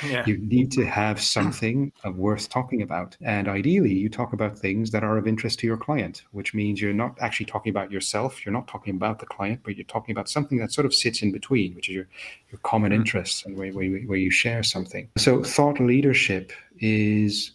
Yeah. 0.03 0.25
you 0.25 0.37
need 0.37 0.71
to 0.73 0.85
have 0.85 1.21
something 1.21 1.91
worth 2.15 2.49
talking 2.49 2.81
about. 2.81 3.15
And 3.21 3.47
ideally 3.47 3.93
you 3.93 4.09
talk 4.09 4.33
about 4.33 4.57
things 4.57 4.91
that 4.91 5.03
are 5.03 5.17
of 5.17 5.27
interest 5.27 5.59
to 5.59 5.67
your 5.67 5.77
client, 5.77 6.23
which 6.31 6.53
means 6.53 6.81
you're 6.81 6.93
not 6.93 7.17
actually 7.19 7.45
talking 7.45 7.69
about 7.69 7.91
yourself, 7.91 8.45
you're 8.45 8.53
not 8.53 8.67
talking 8.67 8.95
about 8.95 9.19
the 9.19 9.25
client, 9.25 9.61
but 9.63 9.75
you're 9.75 9.85
talking 9.85 10.13
about 10.13 10.29
something 10.29 10.57
that 10.59 10.71
sort 10.71 10.85
of 10.85 10.93
sits 10.93 11.21
in 11.21 11.31
between, 11.31 11.75
which 11.75 11.89
is 11.89 11.95
your, 11.95 12.07
your 12.51 12.59
common 12.63 12.91
mm-hmm. 12.91 13.01
interests 13.01 13.45
and 13.45 13.57
where, 13.57 13.71
where, 13.71 13.89
where 14.01 14.17
you 14.17 14.31
share 14.31 14.63
something. 14.63 15.09
So 15.17 15.43
thought 15.43 15.79
leadership 15.79 16.51
is 16.79 17.51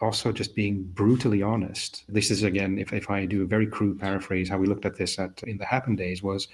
also 0.00 0.32
just 0.32 0.54
being 0.54 0.82
brutally 0.82 1.42
honest. 1.42 2.04
This 2.08 2.30
is 2.30 2.42
again, 2.42 2.78
if, 2.78 2.92
if 2.92 3.10
I 3.10 3.24
do 3.24 3.42
a 3.42 3.46
very 3.46 3.66
crude 3.66 3.98
paraphrase, 3.98 4.48
how 4.48 4.58
we 4.58 4.66
looked 4.66 4.84
at 4.84 4.96
this 4.96 5.18
at 5.18 5.42
in 5.44 5.56
the 5.58 5.64
Happen 5.64 5.96
days 5.96 6.22
was 6.22 6.48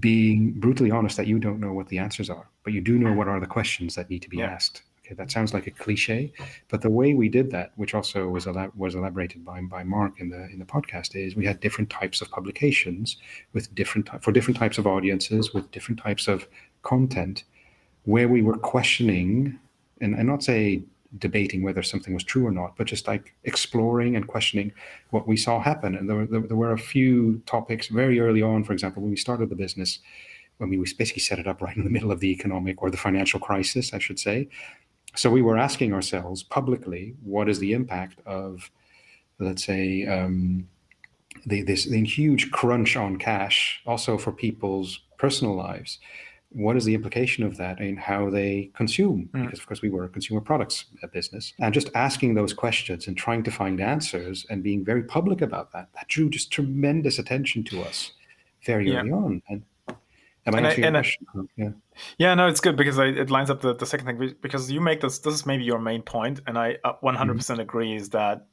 being 0.00 0.52
brutally 0.52 0.90
honest 0.90 1.16
that 1.16 1.26
you 1.26 1.38
don't 1.38 1.60
know 1.60 1.72
what 1.72 1.88
the 1.88 1.98
answers 1.98 2.30
are, 2.30 2.48
but 2.62 2.72
you 2.72 2.80
do 2.80 2.98
know 2.98 3.10
mm. 3.10 3.16
what 3.16 3.28
are 3.28 3.40
the 3.40 3.46
questions 3.46 3.94
that 3.94 4.08
need 4.10 4.22
to 4.22 4.28
be 4.28 4.38
yeah. 4.38 4.46
asked. 4.46 4.82
Okay, 5.04 5.14
that 5.16 5.30
sounds 5.30 5.52
like 5.52 5.66
a 5.66 5.70
cliche, 5.70 6.32
but 6.68 6.80
the 6.80 6.88
way 6.88 7.12
we 7.12 7.28
did 7.28 7.50
that, 7.50 7.72
which 7.76 7.92
also 7.94 8.26
was 8.26 8.46
was 8.74 8.94
elaborated 8.94 9.44
by 9.44 9.60
by 9.60 9.84
Mark 9.84 10.18
in 10.18 10.30
the 10.30 10.48
in 10.50 10.58
the 10.58 10.64
podcast, 10.64 11.14
is 11.14 11.36
we 11.36 11.44
had 11.44 11.60
different 11.60 11.90
types 11.90 12.22
of 12.22 12.30
publications 12.30 13.18
with 13.52 13.74
different 13.74 14.08
for 14.22 14.32
different 14.32 14.56
types 14.56 14.78
of 14.78 14.86
audiences 14.86 15.52
with 15.52 15.70
different 15.72 16.00
types 16.00 16.26
of 16.26 16.48
content, 16.82 17.44
where 18.04 18.28
we 18.28 18.40
were 18.40 18.56
questioning 18.56 19.58
and, 20.00 20.14
and 20.14 20.26
not 20.26 20.42
say 20.42 20.82
debating 21.18 21.62
whether 21.62 21.82
something 21.82 22.14
was 22.14 22.24
true 22.24 22.46
or 22.46 22.50
not, 22.50 22.76
but 22.76 22.86
just 22.86 23.06
like 23.06 23.34
exploring 23.44 24.16
and 24.16 24.26
questioning 24.26 24.72
what 25.10 25.28
we 25.28 25.36
saw 25.36 25.60
happen. 25.60 25.94
And 25.94 26.08
there 26.08 26.16
were, 26.16 26.26
there, 26.26 26.56
were 26.56 26.72
a 26.72 26.78
few 26.78 27.40
topics 27.46 27.88
very 27.88 28.20
early 28.20 28.42
on, 28.42 28.64
for 28.64 28.72
example, 28.72 29.02
when 29.02 29.10
we 29.10 29.16
started 29.16 29.48
the 29.48 29.56
business, 29.56 30.00
when 30.58 30.70
we 30.70 30.76
basically 30.76 31.20
set 31.20 31.38
it 31.38 31.46
up 31.46 31.62
right 31.62 31.76
in 31.76 31.84
the 31.84 31.90
middle 31.90 32.10
of 32.10 32.20
the 32.20 32.30
economic 32.30 32.82
or 32.82 32.90
the 32.90 32.96
financial 32.96 33.40
crisis, 33.40 33.92
I 33.92 33.98
should 33.98 34.18
say. 34.18 34.48
So 35.16 35.30
we 35.30 35.42
were 35.42 35.58
asking 35.58 35.92
ourselves 35.92 36.42
publicly, 36.42 37.14
what 37.22 37.48
is 37.48 37.58
the 37.60 37.72
impact 37.72 38.20
of, 38.26 38.70
let's 39.38 39.64
say, 39.64 40.06
um, 40.06 40.68
the, 41.46 41.62
this 41.62 41.84
the 41.84 42.04
huge 42.04 42.50
crunch 42.50 42.96
on 42.96 43.18
cash, 43.18 43.82
also 43.86 44.16
for 44.16 44.32
people's 44.32 45.00
personal 45.18 45.54
lives 45.54 45.98
what 46.54 46.76
is 46.76 46.84
the 46.84 46.94
implication 46.94 47.44
of 47.44 47.56
that 47.56 47.80
in 47.80 47.96
how 47.96 48.30
they 48.30 48.70
consume? 48.74 49.28
Mm. 49.34 49.44
Because, 49.44 49.58
of 49.58 49.66
course, 49.66 49.82
we 49.82 49.90
were 49.90 50.04
a 50.04 50.08
consumer 50.08 50.40
products 50.40 50.86
business. 51.12 51.52
And 51.58 51.74
just 51.74 51.90
asking 51.94 52.34
those 52.34 52.52
questions 52.52 53.06
and 53.06 53.16
trying 53.16 53.42
to 53.42 53.50
find 53.50 53.80
answers 53.80 54.46
and 54.48 54.62
being 54.62 54.84
very 54.84 55.02
public 55.02 55.42
about 55.42 55.72
that, 55.72 55.88
that 55.94 56.08
drew 56.08 56.30
just 56.30 56.50
tremendous 56.50 57.18
attention 57.18 57.64
to 57.64 57.82
us 57.82 58.12
very 58.64 58.90
yeah. 58.90 59.00
early 59.00 59.10
on. 59.12 59.42
And 59.48 59.62
Am 60.46 60.54
I 60.54 60.58
and 60.58 60.66
answering 60.66 60.84
I, 60.84 60.88
your 60.88 60.92
question? 60.92 61.26
I, 61.36 61.40
yeah. 61.56 61.70
Yeah, 62.18 62.34
no, 62.34 62.46
it's 62.46 62.60
good 62.60 62.76
because 62.76 62.98
I, 62.98 63.06
it 63.06 63.30
lines 63.30 63.50
up 63.50 63.60
the, 63.60 63.74
the 63.74 63.86
second 63.86 64.06
thing 64.06 64.34
because 64.40 64.70
you 64.70 64.80
make 64.80 65.00
this. 65.00 65.18
This 65.18 65.34
is 65.34 65.46
maybe 65.46 65.64
your 65.64 65.78
main 65.78 66.02
point, 66.02 66.40
and 66.46 66.58
I 66.58 66.76
100% 66.84 66.94
uh, 66.94 67.18
mm-hmm. 67.18 67.60
agree. 67.60 67.96
Is 67.96 68.10
that 68.10 68.46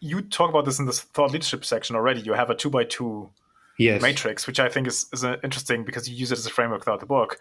you 0.00 0.22
talk 0.22 0.50
about 0.50 0.64
this 0.64 0.78
in 0.78 0.86
the 0.86 0.92
thought 0.92 1.32
leadership 1.32 1.64
section 1.64 1.96
already? 1.96 2.20
You 2.20 2.34
have 2.34 2.50
a 2.50 2.54
two 2.54 2.70
by 2.70 2.84
two 2.84 3.30
yes. 3.78 4.02
matrix, 4.02 4.46
which 4.46 4.60
I 4.60 4.68
think 4.68 4.86
is, 4.86 5.06
is 5.12 5.24
interesting 5.24 5.84
because 5.84 6.08
you 6.08 6.16
use 6.16 6.32
it 6.32 6.38
as 6.38 6.46
a 6.46 6.50
framework 6.50 6.84
throughout 6.84 7.00
the 7.00 7.06
book, 7.06 7.38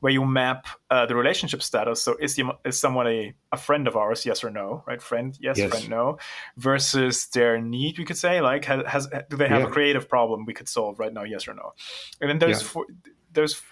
where 0.00 0.12
you 0.12 0.24
map 0.24 0.66
uh, 0.90 1.06
the 1.06 1.14
relationship 1.14 1.62
status. 1.62 2.02
So 2.02 2.16
is, 2.20 2.34
the, 2.34 2.50
is 2.64 2.78
someone 2.78 3.06
a, 3.06 3.34
a 3.52 3.56
friend 3.56 3.86
of 3.86 3.96
ours, 3.96 4.26
yes 4.26 4.42
or 4.42 4.50
no, 4.50 4.82
right? 4.86 5.00
Friend, 5.00 5.36
yes, 5.40 5.58
yes. 5.58 5.70
friend, 5.70 5.88
no, 5.88 6.18
versus 6.56 7.26
their 7.28 7.60
need, 7.60 7.98
we 7.98 8.04
could 8.04 8.18
say, 8.18 8.40
like, 8.40 8.64
has, 8.64 8.84
has 8.86 9.08
do 9.30 9.36
they 9.36 9.48
have 9.48 9.62
yeah. 9.62 9.68
a 9.68 9.70
creative 9.70 10.08
problem 10.08 10.44
we 10.44 10.54
could 10.54 10.68
solve 10.68 10.98
right 10.98 11.12
now, 11.12 11.22
yes 11.22 11.46
or 11.46 11.54
no? 11.54 11.72
And 12.20 12.28
then 12.28 12.38
there's, 12.38 12.62
yeah. 12.62 12.68
four, 12.68 12.86
there's, 13.32 13.62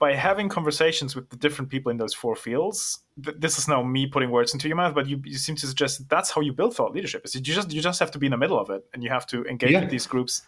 by 0.00 0.14
having 0.14 0.48
conversations 0.48 1.14
with 1.14 1.28
the 1.28 1.36
different 1.36 1.70
people 1.70 1.90
in 1.90 1.98
those 1.98 2.14
four 2.14 2.34
fields, 2.34 3.00
th- 3.22 3.36
this 3.38 3.58
is 3.58 3.68
now 3.68 3.82
me 3.82 4.06
putting 4.06 4.30
words 4.30 4.54
into 4.54 4.66
your 4.66 4.76
mouth, 4.76 4.94
but 4.94 5.06
you, 5.06 5.20
you 5.24 5.36
seem 5.36 5.54
to 5.56 5.66
suggest 5.66 6.08
that's 6.08 6.30
how 6.30 6.40
you 6.40 6.54
build 6.54 6.74
thought 6.74 6.94
leadership. 6.94 7.22
Is 7.26 7.34
you 7.34 7.42
just 7.42 7.70
you 7.70 7.82
just 7.82 8.00
have 8.00 8.10
to 8.12 8.18
be 8.18 8.26
in 8.26 8.30
the 8.30 8.38
middle 8.38 8.58
of 8.58 8.70
it, 8.70 8.82
and 8.94 9.04
you 9.04 9.10
have 9.10 9.26
to 9.26 9.44
engage 9.44 9.72
yeah. 9.72 9.80
with 9.80 9.90
these 9.90 10.06
groups 10.06 10.40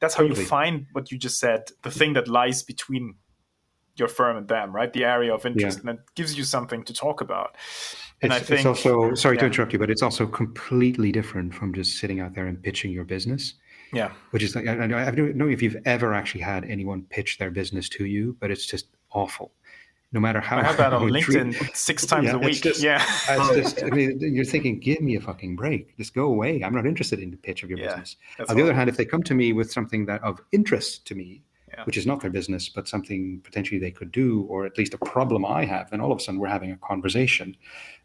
that's 0.00 0.14
how 0.14 0.22
totally. 0.22 0.40
you 0.40 0.46
find 0.46 0.86
what 0.92 1.10
you 1.10 1.18
just 1.18 1.38
said 1.38 1.68
the 1.82 1.90
thing 1.90 2.12
that 2.14 2.28
lies 2.28 2.62
between 2.62 3.14
your 3.98 4.08
firm 4.08 4.36
and 4.36 4.48
them, 4.48 4.74
right? 4.74 4.92
The 4.92 5.04
area 5.04 5.34
of 5.34 5.44
interest, 5.44 5.80
yeah. 5.82 5.90
and 5.90 5.98
it 5.98 6.04
gives 6.14 6.36
you 6.36 6.44
something 6.44 6.84
to 6.84 6.92
talk 6.92 7.20
about. 7.20 7.56
And 8.22 8.32
it's, 8.32 8.42
I 8.42 8.44
think, 8.44 8.60
it's 8.60 8.66
also 8.66 9.14
sorry 9.14 9.36
yeah. 9.36 9.40
to 9.40 9.46
interrupt 9.46 9.72
you, 9.72 9.78
but 9.78 9.90
it's 9.90 10.02
also 10.02 10.26
completely 10.26 11.12
different 11.12 11.54
from 11.54 11.72
just 11.72 11.98
sitting 11.98 12.20
out 12.20 12.34
there 12.34 12.46
and 12.46 12.62
pitching 12.62 12.92
your 12.92 13.04
business. 13.04 13.54
Yeah, 13.92 14.12
which 14.30 14.42
is 14.42 14.54
like 14.54 14.66
I, 14.66 15.08
I 15.08 15.10
don't 15.10 15.36
know 15.36 15.48
if 15.48 15.62
you've 15.62 15.76
ever 15.84 16.12
actually 16.12 16.42
had 16.42 16.64
anyone 16.64 17.02
pitch 17.08 17.38
their 17.38 17.50
business 17.50 17.88
to 17.90 18.04
you, 18.04 18.36
but 18.38 18.50
it's 18.50 18.66
just 18.66 18.86
awful. 19.12 19.52
No 20.10 20.20
matter 20.20 20.40
how 20.40 20.58
I 20.58 20.62
have 20.62 20.78
that 20.78 20.94
on 20.94 21.02
LinkedIn 21.10 21.54
treat, 21.54 21.76
six 21.76 22.06
times 22.06 22.28
yeah, 22.28 22.36
a 22.36 22.38
week. 22.38 22.62
Just, 22.62 22.82
yeah, 22.82 23.04
it's 23.28 23.74
just, 23.74 23.84
I 23.84 23.90
mean, 23.90 24.18
you're 24.20 24.44
thinking, 24.44 24.80
give 24.80 25.02
me 25.02 25.16
a 25.16 25.20
fucking 25.20 25.54
break. 25.54 25.94
Just 25.98 26.14
go 26.14 26.24
away. 26.24 26.62
I'm 26.62 26.74
not 26.74 26.86
interested 26.86 27.18
in 27.20 27.30
the 27.30 27.36
pitch 27.36 27.62
of 27.62 27.68
your 27.68 27.78
yeah, 27.78 27.88
business. 27.88 28.16
On 28.48 28.56
the 28.56 28.62
other 28.62 28.72
hand, 28.72 28.88
if 28.88 28.96
they 28.96 29.04
come 29.04 29.22
to 29.24 29.34
me 29.34 29.52
with 29.52 29.70
something 29.70 30.06
that 30.06 30.22
of 30.22 30.40
interest 30.50 31.06
to 31.08 31.14
me, 31.14 31.42
yeah. 31.72 31.84
which 31.84 31.96
is 31.96 32.06
not 32.06 32.20
their 32.20 32.30
business, 32.30 32.68
but 32.68 32.88
something 32.88 33.40
potentially 33.44 33.78
they 33.78 33.90
could 33.90 34.10
do, 34.10 34.46
or 34.48 34.64
at 34.64 34.78
least 34.78 34.94
a 34.94 34.98
problem 34.98 35.44
I 35.44 35.64
have, 35.66 35.90
then 35.90 36.00
all 36.00 36.10
of 36.10 36.18
a 36.18 36.20
sudden 36.20 36.40
we're 36.40 36.48
having 36.48 36.72
a 36.72 36.76
conversation 36.78 37.56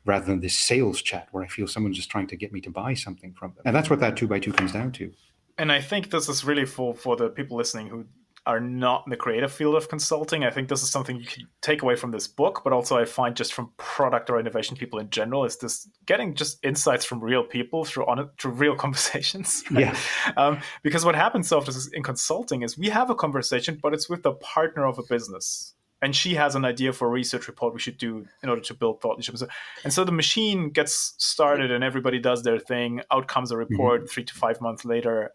rather 0.06 0.26
than 0.26 0.42
this 0.42 0.58
sales 0.58 1.02
chat 1.02 1.30
where 1.32 1.44
I 1.44 1.48
feel 1.48 1.68
someone's 1.68 1.98
just 1.98 2.10
trying 2.10 2.28
to 2.28 2.36
get 2.36 2.52
me 2.52 2.62
to 2.62 2.70
buy 2.70 2.94
something 2.94 3.34
from 3.34 3.54
them. 3.54 3.64
And 3.66 3.76
that's 3.76 3.90
what 3.90 4.00
that 4.02 4.18
two 4.18 4.28
by 4.28 4.40
two 4.40 4.52
comes 4.52 4.74
down 4.74 4.92
to. 4.94 5.12
And 5.58 5.72
I 5.72 5.82
think 5.82 6.10
this 6.10 6.30
is 6.30 6.44
really 6.44 6.66
for 6.66 6.96
for 6.96 7.16
the 7.16 7.30
people 7.30 7.58
listening 7.58 7.88
who 7.88 8.06
are 8.46 8.60
not 8.60 9.04
in 9.06 9.10
the 9.10 9.18
creative 9.18 9.52
field 9.52 9.76
of 9.76 9.88
consulting. 9.88 10.44
I 10.44 10.50
think 10.50 10.68
this 10.68 10.84
is 10.84 10.90
something 10.90 11.18
you 11.18 11.26
can 11.26 11.48
take 11.62 11.82
away 11.82 11.96
from 11.96 12.12
this 12.12 12.28
book, 12.28 12.62
but 12.64 12.74
also 12.74 12.98
I 12.98 13.06
find 13.06 13.36
just 13.36 13.54
from 13.54 13.72
product 13.78 14.30
or 14.30 14.40
innovation 14.40 14.76
people 14.76 15.00
in 15.00 15.10
general 15.10 15.46
is 15.46 15.58
this 15.58 15.88
getting 16.06 16.36
just 16.36 16.64
insights 16.64 17.06
from 17.06 17.22
real 17.22 17.44
people 17.44 17.86
through 17.86 18.06
on 18.06 18.30
through 18.40 18.52
real 18.52 18.76
conversations. 18.86 19.64
Yeah. 19.72 19.96
um, 20.38 20.60
because 20.82 21.06
what 21.06 21.16
happens 21.16 21.48
so 21.48 21.58
often 21.58 21.74
in 21.94 22.04
consulting 22.04 22.64
is 22.64 22.78
we 22.78 22.90
have 22.90 23.10
a 23.10 23.16
conversation, 23.16 23.80
but 23.82 23.94
it's 23.94 24.10
with 24.10 24.24
the 24.24 24.34
partner 24.34 24.86
of 24.86 25.00
a 25.00 25.04
business. 25.04 25.74
And 26.02 26.14
she 26.14 26.36
has 26.36 26.56
an 26.56 26.66
idea 26.66 26.92
for 26.92 27.08
a 27.08 27.12
research 27.12 27.48
report 27.48 27.74
we 27.74 27.80
should 27.80 27.98
do 27.98 28.26
in 28.42 28.50
order 28.50 28.62
to 28.64 28.74
build 28.74 29.00
thought 29.00 29.18
leadership. 29.18 29.50
And 29.86 29.94
so 29.94 30.04
the 30.04 30.12
machine 30.12 30.70
gets 30.70 31.14
started 31.18 31.72
and 31.72 31.82
everybody 31.82 32.20
does 32.20 32.44
their 32.44 32.60
thing. 32.60 33.02
Out 33.10 33.30
comes 33.30 33.52
a 33.52 33.58
report 33.58 34.02
mm-hmm. 34.02 34.08
three 34.08 34.26
to 34.26 34.34
five 34.34 34.60
months 34.60 34.84
later 34.84 35.32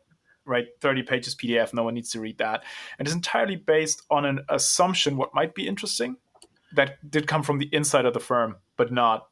right 0.48 0.66
30 0.80 1.02
pages 1.02 1.34
pdf 1.34 1.72
no 1.74 1.84
one 1.84 1.94
needs 1.94 2.10
to 2.10 2.20
read 2.20 2.38
that. 2.38 2.64
And 2.98 3.06
it's 3.06 3.14
entirely 3.14 3.56
based 3.56 4.02
on 4.10 4.24
an 4.24 4.40
assumption 4.48 5.16
what 5.16 5.34
might 5.34 5.54
be 5.54 5.68
interesting 5.68 6.16
that 6.74 7.10
did 7.10 7.26
come 7.26 7.42
from 7.42 7.58
the 7.58 7.68
inside 7.72 8.06
of 8.06 8.14
the 8.14 8.20
firm 8.20 8.56
but 8.76 8.90
not 8.92 9.28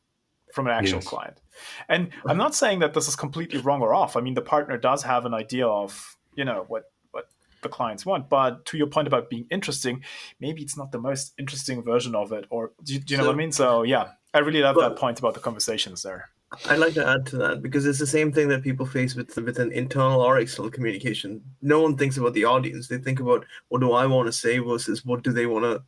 from 0.54 0.66
an 0.66 0.72
actual 0.72 0.98
yes. 0.98 1.08
client. 1.08 1.40
And 1.88 2.10
i'm 2.26 2.36
not 2.36 2.54
saying 2.54 2.80
that 2.80 2.94
this 2.94 3.08
is 3.08 3.16
completely 3.16 3.58
wrong 3.60 3.80
or 3.80 3.94
off. 3.94 4.16
I 4.16 4.20
mean 4.20 4.34
the 4.34 4.42
partner 4.42 4.76
does 4.76 5.02
have 5.02 5.26
an 5.26 5.34
idea 5.34 5.66
of 5.66 6.16
you 6.34 6.44
know 6.44 6.64
what 6.68 6.84
what 7.10 7.24
the 7.62 7.68
clients 7.68 8.04
want. 8.04 8.28
But 8.28 8.66
to 8.66 8.76
your 8.76 8.86
point 8.86 9.08
about 9.08 9.30
being 9.30 9.46
interesting 9.50 10.04
maybe 10.38 10.62
it's 10.62 10.76
not 10.76 10.92
the 10.92 11.00
most 11.00 11.32
interesting 11.38 11.82
version 11.82 12.14
of 12.14 12.32
it 12.32 12.46
or 12.50 12.72
do 12.84 12.94
you, 12.94 13.00
do 13.00 13.14
you 13.14 13.18
know 13.18 13.24
so, 13.24 13.28
what 13.28 13.34
i 13.34 13.38
mean? 13.38 13.52
So 13.52 13.82
yeah 13.82 14.10
i 14.34 14.38
really 14.38 14.60
love 14.60 14.76
that 14.76 14.96
point 14.96 15.18
about 15.18 15.34
the 15.34 15.40
conversations 15.40 16.02
there 16.02 16.28
I'd 16.66 16.78
like 16.78 16.94
to 16.94 17.06
add 17.06 17.26
to 17.26 17.36
that 17.38 17.60
because 17.60 17.86
it's 17.86 17.98
the 17.98 18.06
same 18.06 18.32
thing 18.32 18.48
that 18.48 18.62
people 18.62 18.86
face 18.86 19.14
with 19.14 19.34
with 19.36 19.58
an 19.58 19.72
internal 19.72 20.20
or 20.20 20.38
external 20.38 20.70
communication. 20.70 21.42
No 21.60 21.80
one 21.80 21.96
thinks 21.96 22.16
about 22.16 22.34
the 22.34 22.44
audience. 22.44 22.88
They 22.88 22.98
think 22.98 23.20
about 23.20 23.44
what 23.68 23.80
do 23.80 23.92
I 23.92 24.06
want 24.06 24.26
to 24.26 24.32
say 24.32 24.58
versus 24.58 25.04
what 25.04 25.22
do 25.22 25.32
they 25.32 25.46
want 25.46 25.64
to 25.64 25.82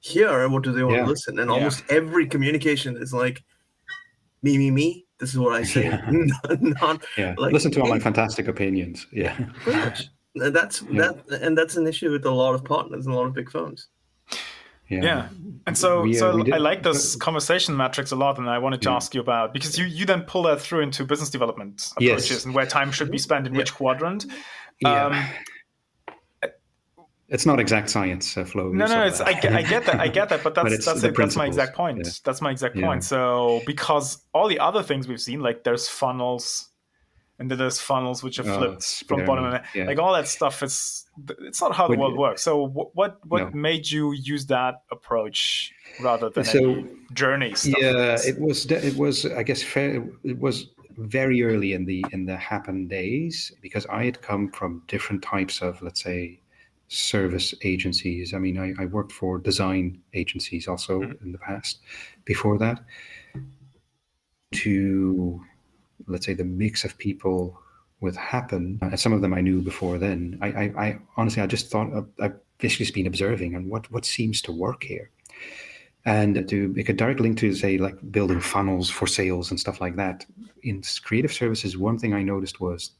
hear 0.00 0.42
and 0.42 0.52
what 0.52 0.64
do 0.64 0.72
they 0.72 0.82
want 0.82 0.96
yeah. 0.96 1.02
to 1.02 1.08
listen. 1.08 1.38
And 1.38 1.48
yeah. 1.48 1.54
almost 1.54 1.84
every 1.88 2.26
communication 2.26 2.96
is 2.96 3.14
like 3.14 3.42
me, 4.42 4.58
me, 4.58 4.70
me. 4.70 5.06
This 5.18 5.30
is 5.30 5.38
what 5.38 5.54
I 5.54 5.62
say. 5.62 5.86
Yeah. 6.48 6.56
not. 6.60 7.02
Like, 7.38 7.52
listen 7.52 7.70
to 7.72 7.82
all 7.82 7.88
my 7.88 8.00
fantastic 8.00 8.48
opinions. 8.48 9.06
Yeah. 9.12 9.38
That's 10.34 10.80
that, 10.80 11.22
and 11.42 11.58
that's 11.58 11.76
an 11.76 11.86
issue 11.86 12.10
with 12.10 12.24
a 12.24 12.30
lot 12.30 12.54
of 12.54 12.64
partners 12.64 13.04
and 13.04 13.14
a 13.14 13.18
lot 13.18 13.26
of 13.26 13.34
big 13.34 13.50
firms. 13.50 13.88
Yeah. 14.92 15.02
yeah. 15.02 15.28
And 15.66 15.78
so, 15.78 16.02
we, 16.02 16.14
so 16.14 16.44
I 16.52 16.58
like 16.58 16.82
this 16.82 17.14
conversation 17.14 17.76
matrix 17.76 18.10
a 18.10 18.16
lot, 18.16 18.38
and 18.38 18.50
I 18.50 18.58
wanted 18.58 18.82
to 18.82 18.90
yeah. 18.90 18.96
ask 18.96 19.14
you 19.14 19.20
about 19.20 19.52
because 19.52 19.78
you 19.78 19.84
you 19.84 20.04
then 20.04 20.22
pull 20.22 20.42
that 20.42 20.60
through 20.60 20.80
into 20.80 21.04
business 21.04 21.30
development 21.30 21.92
approaches 21.96 22.30
yes. 22.30 22.44
and 22.44 22.54
where 22.54 22.66
time 22.66 22.90
should 22.90 23.12
be 23.12 23.18
spent 23.18 23.46
in 23.46 23.54
yeah. 23.54 23.58
which 23.58 23.72
quadrant. 23.72 24.26
Yeah. 24.80 25.06
Um, 25.06 25.28
it's 27.28 27.46
not 27.46 27.60
exact 27.60 27.88
science, 27.88 28.36
uh, 28.36 28.44
Flo. 28.44 28.70
No, 28.72 28.86
no, 28.86 29.04
it's, 29.04 29.20
I, 29.20 29.30
I, 29.30 29.62
get 29.62 29.86
that, 29.86 30.00
I 30.00 30.08
get 30.08 30.28
that, 30.28 30.42
but 30.42 30.54
that's 30.54 30.68
but 30.84 30.84
that's 30.84 31.02
it, 31.02 31.16
that's 31.16 31.36
my 31.36 31.46
exact 31.46 31.74
point. 31.74 32.20
That's 32.24 32.42
my 32.42 32.50
exact 32.50 32.78
point. 32.78 33.04
So 33.04 33.62
because 33.64 34.18
all 34.34 34.48
the 34.48 34.58
other 34.58 34.82
things 34.82 35.08
we've 35.08 35.20
seen, 35.20 35.40
like 35.40 35.64
there's 35.64 35.88
funnels, 35.88 36.68
and 37.42 37.50
then 37.50 37.58
there's 37.58 37.80
funnels 37.80 38.22
which 38.22 38.38
are 38.38 38.48
oh, 38.48 38.56
flipped 38.56 39.02
oh, 39.02 39.06
from 39.08 39.24
bottom 39.26 39.44
and 39.46 39.64
yeah. 39.74 39.84
like 39.84 39.98
all 39.98 40.12
that 40.12 40.28
stuff 40.28 40.62
is 40.62 41.04
it's 41.40 41.60
not 41.60 41.74
how 41.74 41.88
the 41.88 41.96
world 41.96 42.16
works 42.16 42.40
so 42.40 42.68
what 42.68 42.94
what 42.94 43.18
no. 43.30 43.50
made 43.50 43.90
you 43.90 44.12
use 44.12 44.46
that 44.46 44.82
approach 44.92 45.72
rather 46.00 46.30
than 46.30 46.44
so, 46.44 46.84
journey 47.12 47.52
stuff 47.54 47.74
yeah 47.80 48.16
it 48.24 48.40
was 48.40 48.64
it 48.70 48.96
was 48.96 49.26
i 49.26 49.42
guess 49.42 49.60
fair, 49.60 50.04
it 50.22 50.38
was 50.38 50.68
very 50.98 51.42
early 51.42 51.72
in 51.72 51.84
the 51.84 52.04
in 52.12 52.24
the 52.26 52.36
happen 52.36 52.86
days 52.86 53.50
because 53.60 53.84
i 53.86 54.04
had 54.04 54.22
come 54.22 54.48
from 54.52 54.80
different 54.86 55.20
types 55.20 55.60
of 55.62 55.82
let's 55.82 56.00
say 56.00 56.38
service 56.86 57.54
agencies 57.62 58.34
i 58.34 58.38
mean 58.38 58.56
i, 58.56 58.72
I 58.80 58.86
worked 58.86 59.10
for 59.10 59.38
design 59.38 59.98
agencies 60.14 60.68
also 60.68 61.00
mm-hmm. 61.00 61.24
in 61.24 61.32
the 61.32 61.38
past 61.38 61.80
before 62.24 62.56
that 62.58 62.80
to 64.52 65.42
let's 66.06 66.26
say 66.26 66.34
the 66.34 66.44
mix 66.44 66.84
of 66.84 66.96
people 66.98 67.58
with 68.00 68.16
happen 68.16 68.78
and 68.82 68.98
some 68.98 69.12
of 69.12 69.20
them 69.20 69.32
i 69.32 69.40
knew 69.40 69.60
before 69.60 69.96
then 69.98 70.36
i 70.40 70.48
i, 70.48 70.86
I 70.86 70.98
honestly 71.16 71.42
i 71.42 71.46
just 71.46 71.70
thought 71.70 71.88
i've 72.20 72.34
basically 72.62 72.86
just 72.86 72.94
been 72.94 73.06
observing 73.08 73.54
and 73.54 73.68
what 73.68 73.90
what 73.90 74.06
seems 74.06 74.40
to 74.42 74.52
work 74.52 74.84
here. 74.84 75.10
And 76.04 76.48
to 76.48 76.68
make 76.68 76.88
a 76.88 76.92
direct 76.92 77.20
link 77.20 77.38
to 77.38 77.54
say 77.54 77.78
like 77.78 77.96
building 78.10 78.40
funnels 78.40 78.88
for 78.88 79.06
sales 79.06 79.50
and 79.50 79.60
stuff 79.60 79.80
like 79.80 79.96
that 79.96 80.24
in 80.62 80.82
creative 81.04 81.32
services 81.32 81.76
one 81.76 81.96
thing 81.98 82.12
i 82.12 82.22
noticed 82.22 82.60
was 82.60 82.90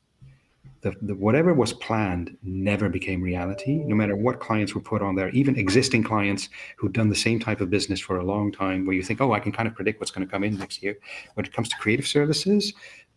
the, 0.83 0.95
the, 1.01 1.15
whatever 1.15 1.55
was 1.55 1.73
planned 1.73 2.37
never 2.43 2.89
became 2.89 3.23
reality 3.23 3.83
no 3.85 3.95
matter 3.95 4.17
what 4.17 4.41
clients 4.41 4.75
were 4.75 4.81
put 4.81 5.01
on 5.01 5.15
there. 5.15 5.31
Even 5.31 5.57
existing 5.57 6.03
clients 6.03 6.49
who'd 6.77 6.93
done 6.93 7.09
the 7.09 7.15
same 7.15 7.41
type 7.41 7.61
of 7.61 7.71
business 7.71 8.01
for 8.01 8.19
a 8.19 8.25
long 8.25 8.53
time 8.53 8.85
where 8.85 8.95
you 8.95 9.03
think 9.03 9.21
oh 9.21 9.33
i 9.33 9.41
can 9.41 9.53
kind 9.53 9.69
of 9.69 9.75
predict 9.75 10.01
what's 10.01 10.11
going 10.11 10.27
to 10.27 10.31
come 10.31 10.45
in 10.45 10.59
next 10.59 10.83
year. 10.83 10.97
When 11.35 11.47
it 11.47 11.53
comes 11.53 11.69
to 11.71 11.77
creative 11.77 12.07
services 12.07 12.73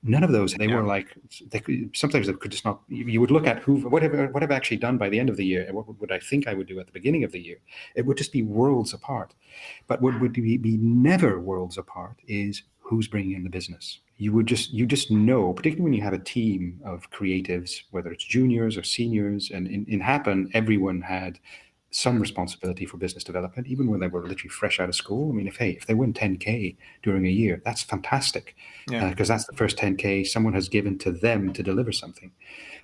none 0.05 0.23
of 0.23 0.31
those. 0.31 0.53
They 0.53 0.67
yeah. 0.67 0.75
were 0.75 0.83
like 0.83 1.07
they 1.49 1.59
could, 1.59 1.95
sometimes 1.95 2.27
they 2.27 2.33
could 2.33 2.51
just 2.51 2.63
not 2.63 2.81
you 2.87 3.19
would 3.19 3.31
look 3.31 3.47
at 3.47 3.59
who 3.59 3.75
what 3.77 3.91
whatever 3.91 4.27
what 4.27 4.43
have 4.43 4.51
I 4.51 4.55
actually 4.55 4.77
done 4.77 4.97
by 4.97 5.09
the 5.09 5.19
end 5.19 5.29
of 5.29 5.37
the 5.37 5.45
year 5.45 5.65
and 5.65 5.75
what 5.75 5.99
would 5.99 6.11
i 6.11 6.19
think 6.19 6.47
i 6.47 6.53
would 6.53 6.67
do 6.67 6.79
at 6.79 6.85
the 6.85 6.91
beginning 6.91 7.23
of 7.23 7.31
the 7.31 7.39
year. 7.39 7.57
It 7.95 8.05
would 8.05 8.17
just 8.17 8.31
be 8.31 8.43
worlds 8.43 8.93
apart. 8.93 9.33
But 9.87 10.01
what 10.01 10.19
would 10.19 10.33
be, 10.33 10.57
be 10.57 10.77
never 10.77 11.39
worlds 11.39 11.77
apart 11.77 12.17
is 12.27 12.63
who's 12.85 13.07
bringing 13.07 13.35
in 13.35 13.43
the 13.43 13.49
business. 13.49 13.99
You 14.17 14.31
would 14.33 14.45
just 14.45 14.71
you 14.71 14.85
just 14.85 15.11
know 15.11 15.53
particularly 15.53 15.83
when 15.83 15.93
you 15.93 16.03
have 16.03 16.13
a 16.13 16.19
team 16.19 16.79
of 16.85 17.09
creatives 17.09 17.81
whether 17.91 18.11
it's 18.11 18.23
juniors 18.23 18.77
or 18.77 18.83
seniors 18.83 19.51
and 19.51 19.67
in, 19.67 19.85
in 19.89 19.99
happen 19.99 20.49
everyone 20.53 21.01
had 21.01 21.39
some 21.89 22.19
responsibility 22.19 22.85
for 22.85 22.97
business 22.97 23.23
development 23.23 23.67
even 23.67 23.87
when 23.87 23.99
they 23.99 24.07
were 24.07 24.27
literally 24.27 24.49
fresh 24.49 24.79
out 24.79 24.87
of 24.87 24.95
school. 24.95 25.31
I 25.31 25.33
mean 25.33 25.47
if 25.47 25.57
hey 25.57 25.71
if 25.71 25.87
they 25.87 25.95
win 25.95 26.13
10k 26.13 26.77
during 27.01 27.25
a 27.25 27.29
year 27.29 27.61
that's 27.65 27.81
fantastic. 27.81 28.55
Because 28.87 29.01
yeah. 29.01 29.09
uh, 29.09 29.25
that's 29.25 29.45
the 29.45 29.57
first 29.57 29.77
10k 29.77 30.27
someone 30.27 30.53
has 30.53 30.69
given 30.69 30.97
to 30.99 31.11
them 31.11 31.51
to 31.53 31.63
deliver 31.63 31.91
something. 31.91 32.31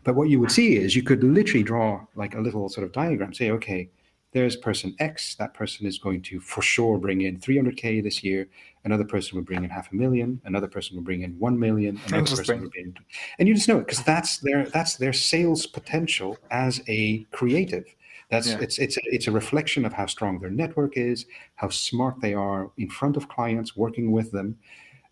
But 0.04 0.16
what 0.16 0.30
you 0.30 0.40
would 0.40 0.52
see 0.52 0.78
is 0.78 0.96
you 0.96 1.04
could 1.04 1.24
literally 1.24 1.64
draw 1.64 2.02
like 2.16 2.34
a 2.34 2.42
little 2.42 2.70
sort 2.70 2.86
of 2.86 2.92
diagram 2.92 3.34
say 3.34 3.52
okay 3.52 3.90
there's 4.34 4.56
person 4.56 4.96
X. 5.00 5.36
That 5.36 5.54
person 5.54 5.86
is 5.86 5.98
going 5.98 6.22
to 6.24 6.40
for 6.40 6.62
sure 6.62 6.98
bring 6.98 7.22
in 7.22 7.40
300k 7.40 8.02
this 8.02 8.24
year. 8.24 8.48
Another 8.84 9.04
person 9.04 9.38
will 9.38 9.44
bring 9.44 9.64
in 9.64 9.70
half 9.70 9.92
a 9.92 9.96
million. 9.96 10.42
Another 10.46 10.68
person 10.68 10.96
will 10.96 11.04
bring 11.04 11.22
in 11.22 11.38
one 11.38 11.60
million. 11.60 12.00
Another 12.08 12.36
person 12.36 12.62
will 12.62 12.70
bring 12.70 12.86
in, 12.86 12.96
and 13.40 13.48
you 13.48 13.54
just 13.54 13.68
know 13.68 13.78
it 13.78 13.86
because 13.86 14.04
that's 14.04 14.40
their 14.40 14.66
that's 14.66 14.96
their 14.96 15.14
sales 15.14 15.66
potential 15.66 16.38
as 16.50 16.82
a 16.88 17.26
creative. 17.32 17.86
That's 18.30 18.48
yeah. 18.48 18.60
it's 18.62 18.80
it's 18.80 18.98
it's 19.04 19.28
a 19.28 19.32
reflection 19.32 19.86
of 19.86 19.94
how 19.94 20.06
strong 20.06 20.40
their 20.40 20.50
network 20.50 20.98
is, 20.98 21.26
how 21.56 21.70
smart 21.70 22.16
they 22.22 22.34
are 22.34 22.72
in 22.78 22.90
front 22.90 23.18
of 23.18 23.28
clients, 23.28 23.76
working 23.76 24.12
with 24.12 24.32
them, 24.32 24.58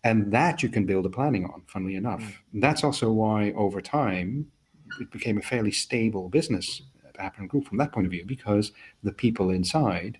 and 0.02 0.32
that 0.32 0.62
you 0.62 0.70
can 0.70 0.86
build 0.86 1.04
a 1.04 1.10
planning 1.10 1.44
on. 1.44 1.62
Funnily 1.66 1.96
enough, 1.96 2.22
mm. 2.22 2.60
that's 2.60 2.82
also 2.82 3.12
why 3.12 3.52
over 3.52 3.82
time 3.82 4.50
it 4.98 5.10
became 5.10 5.38
a 5.38 5.42
fairly 5.42 5.70
stable 5.70 6.30
business 6.30 6.82
Happen 7.20 7.46
Group 7.46 7.66
from 7.66 7.78
that 7.78 7.92
point 7.92 8.06
of 8.06 8.10
view 8.10 8.24
because 8.26 8.72
the 9.02 9.12
people 9.12 9.50
inside, 9.50 10.18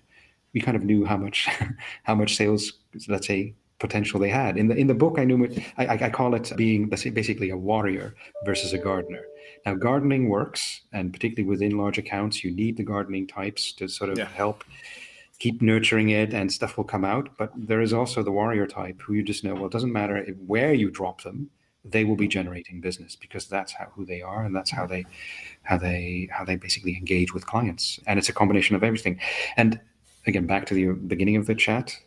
we 0.53 0.61
kind 0.61 0.77
of 0.77 0.83
knew 0.83 1.05
how 1.05 1.17
much 1.17 1.47
how 2.03 2.15
much 2.15 2.35
sales, 2.35 2.73
let's 3.07 3.27
say, 3.27 3.53
potential 3.79 4.19
they 4.19 4.29
had. 4.29 4.57
In 4.57 4.67
the 4.67 4.75
in 4.75 4.87
the 4.87 4.93
book, 4.93 5.19
I 5.19 5.25
knew 5.25 5.43
it, 5.43 5.59
I, 5.77 6.05
I 6.05 6.09
call 6.09 6.35
it 6.35 6.51
being 6.55 6.87
basically 6.87 7.49
a 7.49 7.57
warrior 7.57 8.15
versus 8.45 8.73
a 8.73 8.77
gardener. 8.77 9.23
Now, 9.65 9.75
gardening 9.75 10.29
works, 10.29 10.81
and 10.91 11.11
particularly 11.13 11.47
within 11.47 11.77
large 11.77 11.97
accounts, 11.97 12.43
you 12.43 12.51
need 12.51 12.77
the 12.77 12.83
gardening 12.83 13.27
types 13.27 13.73
to 13.73 13.87
sort 13.87 14.09
of 14.09 14.17
yeah. 14.17 14.25
help 14.25 14.63
keep 15.39 15.61
nurturing 15.61 16.09
it, 16.09 16.33
and 16.33 16.51
stuff 16.51 16.77
will 16.77 16.83
come 16.83 17.03
out. 17.03 17.29
But 17.37 17.51
there 17.55 17.81
is 17.81 17.93
also 17.93 18.23
the 18.23 18.31
warrior 18.31 18.67
type 18.67 19.01
who 19.01 19.13
you 19.13 19.23
just 19.23 19.43
know. 19.43 19.53
Well, 19.53 19.65
it 19.65 19.71
doesn't 19.71 19.91
matter 19.91 20.23
where 20.45 20.73
you 20.73 20.89
drop 20.89 21.23
them 21.23 21.49
they 21.83 22.03
will 22.03 22.15
be 22.15 22.27
generating 22.27 22.79
business 22.79 23.15
because 23.15 23.47
that's 23.47 23.73
how 23.73 23.85
who 23.95 24.05
they 24.05 24.21
are 24.21 24.43
and 24.43 24.55
that's 24.55 24.69
how 24.69 24.85
they 24.85 25.03
how 25.63 25.77
they 25.77 26.29
how 26.31 26.45
they 26.45 26.55
basically 26.55 26.95
engage 26.95 27.33
with 27.33 27.45
clients 27.47 27.99
and 28.05 28.19
it's 28.19 28.29
a 28.29 28.33
combination 28.33 28.75
of 28.75 28.83
everything 28.83 29.19
and 29.57 29.79
again, 30.27 30.45
back 30.45 30.65
to 30.67 30.73
the 30.73 30.93
beginning 30.93 31.35
of 31.35 31.45
the 31.45 31.55
chat, 31.55 31.97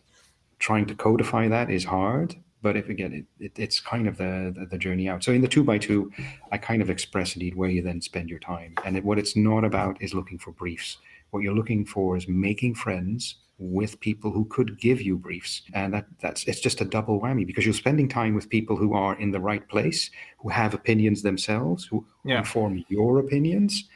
trying 0.59 0.87
to 0.87 0.95
codify 0.95 1.49
that 1.49 1.71
is 1.71 1.85
hard. 1.85 2.37
But 2.63 2.77
if 2.77 2.89
again, 2.89 3.13
it, 3.13 3.45
it, 3.45 3.53
it's 3.57 3.81
kind 3.81 4.09
of 4.09 4.17
the, 4.17 4.55
the, 4.57 4.67
the 4.67 4.79
journey 4.79 5.09
out. 5.09 5.23
So 5.23 5.33
in 5.33 5.43
the 5.43 5.49
two 5.49 5.65
by 5.65 5.79
two, 5.79 6.11
I 6.51 6.59
kind 6.59 6.81
of 6.81 6.89
express 6.89 7.35
indeed 7.35 7.55
where 7.55 7.69
you 7.69 7.83
then 7.83 8.01
spend 8.01 8.31
your 8.31 8.39
time. 8.39 8.75
And 8.85 8.97
it, 8.97 9.05
what 9.05 9.19
it's 9.19 9.37
not 9.37 9.65
about 9.65 10.01
is 10.01 10.15
looking 10.15 10.39
for 10.39 10.53
briefs. 10.53 10.99
What 11.31 11.43
you're 11.43 11.55
looking 11.55 11.85
for 11.85 12.17
is 12.17 12.27
making 12.27 12.77
friends 12.77 13.37
with 13.59 14.01
people 14.01 14.33
who 14.33 14.45
could 14.47 14.79
give 14.81 15.01
you 15.01 15.17
briefs 15.17 15.63
and 15.75 15.95
that 15.95 16.07
that's 16.21 16.45
it's 16.45 16.61
just 16.61 16.81
a 16.81 16.85
double 16.85 17.21
whammy 17.21 17.47
because 17.47 17.65
you're 17.65 17.73
spending 17.73 18.09
time 18.09 18.35
with 18.35 18.51
people 18.51 18.77
who 18.77 18.95
are 18.95 19.19
in 19.21 19.31
the 19.31 19.41
right 19.41 19.69
place 19.69 20.11
who 20.39 20.49
have 20.49 20.75
opinions 20.75 21.23
themselves 21.23 21.85
who 21.85 22.05
yeah. 22.25 22.39
inform 22.39 22.85
your 22.89 23.21
opinions 23.21 23.89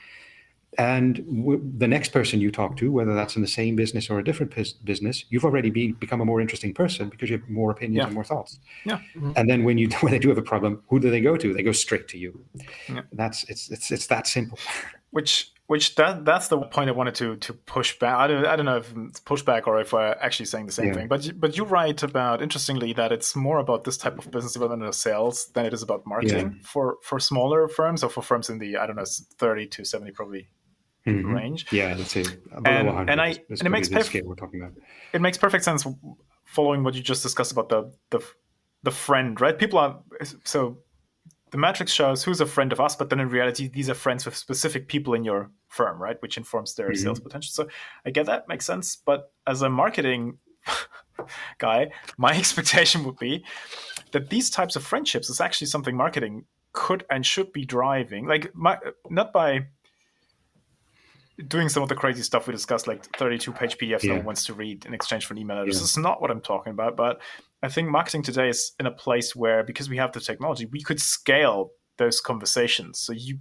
and 0.76 1.16
w- 1.26 1.60
the 1.78 1.88
next 1.88 2.12
person 2.12 2.40
you 2.40 2.52
talk 2.52 2.76
to 2.76 2.92
whether 2.92 3.14
that's 3.14 3.34
in 3.34 3.42
the 3.42 3.48
same 3.48 3.74
business 3.74 4.08
or 4.08 4.20
a 4.20 4.24
different 4.24 4.52
p- 4.52 4.74
business 4.84 5.24
you've 5.28 5.44
already 5.44 5.70
be, 5.70 5.90
become 5.90 6.20
a 6.20 6.24
more 6.24 6.40
interesting 6.40 6.72
person 6.72 7.08
because 7.08 7.28
you 7.28 7.36
have 7.36 7.48
more 7.48 7.72
opinions 7.72 7.96
yeah. 7.96 8.04
and 8.04 8.14
more 8.14 8.24
thoughts 8.24 8.60
yeah 8.84 8.98
mm-hmm. 9.16 9.32
and 9.34 9.50
then 9.50 9.64
when 9.64 9.76
you 9.76 9.88
when 10.00 10.12
they 10.12 10.20
do 10.20 10.28
have 10.28 10.38
a 10.38 10.42
problem 10.42 10.80
who 10.88 11.00
do 11.00 11.10
they 11.10 11.20
go 11.20 11.36
to 11.36 11.52
they 11.52 11.64
go 11.64 11.72
straight 11.72 12.06
to 12.06 12.16
you 12.16 12.44
yeah. 12.88 13.00
that's 13.12 13.42
it's 13.44 13.70
it's 13.70 13.90
it's 13.90 14.06
that 14.06 14.28
simple 14.28 14.58
which 15.10 15.52
which 15.68 15.96
that 15.96 16.24
that's 16.24 16.48
the 16.48 16.58
point 16.58 16.88
I 16.88 16.92
wanted 16.92 17.14
to 17.16 17.36
to 17.36 17.52
push 17.52 17.98
back. 17.98 18.16
I 18.16 18.26
don't 18.26 18.46
I 18.46 18.56
don't 18.56 18.64
know 18.64 18.78
if 18.78 18.90
it's 18.96 19.20
pushback 19.20 19.66
or 19.66 19.78
if 19.78 19.92
we're 19.92 20.16
actually 20.18 20.46
saying 20.46 20.64
the 20.64 20.72
same 20.72 20.88
yeah. 20.88 20.94
thing. 20.94 21.08
But 21.08 21.38
but 21.38 21.58
you 21.58 21.64
write 21.64 22.02
about 22.02 22.40
interestingly 22.40 22.94
that 22.94 23.12
it's 23.12 23.36
more 23.36 23.58
about 23.58 23.84
this 23.84 23.98
type 23.98 24.18
of 24.18 24.30
business 24.30 24.54
development 24.54 24.88
or 24.88 24.92
sales 24.92 25.48
than 25.52 25.66
it 25.66 25.74
is 25.74 25.82
about 25.82 26.06
marketing 26.06 26.56
yeah. 26.56 26.66
for 26.66 26.96
for 27.02 27.20
smaller 27.20 27.68
firms 27.68 28.02
or 28.02 28.08
for 28.08 28.22
firms 28.22 28.48
in 28.48 28.58
the 28.58 28.78
I 28.78 28.86
don't 28.86 28.96
know 28.96 29.04
thirty 29.36 29.66
to 29.66 29.84
seventy 29.84 30.10
probably 30.10 30.48
mm-hmm. 31.06 31.34
range. 31.34 31.66
Yeah, 31.70 31.94
let's 31.98 32.12
say 32.12 32.24
and, 32.64 33.10
and 33.10 33.20
I 33.20 33.36
and 33.50 33.60
it 33.60 33.68
makes 33.68 33.90
perfect 33.90 34.26
we're 34.26 34.36
talking 34.36 34.62
about. 34.62 34.72
It 35.12 35.20
makes 35.20 35.36
perfect 35.36 35.64
sense 35.64 35.86
following 36.46 36.82
what 36.82 36.94
you 36.94 37.02
just 37.02 37.22
discussed 37.22 37.52
about 37.52 37.68
the 37.68 37.92
the 38.08 38.20
the 38.84 38.90
friend 38.90 39.38
right. 39.38 39.58
People 39.58 39.78
are 39.80 40.00
so 40.44 40.78
the 41.50 41.58
matrix 41.58 41.92
shows 41.92 42.24
who's 42.24 42.40
a 42.40 42.46
friend 42.46 42.72
of 42.72 42.80
us, 42.80 42.96
but 42.96 43.10
then 43.10 43.20
in 43.20 43.28
reality, 43.28 43.68
these 43.68 43.90
are 43.90 43.94
friends 43.94 44.24
with 44.24 44.36
specific 44.36 44.88
people 44.88 45.14
in 45.14 45.24
your 45.24 45.50
firm, 45.68 46.00
right? 46.00 46.20
Which 46.20 46.36
informs 46.36 46.74
their 46.74 46.90
mm-hmm. 46.90 47.02
sales 47.02 47.20
potential. 47.20 47.50
So 47.52 47.68
I 48.04 48.10
get 48.10 48.26
that 48.26 48.48
makes 48.48 48.66
sense. 48.66 48.96
But 48.96 49.32
as 49.46 49.62
a 49.62 49.68
marketing 49.68 50.38
guy, 51.58 51.90
my 52.16 52.32
expectation 52.38 53.04
would 53.04 53.18
be 53.18 53.44
that 54.12 54.30
these 54.30 54.50
types 54.50 54.76
of 54.76 54.84
friendships 54.84 55.28
is 55.30 55.40
actually 55.40 55.68
something 55.68 55.96
marketing 55.96 56.44
could 56.72 57.04
and 57.10 57.24
should 57.24 57.52
be 57.52 57.64
driving. 57.64 58.26
Like 58.26 58.54
my, 58.54 58.78
not 59.10 59.32
by 59.32 59.66
doing 61.46 61.68
some 61.68 61.82
of 61.82 61.88
the 61.88 61.94
crazy 61.94 62.22
stuff 62.22 62.46
we 62.46 62.52
discussed, 62.52 62.86
like 62.86 63.04
32 63.16 63.52
page 63.52 63.78
PDFs 63.78 64.02
yeah. 64.02 64.10
no 64.10 64.16
one 64.16 64.26
wants 64.26 64.44
to 64.46 64.54
read 64.54 64.86
in 64.86 64.94
exchange 64.94 65.26
for 65.26 65.34
an 65.34 65.38
email 65.38 65.58
address. 65.58 65.76
Yeah. 65.76 65.82
This 65.82 65.90
is 65.90 65.98
not 65.98 66.20
what 66.20 66.30
I'm 66.30 66.40
talking 66.40 66.72
about. 66.72 66.96
But 66.96 67.20
I 67.62 67.68
think 67.68 67.88
marketing 67.88 68.22
today 68.22 68.48
is 68.48 68.72
in 68.80 68.86
a 68.86 68.90
place 68.90 69.36
where, 69.36 69.62
because 69.62 69.88
we 69.88 69.96
have 69.98 70.12
the 70.12 70.20
technology, 70.20 70.66
we 70.66 70.82
could 70.82 71.00
scale 71.00 71.70
those 71.96 72.20
conversations. 72.20 72.98
So 72.98 73.12
you 73.12 73.38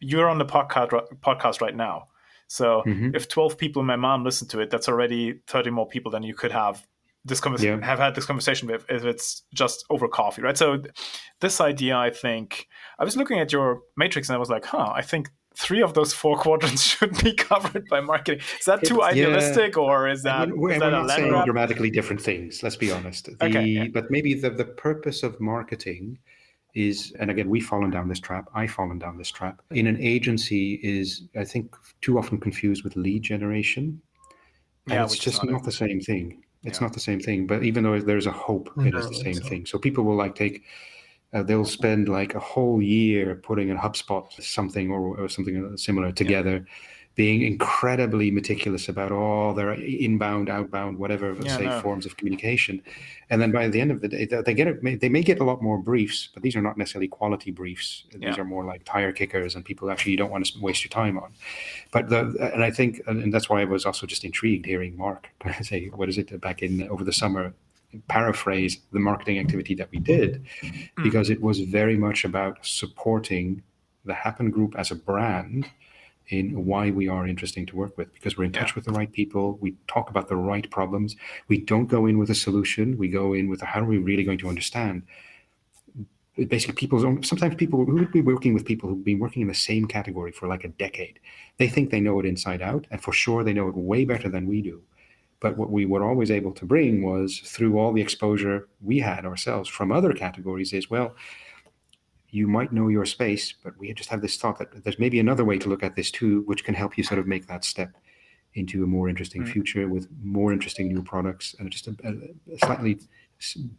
you're 0.00 0.28
on 0.28 0.38
the 0.38 0.46
podcast 0.46 0.90
podcast 1.20 1.60
right 1.60 1.74
now. 1.76 2.08
So 2.48 2.82
mm-hmm. 2.86 3.14
if 3.14 3.28
12 3.28 3.58
people 3.58 3.80
in 3.80 3.86
my 3.86 3.96
mom 3.96 4.24
listen 4.24 4.48
to 4.48 4.60
it, 4.60 4.70
that's 4.70 4.88
already 4.88 5.40
30 5.48 5.70
more 5.70 5.86
people 5.86 6.10
than 6.10 6.22
you 6.22 6.34
could 6.34 6.52
have 6.52 6.86
this 7.24 7.40
conversation 7.40 7.80
yeah. 7.80 7.86
have 7.86 7.98
had 7.98 8.14
this 8.14 8.24
conversation 8.24 8.68
with 8.68 8.84
if 8.88 9.04
it's 9.04 9.42
just 9.54 9.84
over 9.90 10.08
coffee, 10.08 10.42
right? 10.42 10.56
So 10.56 10.82
this 11.40 11.60
idea, 11.60 11.96
I 11.96 12.10
think, 12.10 12.68
I 12.98 13.04
was 13.04 13.16
looking 13.16 13.38
at 13.38 13.52
your 13.52 13.82
matrix 13.96 14.28
and 14.28 14.36
I 14.36 14.38
was 14.38 14.48
like, 14.48 14.64
huh, 14.64 14.92
I 14.94 15.02
think 15.02 15.28
three 15.54 15.82
of 15.82 15.94
those 15.94 16.12
four 16.12 16.38
quadrants 16.44 16.82
should 16.82 17.22
be 17.22 17.34
covered 17.34 17.86
by 17.88 18.00
marketing. 18.00 18.40
Is 18.58 18.66
that 18.66 18.84
too 18.84 19.02
idealistic, 19.02 19.76
yeah. 19.76 19.82
or 19.82 20.08
is 20.08 20.22
that, 20.22 20.48
we're, 20.56 20.72
is 20.72 20.78
that 20.78 20.92
we're 20.92 21.02
not 21.02 21.10
saying 21.10 21.44
dramatically 21.44 21.90
different 21.90 22.22
things? 22.22 22.62
Let's 22.62 22.76
be 22.76 22.90
honest. 22.90 23.26
The, 23.26 23.46
okay, 23.46 23.64
yeah. 23.66 23.86
But 23.92 24.10
maybe 24.10 24.34
the, 24.34 24.50
the 24.50 24.64
purpose 24.64 25.22
of 25.22 25.40
marketing 25.40 26.18
is, 26.74 27.12
and 27.18 27.30
again, 27.30 27.48
we've 27.48 27.66
fallen 27.66 27.90
down 27.90 28.08
this 28.08 28.20
trap. 28.20 28.48
I've 28.54 28.70
fallen 28.70 28.98
down 28.98 29.18
this 29.18 29.30
trap. 29.30 29.62
In 29.70 29.86
an 29.86 30.00
agency, 30.00 30.74
is 30.82 31.22
I 31.36 31.44
think 31.44 31.74
too 32.00 32.18
often 32.18 32.38
confused 32.38 32.84
with 32.84 32.96
lead 32.96 33.22
generation. 33.22 34.00
And 34.86 34.94
yeah, 34.94 35.04
it's 35.04 35.18
just 35.18 35.44
not, 35.44 35.64
the 35.64 35.72
same 35.72 36.00
thing. 36.00 36.42
It's 36.64 36.80
yeah. 36.80 36.86
not 36.86 36.94
the 36.94 37.00
same 37.00 37.20
thing. 37.20 37.46
But 37.46 37.62
even 37.62 37.84
though 37.84 38.00
there's 38.00 38.26
a 38.26 38.32
hope, 38.32 38.70
it 38.78 38.94
is 38.94 39.08
the 39.08 39.14
same 39.14 39.34
so. 39.34 39.48
thing. 39.48 39.66
So 39.66 39.78
people 39.78 40.04
will 40.04 40.16
like 40.16 40.34
take 40.34 40.64
uh, 41.32 41.42
they'll 41.42 41.64
spend 41.64 42.08
like 42.08 42.34
a 42.34 42.40
whole 42.40 42.80
year 42.80 43.34
putting 43.36 43.68
in 43.68 43.76
HubSpot 43.76 44.30
something 44.42 44.90
or, 44.90 45.20
or 45.20 45.28
something 45.28 45.76
similar 45.76 46.10
together, 46.10 46.56
yeah. 46.66 46.74
Being 47.18 47.42
incredibly 47.42 48.30
meticulous 48.30 48.88
about 48.88 49.10
all 49.10 49.52
their 49.52 49.72
inbound, 49.72 50.48
outbound, 50.48 50.96
whatever 50.96 51.36
yeah, 51.42 51.56
say 51.56 51.64
no. 51.64 51.80
forms 51.80 52.06
of 52.06 52.16
communication, 52.16 52.80
and 53.28 53.42
then 53.42 53.50
by 53.50 53.66
the 53.66 53.80
end 53.80 53.90
of 53.90 54.00
the 54.00 54.06
day, 54.06 54.24
they 54.24 54.54
get 54.54 54.68
it. 54.68 55.00
They 55.00 55.08
may 55.08 55.22
get 55.22 55.40
a 55.40 55.44
lot 55.44 55.60
more 55.60 55.78
briefs, 55.78 56.28
but 56.32 56.44
these 56.44 56.54
are 56.54 56.62
not 56.62 56.78
necessarily 56.78 57.08
quality 57.08 57.50
briefs. 57.50 58.04
These 58.12 58.20
yeah. 58.22 58.40
are 58.40 58.44
more 58.44 58.64
like 58.64 58.84
tire 58.84 59.10
kickers 59.10 59.56
and 59.56 59.64
people 59.64 59.90
actually 59.90 60.12
you 60.12 60.16
don't 60.16 60.30
want 60.30 60.46
to 60.46 60.60
waste 60.60 60.84
your 60.84 60.90
time 60.90 61.18
on. 61.18 61.32
But 61.90 62.08
the 62.08 62.20
and 62.54 62.62
I 62.62 62.70
think 62.70 63.02
and 63.08 63.34
that's 63.34 63.48
why 63.50 63.62
I 63.62 63.64
was 63.64 63.84
also 63.84 64.06
just 64.06 64.24
intrigued 64.24 64.64
hearing 64.64 64.96
Mark 64.96 65.28
say 65.62 65.86
what 65.88 66.08
is 66.08 66.18
it 66.18 66.40
back 66.40 66.62
in 66.62 66.88
over 66.88 67.02
the 67.02 67.12
summer 67.12 67.52
paraphrase 68.06 68.78
the 68.92 69.00
marketing 69.00 69.40
activity 69.40 69.74
that 69.74 69.90
we 69.90 69.98
did 69.98 70.44
mm. 70.62 71.02
because 71.02 71.30
it 71.30 71.40
was 71.40 71.58
very 71.60 71.96
much 71.96 72.24
about 72.24 72.58
supporting 72.62 73.60
the 74.04 74.14
Happen 74.14 74.50
Group 74.52 74.74
as 74.78 74.92
a 74.92 74.94
brand 74.94 75.68
in 76.28 76.66
why 76.66 76.90
we 76.90 77.08
are 77.08 77.26
interesting 77.26 77.66
to 77.66 77.76
work 77.76 77.96
with 77.96 78.12
because 78.12 78.36
we're 78.36 78.44
in 78.44 78.52
touch 78.52 78.70
yeah. 78.70 78.74
with 78.76 78.84
the 78.84 78.92
right 78.92 79.10
people. 79.12 79.58
We 79.60 79.74
talk 79.86 80.10
about 80.10 80.28
the 80.28 80.36
right 80.36 80.68
problems. 80.70 81.16
We 81.48 81.58
don't 81.58 81.86
go 81.86 82.06
in 82.06 82.18
with 82.18 82.30
a 82.30 82.34
solution. 82.34 82.98
We 82.98 83.08
go 83.08 83.32
in 83.32 83.48
with 83.48 83.62
a, 83.62 83.66
how 83.66 83.80
are 83.80 83.84
we 83.84 83.98
really 83.98 84.24
going 84.24 84.38
to 84.38 84.48
understand? 84.48 85.02
Basically, 86.36 86.74
people 86.74 87.00
sometimes 87.22 87.56
people 87.56 87.84
who 87.84 87.94
would 87.94 88.12
be 88.12 88.20
working 88.20 88.54
with 88.54 88.64
people 88.64 88.88
who've 88.88 89.04
been 89.04 89.18
working 89.18 89.42
in 89.42 89.48
the 89.48 89.54
same 89.54 89.86
category 89.86 90.30
for 90.30 90.46
like 90.46 90.62
a 90.62 90.68
decade. 90.68 91.18
They 91.56 91.68
think 91.68 91.90
they 91.90 92.00
know 92.00 92.20
it 92.20 92.26
inside 92.26 92.62
out, 92.62 92.86
and 92.92 93.02
for 93.02 93.12
sure 93.12 93.42
they 93.42 93.52
know 93.52 93.66
it 93.68 93.76
way 93.76 94.04
better 94.04 94.28
than 94.28 94.46
we 94.46 94.62
do. 94.62 94.82
But 95.40 95.56
what 95.56 95.70
we 95.70 95.86
were 95.86 96.04
always 96.04 96.30
able 96.30 96.52
to 96.52 96.64
bring 96.64 97.02
was 97.02 97.38
through 97.40 97.78
all 97.78 97.92
the 97.92 98.02
exposure 98.02 98.68
we 98.80 98.98
had 98.98 99.24
ourselves 99.24 99.68
from 99.68 99.90
other 99.90 100.12
categories 100.12 100.72
is 100.72 100.90
well, 100.90 101.16
you 102.30 102.46
might 102.46 102.72
know 102.72 102.88
your 102.88 103.06
space, 103.06 103.54
but 103.62 103.76
we 103.78 103.92
just 103.94 104.10
have 104.10 104.20
this 104.20 104.36
thought 104.36 104.58
that 104.58 104.84
there's 104.84 104.98
maybe 104.98 105.18
another 105.18 105.44
way 105.44 105.58
to 105.58 105.68
look 105.68 105.82
at 105.82 105.96
this 105.96 106.10
too, 106.10 106.42
which 106.42 106.64
can 106.64 106.74
help 106.74 106.98
you 106.98 107.04
sort 107.04 107.18
of 107.18 107.26
make 107.26 107.46
that 107.46 107.64
step 107.64 107.90
into 108.54 108.82
a 108.82 108.86
more 108.86 109.08
interesting 109.08 109.42
right. 109.42 109.52
future 109.52 109.88
with 109.88 110.08
more 110.22 110.52
interesting 110.52 110.88
new 110.88 111.02
products 111.02 111.54
and 111.58 111.70
just 111.70 111.86
a, 111.86 111.94
a, 112.04 112.58
slightly 112.58 112.98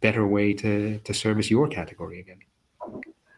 better 0.00 0.26
way 0.26 0.54
to 0.54 0.98
to 1.00 1.12
service 1.12 1.50
your 1.50 1.68
category 1.68 2.20
again. 2.20 2.38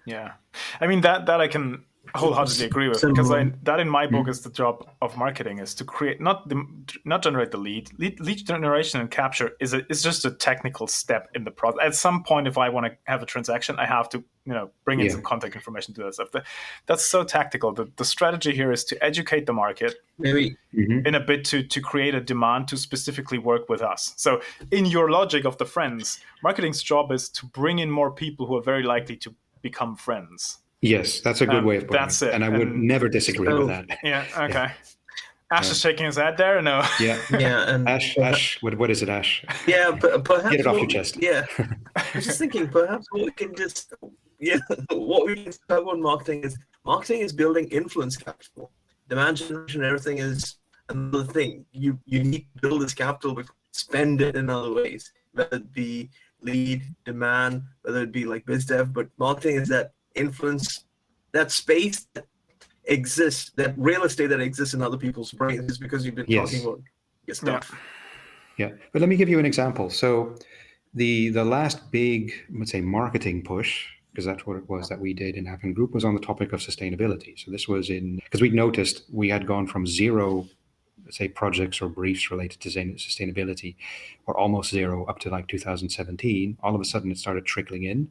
Yeah, 0.07 0.33
I 0.81 0.87
mean 0.87 1.01
that 1.03 1.27
that 1.27 1.41
I 1.41 1.49
can 1.49 1.85
wholeheartedly 2.15 2.67
agree 2.67 2.89
with 2.89 3.01
because 3.01 3.31
I, 3.31 3.53
that 3.63 3.81
in 3.81 3.89
my 3.89 4.07
book 4.07 4.27
mm. 4.27 4.31
is 4.31 4.41
the 4.41 4.51
job 4.51 4.87
of 5.01 5.17
marketing 5.17 5.59
is 5.59 5.75
to 5.77 5.85
create 5.85 6.21
not 6.21 6.49
the 6.49 6.63
not 7.05 7.23
generate 7.23 7.51
the 7.51 7.59
lead. 7.59 7.91
Lead, 7.99 8.21
lead 8.21 8.47
generation 8.47 9.01
and 9.01 9.11
capture 9.11 9.53
is 9.61 9.73
a, 9.73 9.87
is 9.91 10.03
just 10.03 10.25
a 10.25 10.31
technical 10.31 10.87
step 10.87 11.31
in 11.35 11.45
the 11.45 11.51
process. 11.51 11.79
At 11.83 11.95
some 11.95 12.23
point 12.23 12.47
if 12.49 12.59
i 12.59 12.69
want 12.69 12.87
to 12.87 12.93
have 13.05 13.23
a 13.23 13.27
transaction 13.27 13.77
i 13.79 13.87
have 13.87 14.09
to 14.11 14.23
you 14.45 14.53
know 14.53 14.71
bring 14.85 15.01
in 15.01 15.07
yeah. 15.07 15.13
some 15.13 15.23
contact 15.23 15.55
information 15.55 15.95
to 15.95 16.03
that 16.03 16.15
stuff. 16.15 16.33
The, 16.33 16.43
that's 16.87 17.07
so 17.07 17.25
tactical. 17.25 17.73
The, 17.73 17.91
the 17.97 18.05
strategy 18.05 18.55
here 18.55 18.73
is 18.73 18.85
to 18.85 19.05
educate 19.05 19.47
the 19.47 19.53
market 19.53 19.95
maybe. 20.19 20.57
Mm-hmm. 20.75 21.07
in 21.07 21.15
a 21.15 21.21
bit 21.21 21.45
to 21.47 21.63
to 21.63 21.81
create 21.81 22.15
a 22.15 22.21
demand 22.21 22.69
to 22.69 22.77
specifically 22.77 23.39
work 23.39 23.69
with 23.69 23.81
us. 23.81 24.13
So 24.17 24.43
in 24.71 24.87
your 24.87 25.11
logic 25.11 25.45
of 25.45 25.57
the 25.59 25.67
friends 25.67 26.21
marketing's 26.43 26.83
job 26.83 27.13
is 27.13 27.29
to 27.31 27.47
bring 27.47 27.79
in 27.79 27.91
more 27.91 28.11
people 28.11 28.47
who 28.47 28.57
are 28.57 28.63
very 28.63 28.83
likely 28.83 29.17
to 29.19 29.35
become 29.63 29.97
friends 29.97 30.59
Yes, 30.83 31.21
that's 31.21 31.41
a 31.41 31.47
good 31.47 31.61
um, 31.61 31.65
way 31.65 31.77
of 31.77 31.87
putting 31.87 32.01
that's 32.01 32.21
it. 32.23 32.35
And 32.35 32.45
I 32.45 32.49
would 32.49 32.69
and 32.69 32.83
never 32.83 33.09
disagree 33.09 33.47
so, 33.47 33.59
with 33.59 33.69
that. 33.69 33.87
Yeah, 34.05 34.27
okay. 34.37 34.53
Yeah. 34.53 34.73
Ash 35.53 35.71
is 35.71 35.79
shaking 35.79 36.07
his 36.07 36.17
head 36.17 36.37
there, 36.39 36.61
no? 36.63 36.83
Yeah, 36.99 37.21
yeah. 37.39 37.69
And 37.69 37.89
Ash, 37.89 38.17
Ash, 38.19 38.61
what, 38.63 38.77
what 38.79 38.91
is 38.91 39.03
it, 39.03 39.09
Ash? 39.09 39.45
Yeah, 39.67 39.93
but 39.99 40.25
perhaps 40.25 40.51
get 40.51 40.61
it 40.61 40.67
off 40.67 40.79
your 40.79 40.87
chest. 40.87 41.19
Yeah, 41.21 41.45
I 41.95 42.05
was 42.15 42.25
just 42.25 42.39
thinking, 42.39 42.69
perhaps 42.69 43.07
what 43.11 43.25
we 43.25 43.31
can 43.33 43.55
just, 43.55 43.93
yeah, 44.41 44.59
what 44.91 45.27
we 45.27 45.35
can 45.35 45.53
talk 45.69 45.83
about 45.83 45.99
marketing 45.99 46.43
is 46.43 46.59
marketing 46.85 47.21
is 47.21 47.33
building 47.33 47.69
influence 47.69 48.17
capital. 48.17 48.73
Demand 49.09 49.37
generation, 49.37 49.85
everything 49.85 50.19
is 50.19 50.57
another 50.89 51.25
thing. 51.25 51.67
You 51.73 51.99
you 52.07 52.25
need 52.25 52.47
to 52.55 52.69
build 52.69 52.81
this 52.81 52.95
capital, 52.95 53.35
but 53.35 53.47
spend 53.73 54.23
it 54.23 54.37
in 54.37 54.49
other 54.49 54.73
ways, 54.73 55.13
whether 55.33 55.57
it 55.57 55.71
be 55.71 56.09
lead, 56.41 56.83
demand, 57.05 57.63
whether 57.83 58.03
it 58.03 58.11
be 58.11 58.25
like 58.25 58.47
biz 58.47 58.65
dev. 58.65 58.95
But 58.95 59.09
marketing 59.19 59.57
is 59.57 59.69
that 59.69 59.93
influence 60.15 60.85
that 61.33 61.51
space 61.51 62.07
that 62.15 62.27
exists, 62.85 63.53
that 63.57 63.75
real 63.77 64.05
estate 64.05 64.29
that 64.29 64.41
exists 64.41 64.75
in 64.75 64.83
other 64.83 64.97
people's 64.97 65.33
brains, 65.33 65.71
is 65.71 65.79
because 65.79 66.05
you've 66.05 66.15
been 66.15 66.27
yes. 66.29 66.51
talking 66.51 66.67
about 66.67 66.81
your 67.27 67.35
stuff. 67.35 67.75
Yeah. 68.59 68.69
yeah, 68.69 68.75
but 68.93 69.01
let 69.01 69.09
me 69.09 69.17
give 69.17 69.29
you 69.29 69.39
an 69.39 69.47
example. 69.47 69.91
So, 69.91 70.37
the 70.95 71.31
the 71.31 71.45
last 71.45 71.91
big, 71.91 72.33
let's 72.55 72.71
say, 72.71 72.81
marketing 72.81 73.43
push, 73.43 73.87
because 74.13 74.27
that's 74.27 74.47
what 74.47 74.57
it 74.57 74.69
was 74.69 74.89
that 74.89 75.01
we 75.01 75.15
did 75.15 75.37
in 75.37 75.47
Happen 75.47 75.73
Group, 75.73 75.95
was 75.95 76.05
on 76.05 76.15
the 76.15 76.21
topic 76.21 76.53
of 76.53 76.61
sustainability. 76.61 77.39
So 77.43 77.51
this 77.51 77.67
was 77.67 77.89
in 77.89 78.17
because 78.17 78.43
we'd 78.43 78.55
noticed 78.55 79.05
we 79.11 79.29
had 79.31 79.47
gone 79.47 79.67
from 79.67 79.87
zero 79.87 80.47
say 81.11 81.29
projects 81.29 81.81
or 81.81 81.89
briefs 81.89 82.31
related 82.31 82.61
to 82.61 82.69
sustainability 82.69 83.77
or 84.27 84.37
almost 84.37 84.71
zero 84.71 85.05
up 85.07 85.19
to 85.21 85.31
like 85.31 85.49
2017. 85.49 86.59
All 86.63 86.75
of 86.75 86.81
a 86.81 86.85
sudden, 86.85 87.11
it 87.11 87.19
started 87.19 87.45
trickling 87.45 87.85
in. 87.85 88.11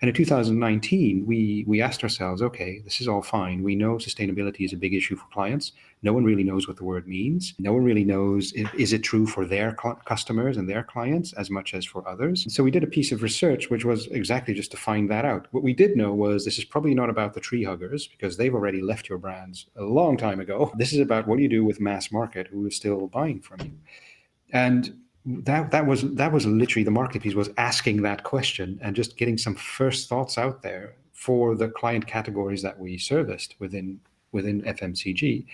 And 0.00 0.08
in 0.08 0.14
2019, 0.14 1.26
we 1.26 1.64
we 1.66 1.82
asked 1.82 2.02
ourselves, 2.02 2.40
okay, 2.40 2.80
this 2.84 3.02
is 3.02 3.08
all 3.08 3.20
fine. 3.20 3.62
We 3.62 3.74
know 3.74 3.96
sustainability 3.96 4.64
is 4.64 4.72
a 4.72 4.76
big 4.76 4.94
issue 4.94 5.14
for 5.14 5.26
clients. 5.30 5.72
No 6.02 6.14
one 6.14 6.24
really 6.24 6.42
knows 6.42 6.66
what 6.66 6.78
the 6.78 6.84
word 6.84 7.06
means. 7.06 7.52
No 7.58 7.74
one 7.74 7.84
really 7.84 8.04
knows 8.04 8.54
if, 8.54 8.72
is 8.74 8.94
it 8.94 9.02
true 9.02 9.26
for 9.26 9.44
their 9.44 9.76
customers 10.06 10.56
and 10.56 10.66
their 10.66 10.82
clients 10.82 11.34
as 11.34 11.50
much 11.50 11.74
as 11.74 11.84
for 11.84 12.08
others. 12.08 12.46
So 12.54 12.64
we 12.64 12.70
did 12.70 12.82
a 12.82 12.86
piece 12.86 13.12
of 13.12 13.22
research 13.22 13.68
which 13.68 13.84
was 13.84 14.06
exactly 14.06 14.54
just 14.54 14.70
to 14.70 14.78
find 14.78 15.10
that 15.10 15.26
out. 15.26 15.48
What 15.50 15.62
we 15.62 15.74
did 15.74 15.98
know 15.98 16.14
was 16.14 16.46
this 16.46 16.58
is 16.58 16.64
probably 16.64 16.94
not 16.94 17.10
about 17.10 17.34
the 17.34 17.40
tree 17.40 17.64
huggers 17.64 18.06
because 18.08 18.38
they've 18.38 18.54
already 18.54 18.80
left 18.80 19.10
your 19.10 19.18
brands 19.18 19.66
a 19.76 19.82
long 19.82 20.16
time 20.16 20.40
ago. 20.40 20.72
This 20.78 20.94
is 20.94 21.00
about 21.00 21.26
what 21.26 21.36
do 21.36 21.42
you 21.42 21.48
do 21.48 21.62
with 21.62 21.78
mass 21.78 22.10
market 22.10 22.46
who 22.46 22.66
is 22.66 22.74
still 22.74 23.06
buying 23.08 23.42
from 23.42 23.60
you. 23.60 23.72
And 24.50 24.94
that 25.44 25.70
that 25.70 25.86
was 25.86 26.02
that 26.14 26.32
was 26.32 26.46
literally 26.46 26.84
the 26.84 26.90
market 26.90 27.22
piece 27.22 27.34
was 27.34 27.50
asking 27.56 28.02
that 28.02 28.24
question 28.24 28.78
and 28.82 28.96
just 28.96 29.16
getting 29.16 29.38
some 29.38 29.54
first 29.54 30.08
thoughts 30.08 30.38
out 30.38 30.62
there 30.62 30.94
for 31.12 31.54
the 31.54 31.68
client 31.68 32.06
categories 32.06 32.62
that 32.62 32.78
we 32.78 32.96
serviced 32.96 33.54
within 33.58 34.00
within 34.32 34.62
FMCG, 34.62 35.44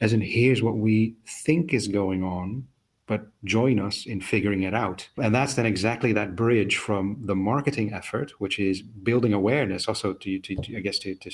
as 0.00 0.12
in 0.12 0.20
here's 0.20 0.62
what 0.62 0.76
we 0.76 1.14
think 1.26 1.74
is 1.74 1.88
going 1.88 2.22
on, 2.22 2.66
but 3.06 3.26
join 3.44 3.80
us 3.80 4.06
in 4.06 4.20
figuring 4.20 4.62
it 4.62 4.72
out. 4.72 5.08
And 5.16 5.34
that's 5.34 5.54
then 5.54 5.66
exactly 5.66 6.12
that 6.12 6.36
bridge 6.36 6.76
from 6.76 7.18
the 7.24 7.34
marketing 7.34 7.92
effort, 7.92 8.32
which 8.38 8.58
is 8.60 8.82
building 8.82 9.32
awareness, 9.32 9.88
also 9.88 10.12
to, 10.12 10.38
to, 10.38 10.54
to 10.56 10.76
I 10.76 10.80
guess 10.80 10.98
to, 11.00 11.14
to 11.16 11.30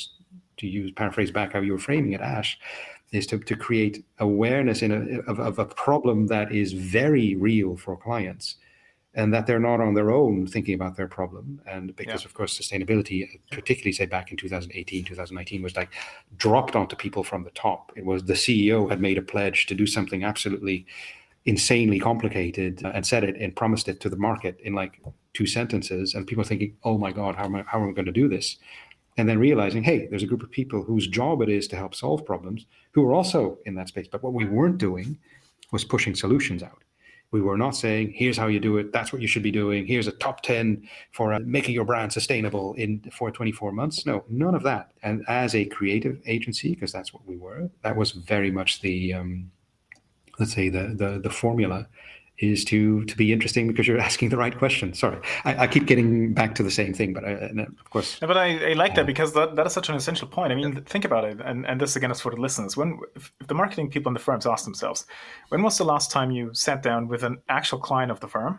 to 0.57 0.67
use 0.67 0.91
paraphrase 0.93 1.31
back 1.31 1.53
how 1.53 1.61
you 1.61 1.73
were 1.73 1.79
framing 1.79 2.13
it, 2.13 2.21
Ash, 2.21 2.59
is 3.13 3.27
to, 3.29 3.39
to 3.39 3.57
create 3.57 4.05
awareness 4.19 4.83
in 4.83 4.91
a, 4.93 5.21
of, 5.31 5.39
of 5.39 5.59
a 5.59 5.65
problem 5.65 6.27
that 6.27 6.53
is 6.53 6.73
very 6.73 7.35
real 7.37 7.77
for 7.77 7.97
clients 7.97 8.57
and 9.17 9.33
that 9.33 9.47
they're 9.47 9.59
not 9.59 9.81
on 9.81 9.95
their 9.95 10.11
own 10.11 10.47
thinking 10.47 10.75
about 10.75 10.97
their 10.97 11.09
problem. 11.09 11.61
And 11.67 11.97
because, 11.97 12.23
yeah. 12.23 12.27
of 12.27 12.35
course, 12.35 12.57
sustainability, 12.59 13.41
particularly 13.51 13.93
say 13.93 14.05
back 14.05 14.31
in 14.31 14.37
2018, 14.37 15.05
2019, 15.05 15.63
was 15.63 15.75
like 15.75 15.89
dropped 16.37 16.77
onto 16.77 16.95
people 16.95 17.25
from 17.25 17.43
the 17.43 17.51
top. 17.51 17.93
It 17.97 18.05
was 18.05 18.25
the 18.25 18.35
CEO 18.35 18.91
had 18.91 19.01
made 19.01 19.17
a 19.17 19.23
pledge 19.23 19.67
to 19.67 19.75
do 19.75 19.87
something 19.87 20.23
absolutely 20.23 20.87
insanely 21.47 21.99
complicated 21.99 22.85
uh, 22.85 22.89
and 22.89 23.07
said 23.07 23.25
it 23.25 23.37
and 23.37 23.57
promised 23.57 23.89
it 23.89 24.01
to 24.01 24.11
the 24.11 24.17
market 24.17 24.61
in 24.63 24.75
like 24.75 25.01
two 25.33 25.47
sentences. 25.47 26.15
And 26.15 26.27
people 26.27 26.45
thinking, 26.45 26.77
oh 26.85 26.99
my 26.99 27.11
God, 27.11 27.37
how 27.37 27.45
am 27.45 27.55
I, 27.55 27.65
how 27.67 27.81
am 27.81 27.89
I 27.89 27.93
going 27.93 28.07
to 28.07 28.13
do 28.13 28.29
this? 28.29 28.57
And 29.17 29.29
then 29.29 29.39
realizing, 29.39 29.83
hey, 29.83 30.07
there's 30.07 30.23
a 30.23 30.27
group 30.27 30.43
of 30.43 30.51
people 30.51 30.83
whose 30.83 31.07
job 31.07 31.41
it 31.41 31.49
is 31.49 31.67
to 31.69 31.77
help 31.77 31.95
solve 31.95 32.25
problems 32.25 32.67
who 32.93 33.07
are 33.07 33.15
also 33.15 33.59
in 33.65 33.75
that 33.75 33.89
space. 33.89 34.09
But 34.09 34.23
what 34.23 34.35
we 34.35 34.45
weren't 34.45 34.79
doing 34.79 35.19
was 35.73 35.85
pushing 35.85 36.15
solutions 36.15 36.63
out. 36.63 36.83
We 37.33 37.41
were 37.41 37.57
not 37.57 37.75
saying, 37.75 38.13
here's 38.15 38.37
how 38.37 38.47
you 38.47 38.61
do 38.61 38.79
it. 38.79 38.93
That's 38.93 39.13
what 39.13 39.21
you 39.21 39.27
should 39.27 39.43
be 39.43 39.51
doing. 39.51 39.87
Here's 39.87 40.07
a 40.07 40.13
top 40.13 40.43
10 40.43 40.89
for 41.11 41.33
uh, 41.33 41.41
making 41.41 41.75
your 41.75 41.85
brand 41.85 42.13
sustainable 42.13 42.75
in 42.75 43.01
for 43.13 43.31
24 43.31 43.73
months. 43.73 44.07
No, 44.07 44.25
none 44.29 44.55
of 44.55 44.63
that. 44.63 44.93
And 45.03 45.25
as 45.27 45.55
a 45.55 45.65
creative 45.65 46.21
agency, 46.27 46.75
because 46.75 46.93
that's 46.93 47.13
what 47.13 47.27
we 47.27 47.37
were, 47.37 47.69
that 47.83 47.97
was 47.97 48.13
very 48.13 48.51
much 48.51 48.81
the, 48.81 49.15
um, 49.15 49.51
let's 50.39 50.55
say, 50.55 50.69
the, 50.69 50.95
the, 50.97 51.19
the 51.19 51.31
formula 51.31 51.89
is 52.39 52.65
to 52.67 53.05
to 53.05 53.17
be 53.17 53.33
interesting 53.33 53.67
because 53.67 53.87
you're 53.87 53.99
asking 54.11 54.29
the 54.29 54.37
right 54.37 54.57
question. 54.57 54.95
Sorry, 54.95 55.19
I, 55.45 55.65
I 55.65 55.67
keep 55.67 55.87
getting 55.87 56.33
back 56.33 56.55
to 56.57 56.63
the 56.63 56.71
same 56.71 56.93
thing, 56.93 57.13
but 57.13 57.25
I, 57.25 57.35
uh, 57.35 57.63
of 57.63 57.91
course. 57.91 58.19
but 58.21 58.37
I, 58.37 58.71
I 58.71 58.73
like 58.75 58.95
that 58.95 59.03
uh, 59.03 59.07
because 59.07 59.33
that, 59.35 59.57
that 59.57 59.67
is 59.67 59.73
such 59.73 59.89
an 59.89 59.95
essential 59.95 60.29
point. 60.29 60.53
I 60.53 60.55
mean, 60.55 60.73
yeah. 60.73 60.81
think 60.85 61.05
about 61.05 61.25
it, 61.25 61.41
and, 61.45 61.67
and 61.67 61.81
this 61.81 61.97
again 61.97 62.11
is 62.11 62.21
for 62.21 62.35
the 62.35 62.41
listeners. 62.41 62.77
When 62.77 62.99
if, 63.15 63.33
if 63.41 63.47
the 63.47 63.55
marketing 63.55 63.91
people 63.91 64.11
in 64.11 64.15
the 64.15 64.21
firms 64.21 64.47
ask 64.47 64.65
themselves, 64.65 65.07
when 65.49 65.63
was 65.63 65.79
the 65.79 65.85
last 65.85 66.11
time 66.11 66.31
you 66.31 66.53
sat 66.53 66.83
down 66.83 67.09
with 67.09 67.23
an 67.23 67.39
actual 67.49 67.79
client 67.79 68.11
of 68.11 68.21
the 68.21 68.29
firm? 68.29 68.59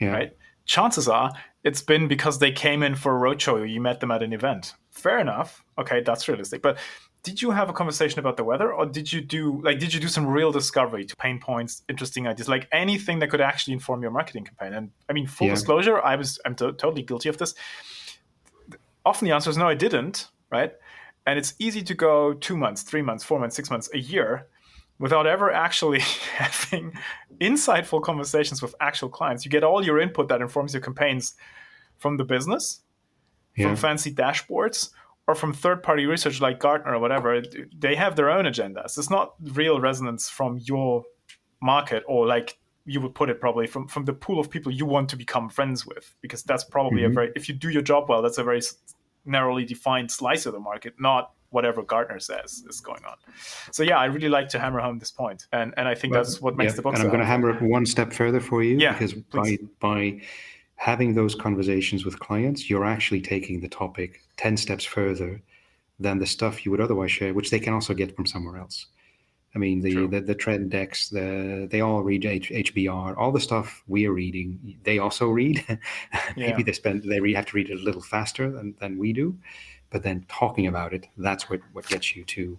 Yeah. 0.00 0.12
Right. 0.12 0.36
Chances 0.64 1.08
are 1.08 1.32
it's 1.64 1.82
been 1.82 2.08
because 2.08 2.38
they 2.38 2.50
came 2.50 2.82
in 2.82 2.94
for 2.94 3.16
a 3.16 3.20
roadshow. 3.20 3.68
You 3.70 3.80
met 3.80 4.00
them 4.00 4.10
at 4.10 4.22
an 4.22 4.32
event. 4.32 4.74
Fair 4.90 5.18
enough. 5.18 5.64
Okay, 5.78 6.00
that's 6.00 6.26
realistic. 6.28 6.60
But 6.62 6.78
did 7.22 7.40
you 7.40 7.52
have 7.52 7.68
a 7.70 7.72
conversation 7.72 8.18
about 8.18 8.36
the 8.36 8.44
weather 8.44 8.72
or 8.72 8.84
did 8.84 9.12
you 9.12 9.20
do 9.20 9.60
like 9.62 9.78
did 9.78 9.94
you 9.94 10.00
do 10.00 10.08
some 10.08 10.26
real 10.26 10.50
discovery 10.50 11.04
to 11.04 11.16
pain 11.16 11.38
points 11.38 11.82
interesting 11.88 12.26
ideas 12.26 12.48
like 12.48 12.68
anything 12.72 13.18
that 13.20 13.30
could 13.30 13.40
actually 13.40 13.72
inform 13.72 14.02
your 14.02 14.10
marketing 14.10 14.44
campaign 14.44 14.72
and 14.72 14.90
i 15.08 15.12
mean 15.12 15.26
full 15.26 15.46
yeah. 15.46 15.54
disclosure 15.54 16.02
i 16.02 16.16
was 16.16 16.38
i'm 16.44 16.54
to- 16.54 16.72
totally 16.72 17.02
guilty 17.02 17.28
of 17.28 17.38
this 17.38 17.54
often 19.04 19.26
the 19.26 19.34
answer 19.34 19.50
is 19.50 19.56
no 19.56 19.68
i 19.68 19.74
didn't 19.74 20.28
right 20.50 20.72
and 21.26 21.38
it's 21.38 21.54
easy 21.58 21.82
to 21.82 21.94
go 21.94 22.34
two 22.34 22.56
months 22.56 22.82
three 22.82 23.02
months 23.02 23.24
four 23.24 23.38
months 23.38 23.56
six 23.56 23.70
months 23.70 23.88
a 23.94 23.98
year 23.98 24.46
without 24.98 25.26
ever 25.26 25.50
actually 25.50 26.00
having 26.36 26.92
insightful 27.40 28.02
conversations 28.02 28.60
with 28.60 28.74
actual 28.80 29.08
clients 29.08 29.44
you 29.44 29.50
get 29.50 29.64
all 29.64 29.84
your 29.84 30.00
input 30.00 30.28
that 30.28 30.40
informs 30.40 30.74
your 30.74 30.82
campaigns 30.82 31.34
from 31.98 32.16
the 32.16 32.24
business 32.24 32.80
yeah. 33.56 33.66
from 33.66 33.76
fancy 33.76 34.12
dashboards 34.12 34.90
or 35.28 35.34
from 35.34 35.52
third 35.52 35.82
party 35.82 36.06
research 36.06 36.40
like 36.40 36.58
Gartner 36.58 36.94
or 36.94 36.98
whatever, 36.98 37.42
they 37.76 37.94
have 37.94 38.16
their 38.16 38.30
own 38.30 38.44
agendas. 38.44 38.98
It's 38.98 39.10
not 39.10 39.34
real 39.52 39.80
resonance 39.80 40.28
from 40.28 40.58
your 40.62 41.04
market 41.60 42.02
or 42.06 42.26
like 42.26 42.58
you 42.84 43.00
would 43.00 43.14
put 43.14 43.30
it 43.30 43.40
probably 43.40 43.66
from, 43.66 43.86
from 43.86 44.04
the 44.04 44.12
pool 44.12 44.40
of 44.40 44.50
people 44.50 44.72
you 44.72 44.84
want 44.84 45.08
to 45.10 45.16
become 45.16 45.48
friends 45.48 45.86
with, 45.86 46.14
because 46.20 46.42
that's 46.42 46.64
probably 46.64 47.02
mm-hmm. 47.02 47.12
a 47.12 47.14
very, 47.14 47.32
if 47.36 47.48
you 47.48 47.54
do 47.54 47.70
your 47.70 47.82
job 47.82 48.08
well, 48.08 48.22
that's 48.22 48.38
a 48.38 48.44
very 48.44 48.60
narrowly 49.24 49.64
defined 49.64 50.10
slice 50.10 50.46
of 50.46 50.52
the 50.52 50.58
market, 50.58 50.94
not 50.98 51.32
whatever 51.50 51.82
Gartner 51.82 52.18
says 52.18 52.64
is 52.68 52.80
going 52.80 53.04
on. 53.04 53.14
So 53.70 53.82
yeah, 53.82 53.98
I 53.98 54.06
really 54.06 54.28
like 54.28 54.48
to 54.48 54.58
hammer 54.58 54.80
home 54.80 54.98
this 54.98 55.10
point, 55.10 55.46
and 55.52 55.72
and 55.76 55.86
I 55.86 55.94
think 55.94 56.12
well, 56.12 56.22
that's 56.22 56.40
what 56.40 56.56
makes 56.56 56.72
yeah, 56.72 56.76
the 56.76 56.82
book. 56.82 56.94
And 56.94 57.02
I'm 57.02 57.08
going 57.08 57.20
to 57.20 57.26
hammer 57.26 57.50
it 57.50 57.62
one 57.62 57.86
step 57.86 58.12
further 58.12 58.40
for 58.40 58.62
you, 58.62 58.78
yeah, 58.78 58.92
because 58.92 59.14
please. 59.30 59.58
by 59.80 59.88
by 59.94 60.20
having 60.82 61.14
those 61.14 61.36
conversations 61.36 62.04
with 62.04 62.18
clients, 62.18 62.68
you're 62.68 62.84
actually 62.84 63.20
taking 63.20 63.60
the 63.60 63.68
topic 63.68 64.20
10 64.38 64.56
steps 64.56 64.84
further 64.84 65.40
than 66.00 66.18
the 66.18 66.26
stuff 66.26 66.64
you 66.64 66.72
would 66.72 66.80
otherwise 66.80 67.12
share, 67.12 67.32
which 67.32 67.52
they 67.52 67.60
can 67.60 67.72
also 67.72 67.94
get 67.94 68.16
from 68.16 68.26
somewhere 68.26 68.56
else. 68.56 68.86
I 69.54 69.58
mean, 69.58 69.80
the, 69.80 70.08
the, 70.08 70.20
the 70.20 70.34
trend 70.34 70.72
decks, 70.72 71.08
the, 71.08 71.68
they 71.70 71.82
all 71.82 72.02
read 72.02 72.24
H, 72.24 72.50
HBR, 72.50 73.16
all 73.16 73.30
the 73.30 73.38
stuff 73.38 73.84
we 73.86 74.08
are 74.08 74.12
reading, 74.12 74.76
they 74.82 74.98
also 74.98 75.28
read. 75.28 75.64
Maybe 76.36 76.58
yeah. 76.58 76.62
they 76.64 76.72
spend, 76.72 77.04
they 77.04 77.32
have 77.32 77.46
to 77.46 77.56
read 77.56 77.70
it 77.70 77.78
a 77.78 77.84
little 77.84 78.02
faster 78.02 78.50
than, 78.50 78.74
than 78.80 78.98
we 78.98 79.12
do. 79.12 79.38
But 79.90 80.02
then 80.02 80.26
talking 80.28 80.66
about 80.66 80.92
it, 80.92 81.06
that's 81.16 81.48
what, 81.48 81.60
what 81.74 81.86
gets 81.86 82.16
you 82.16 82.24
to 82.24 82.58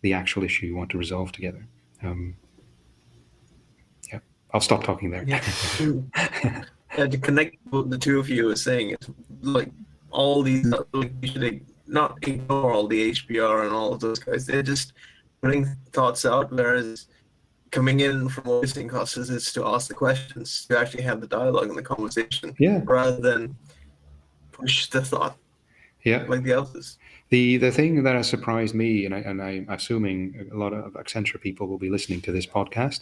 the 0.00 0.14
actual 0.14 0.42
issue 0.42 0.68
you 0.68 0.76
want 0.76 0.88
to 0.92 0.98
resolve 0.98 1.32
together. 1.32 1.66
Um, 2.02 2.34
yeah, 4.10 4.20
I'll 4.54 4.62
stop 4.62 4.84
talking 4.84 5.10
there. 5.10 5.24
Yeah. 5.24 6.64
yeah, 6.96 7.06
to 7.06 7.18
connect 7.18 7.56
what 7.70 7.90
the 7.90 7.98
two 7.98 8.18
of 8.18 8.28
you 8.28 8.50
are 8.50 8.56
saying, 8.56 8.90
it's 8.90 9.10
like 9.40 9.70
all 10.10 10.42
these, 10.42 10.66
like, 10.66 11.12
you 11.22 11.28
should 11.28 11.66
not 11.86 12.18
ignore 12.26 12.72
all 12.72 12.86
the 12.86 13.12
HBR 13.12 13.64
and 13.64 13.72
all 13.72 13.92
of 13.92 14.00
those 14.00 14.18
guys. 14.18 14.46
They're 14.46 14.62
just 14.62 14.92
putting 15.40 15.66
thoughts 15.92 16.24
out, 16.24 16.52
whereas 16.52 17.06
coming 17.70 18.00
in 18.00 18.28
from 18.28 18.44
listening 18.44 18.88
classes 18.88 19.30
is 19.30 19.52
to 19.54 19.66
ask 19.66 19.88
the 19.88 19.94
questions, 19.94 20.66
to 20.66 20.78
actually 20.78 21.02
have 21.02 21.20
the 21.20 21.26
dialogue 21.26 21.68
and 21.68 21.76
the 21.76 21.82
conversation, 21.82 22.54
yeah, 22.58 22.80
rather 22.84 23.16
than 23.16 23.56
push 24.52 24.88
the 24.88 25.02
thought, 25.02 25.36
yeah, 26.04 26.24
like 26.28 26.42
the 26.42 26.52
others. 26.52 26.98
The 27.30 27.56
the 27.56 27.72
thing 27.72 28.02
that 28.02 28.14
has 28.14 28.28
surprised 28.28 28.74
me, 28.74 29.06
and 29.06 29.14
I 29.14 29.18
and 29.20 29.42
I'm 29.42 29.66
assuming 29.70 30.50
a 30.52 30.56
lot 30.56 30.74
of 30.74 30.92
Accenture 30.92 31.40
people 31.40 31.66
will 31.66 31.78
be 31.78 31.88
listening 31.88 32.20
to 32.22 32.32
this 32.32 32.46
podcast, 32.46 33.00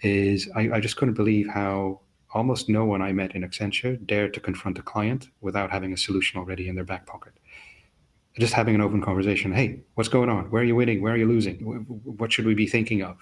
is 0.00 0.48
I, 0.56 0.70
I 0.72 0.80
just 0.80 0.96
couldn't 0.96 1.14
believe 1.14 1.48
how 1.48 2.00
almost 2.32 2.68
no 2.68 2.84
one 2.84 3.02
I 3.02 3.12
met 3.12 3.34
in 3.34 3.42
Accenture 3.42 4.04
dared 4.06 4.34
to 4.34 4.40
confront 4.40 4.78
a 4.78 4.82
client 4.82 5.28
without 5.40 5.70
having 5.70 5.92
a 5.92 5.96
solution 5.96 6.38
already 6.38 6.68
in 6.68 6.74
their 6.74 6.84
back 6.84 7.06
pocket. 7.06 7.32
Just 8.38 8.52
having 8.52 8.74
an 8.74 8.80
open 8.80 9.00
conversation. 9.02 9.52
Hey, 9.52 9.80
what's 9.94 10.08
going 10.08 10.28
on? 10.28 10.50
Where 10.50 10.62
are 10.62 10.64
you 10.64 10.76
winning? 10.76 11.02
Where 11.02 11.14
are 11.14 11.16
you 11.16 11.26
losing? 11.26 11.56
What 11.58 12.32
should 12.32 12.46
we 12.46 12.54
be 12.54 12.66
thinking 12.66 13.02
of? 13.02 13.16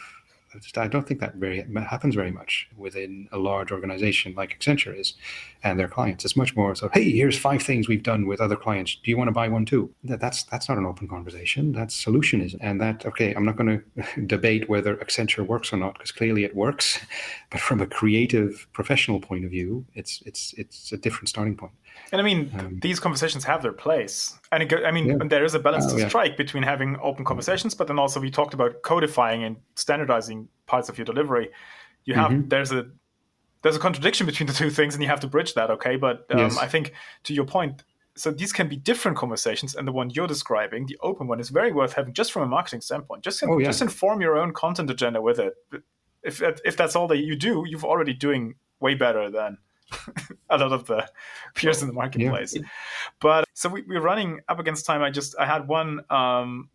I 0.76 0.88
don't 0.88 1.06
think 1.06 1.20
that 1.20 1.34
very 1.36 1.64
happens 1.88 2.14
very 2.14 2.30
much 2.30 2.68
within 2.76 3.28
a 3.32 3.38
large 3.38 3.72
organization 3.72 4.34
like 4.34 4.58
Accenture 4.58 4.98
is, 4.98 5.14
and 5.62 5.78
their 5.78 5.88
clients. 5.88 6.24
It's 6.24 6.36
much 6.36 6.54
more 6.56 6.74
so. 6.74 6.88
Hey, 6.92 7.10
here's 7.10 7.38
five 7.38 7.62
things 7.62 7.88
we've 7.88 8.02
done 8.02 8.26
with 8.26 8.40
other 8.40 8.56
clients. 8.56 8.96
Do 9.02 9.10
you 9.10 9.16
want 9.16 9.28
to 9.28 9.32
buy 9.32 9.48
one 9.48 9.64
too? 9.64 9.92
That's 10.04 10.44
that's 10.44 10.68
not 10.68 10.78
an 10.78 10.86
open 10.86 11.08
conversation. 11.08 11.72
That's 11.72 12.04
solutionism, 12.04 12.58
and 12.60 12.80
that 12.80 13.06
okay. 13.06 13.34
I'm 13.34 13.44
not 13.44 13.56
going 13.56 13.82
to 14.14 14.26
debate 14.26 14.68
whether 14.68 14.96
Accenture 14.96 15.46
works 15.46 15.72
or 15.72 15.76
not 15.76 15.94
because 15.94 16.12
clearly 16.12 16.44
it 16.44 16.54
works, 16.54 16.98
but 17.50 17.60
from 17.60 17.80
a 17.80 17.86
creative 17.86 18.66
professional 18.72 19.20
point 19.20 19.44
of 19.44 19.50
view, 19.50 19.84
it's 19.94 20.22
it's 20.26 20.54
it's 20.54 20.92
a 20.92 20.96
different 20.96 21.28
starting 21.28 21.56
point. 21.56 21.72
And 22.12 22.20
I 22.20 22.24
mean, 22.24 22.50
um, 22.58 22.78
these 22.80 23.00
conversations 23.00 23.44
have 23.44 23.62
their 23.62 23.72
place. 23.72 24.38
And 24.52 24.62
it, 24.62 24.72
I 24.84 24.90
mean, 24.90 25.06
yeah. 25.06 25.16
there 25.28 25.44
is 25.44 25.54
a 25.54 25.58
balance 25.58 25.86
oh, 25.88 25.96
to 25.96 26.08
strike 26.08 26.32
yeah. 26.32 26.36
between 26.36 26.62
having 26.62 26.96
open 27.02 27.24
conversations, 27.24 27.74
but 27.74 27.88
then 27.88 27.98
also 27.98 28.20
we 28.20 28.30
talked 28.30 28.54
about 28.54 28.82
codifying 28.82 29.44
and 29.44 29.56
standardizing 29.74 30.48
parts 30.66 30.88
of 30.88 30.98
your 30.98 31.04
delivery. 31.04 31.50
You 32.04 32.14
have 32.14 32.30
mm-hmm. 32.30 32.48
there's 32.48 32.72
a 32.72 32.86
there's 33.62 33.76
a 33.76 33.80
contradiction 33.80 34.26
between 34.26 34.46
the 34.46 34.52
two 34.52 34.70
things, 34.70 34.94
and 34.94 35.02
you 35.02 35.08
have 35.08 35.20
to 35.20 35.26
bridge 35.26 35.54
that. 35.54 35.70
Okay, 35.70 35.96
but 35.96 36.26
um, 36.30 36.38
yes. 36.38 36.58
I 36.58 36.68
think 36.68 36.92
to 37.24 37.34
your 37.34 37.44
point, 37.44 37.82
so 38.14 38.30
these 38.30 38.52
can 38.52 38.68
be 38.68 38.76
different 38.76 39.16
conversations, 39.16 39.74
and 39.74 39.88
the 39.88 39.92
one 39.92 40.10
you're 40.10 40.28
describing, 40.28 40.86
the 40.86 40.96
open 41.02 41.26
one, 41.26 41.40
is 41.40 41.50
very 41.50 41.72
worth 41.72 41.94
having 41.94 42.14
just 42.14 42.30
from 42.30 42.42
a 42.42 42.46
marketing 42.46 42.80
standpoint. 42.80 43.24
Just 43.24 43.42
oh, 43.42 43.58
yeah. 43.58 43.66
just 43.66 43.82
inform 43.82 44.20
your 44.20 44.38
own 44.38 44.52
content 44.52 44.88
agenda 44.88 45.20
with 45.20 45.40
it. 45.40 45.54
If 46.22 46.40
if 46.42 46.76
that's 46.76 46.94
all 46.94 47.08
that 47.08 47.18
you 47.18 47.34
do, 47.34 47.64
you've 47.66 47.84
already 47.84 48.14
doing 48.14 48.54
way 48.78 48.94
better 48.94 49.30
than 49.30 49.58
a 50.50 50.58
lot 50.58 50.72
of 50.72 50.86
the 50.86 51.08
peers 51.54 51.82
in 51.82 51.88
the 51.88 51.94
marketplace. 51.94 52.54
Yeah. 52.54 52.62
But 53.20 53.44
so 53.54 53.68
we, 53.68 53.82
are 53.96 54.00
running 54.00 54.40
up 54.48 54.58
against 54.58 54.86
time. 54.86 55.02
I 55.02 55.10
just 55.10 55.34
I 55.38 55.46
had 55.46 55.68
one 55.68 56.00
um, 56.10 56.70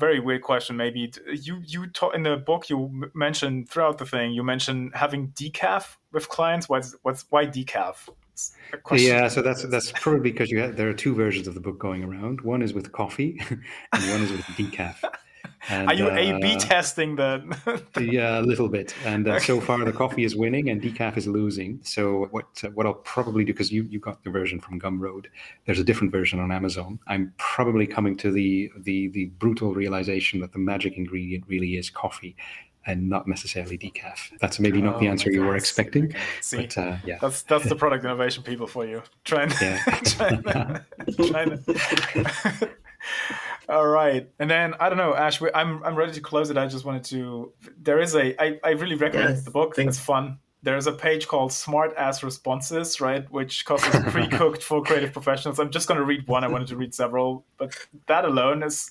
very 0.00 0.18
weird 0.18 0.42
question. 0.42 0.76
Maybe 0.76 1.12
you 1.30 1.62
you 1.64 1.86
talk 1.88 2.14
in 2.14 2.22
the 2.22 2.36
book 2.36 2.70
you 2.70 3.10
mentioned 3.14 3.68
throughout 3.68 3.98
the 3.98 4.06
thing. 4.06 4.32
You 4.32 4.42
mentioned 4.42 4.92
having 4.94 5.28
decaf 5.28 5.96
with 6.12 6.28
clients. 6.28 6.68
What's 6.68 6.96
what's 7.02 7.26
why 7.30 7.46
decaf? 7.46 8.08
Yeah, 8.92 9.28
so 9.28 9.42
that's 9.42 9.64
that's 9.64 9.92
probably 9.92 10.30
because 10.30 10.50
you 10.50 10.60
have, 10.60 10.76
there 10.76 10.88
are 10.88 10.94
two 10.94 11.14
versions 11.14 11.46
of 11.46 11.54
the 11.54 11.60
book 11.60 11.78
going 11.78 12.02
around. 12.02 12.40
One 12.40 12.62
is 12.62 12.72
with 12.72 12.90
coffee, 12.92 13.38
and 13.50 14.10
one 14.10 14.22
is 14.22 14.32
with 14.32 14.40
decaf. 14.56 15.04
And, 15.68 15.88
Are 15.88 15.94
you 15.94 16.06
uh, 16.06 16.14
A/B 16.14 16.56
testing 16.58 17.16
the? 17.16 17.42
yeah, 18.00 18.40
a 18.40 18.42
little 18.42 18.68
bit. 18.68 18.94
And 19.04 19.28
uh, 19.28 19.38
so 19.40 19.60
far, 19.60 19.84
the 19.84 19.92
coffee 19.92 20.24
is 20.24 20.34
winning, 20.34 20.70
and 20.70 20.80
decaf 20.80 21.16
is 21.16 21.26
losing. 21.26 21.80
So 21.82 22.26
what 22.30 22.46
uh, 22.64 22.68
what 22.70 22.86
I'll 22.86 22.94
probably 22.94 23.44
do 23.44 23.52
because 23.52 23.70
you 23.70 23.84
you 23.84 23.98
got 23.98 24.24
the 24.24 24.30
version 24.30 24.60
from 24.60 24.80
Gumroad. 24.80 25.26
There's 25.66 25.78
a 25.78 25.84
different 25.84 26.12
version 26.12 26.40
on 26.40 26.50
Amazon. 26.50 26.98
I'm 27.06 27.32
probably 27.36 27.86
coming 27.86 28.16
to 28.18 28.30
the 28.30 28.70
the 28.78 29.08
the 29.08 29.26
brutal 29.38 29.74
realization 29.74 30.40
that 30.40 30.52
the 30.52 30.58
magic 30.58 30.96
ingredient 30.96 31.44
really 31.46 31.76
is 31.76 31.90
coffee 31.90 32.36
and 32.86 33.08
not 33.08 33.28
necessarily 33.28 33.76
decaf. 33.76 34.30
That's 34.40 34.58
maybe 34.58 34.80
not 34.80 34.96
oh 34.96 35.00
the 35.00 35.08
answer 35.08 35.30
you 35.30 35.42
were 35.42 35.56
expecting. 35.56 36.06
Okay. 36.06 36.18
See, 36.40 36.56
but, 36.56 36.78
uh, 36.78 36.96
yeah, 37.04 37.18
that's 37.20 37.42
that's 37.42 37.68
the 37.68 37.76
product 37.82 38.04
innovation 38.04 38.42
people 38.42 38.66
for 38.66 38.86
you. 38.86 39.02
Trying, 39.24 39.52
yeah. 39.60 39.78
trying, 40.04 40.42
trying 40.42 41.64
All 43.70 43.86
right, 43.86 44.28
and 44.40 44.50
then 44.50 44.74
I 44.80 44.88
don't 44.88 44.98
know, 44.98 45.14
Ash. 45.14 45.40
I'm 45.54 45.84
I'm 45.84 45.94
ready 45.94 46.10
to 46.12 46.20
close 46.20 46.50
it. 46.50 46.58
I 46.58 46.66
just 46.66 46.84
wanted 46.84 47.04
to. 47.04 47.52
There 47.80 48.00
is 48.00 48.16
a. 48.16 48.34
I 48.42 48.58
I 48.64 48.70
really 48.70 48.96
recommend 48.96 49.36
yes, 49.36 49.44
the 49.44 49.52
book. 49.52 49.78
It's 49.78 49.98
fun. 49.98 50.38
There's 50.62 50.88
a 50.88 50.92
page 50.92 51.28
called 51.28 51.52
Smart 51.52 51.94
Ass 51.96 52.22
Responses, 52.24 53.00
right, 53.00 53.30
which 53.30 53.64
Costas 53.64 54.12
pre-cooked 54.12 54.62
for 54.62 54.82
creative 54.82 55.12
professionals. 55.12 55.58
I'm 55.58 55.70
just 55.70 55.88
going 55.88 55.98
to 55.98 56.04
read 56.04 56.26
one. 56.26 56.44
I 56.44 56.48
wanted 56.48 56.68
to 56.68 56.76
read 56.76 56.94
several, 56.94 57.46
but 57.58 57.74
that 58.08 58.24
alone 58.24 58.64
is. 58.64 58.90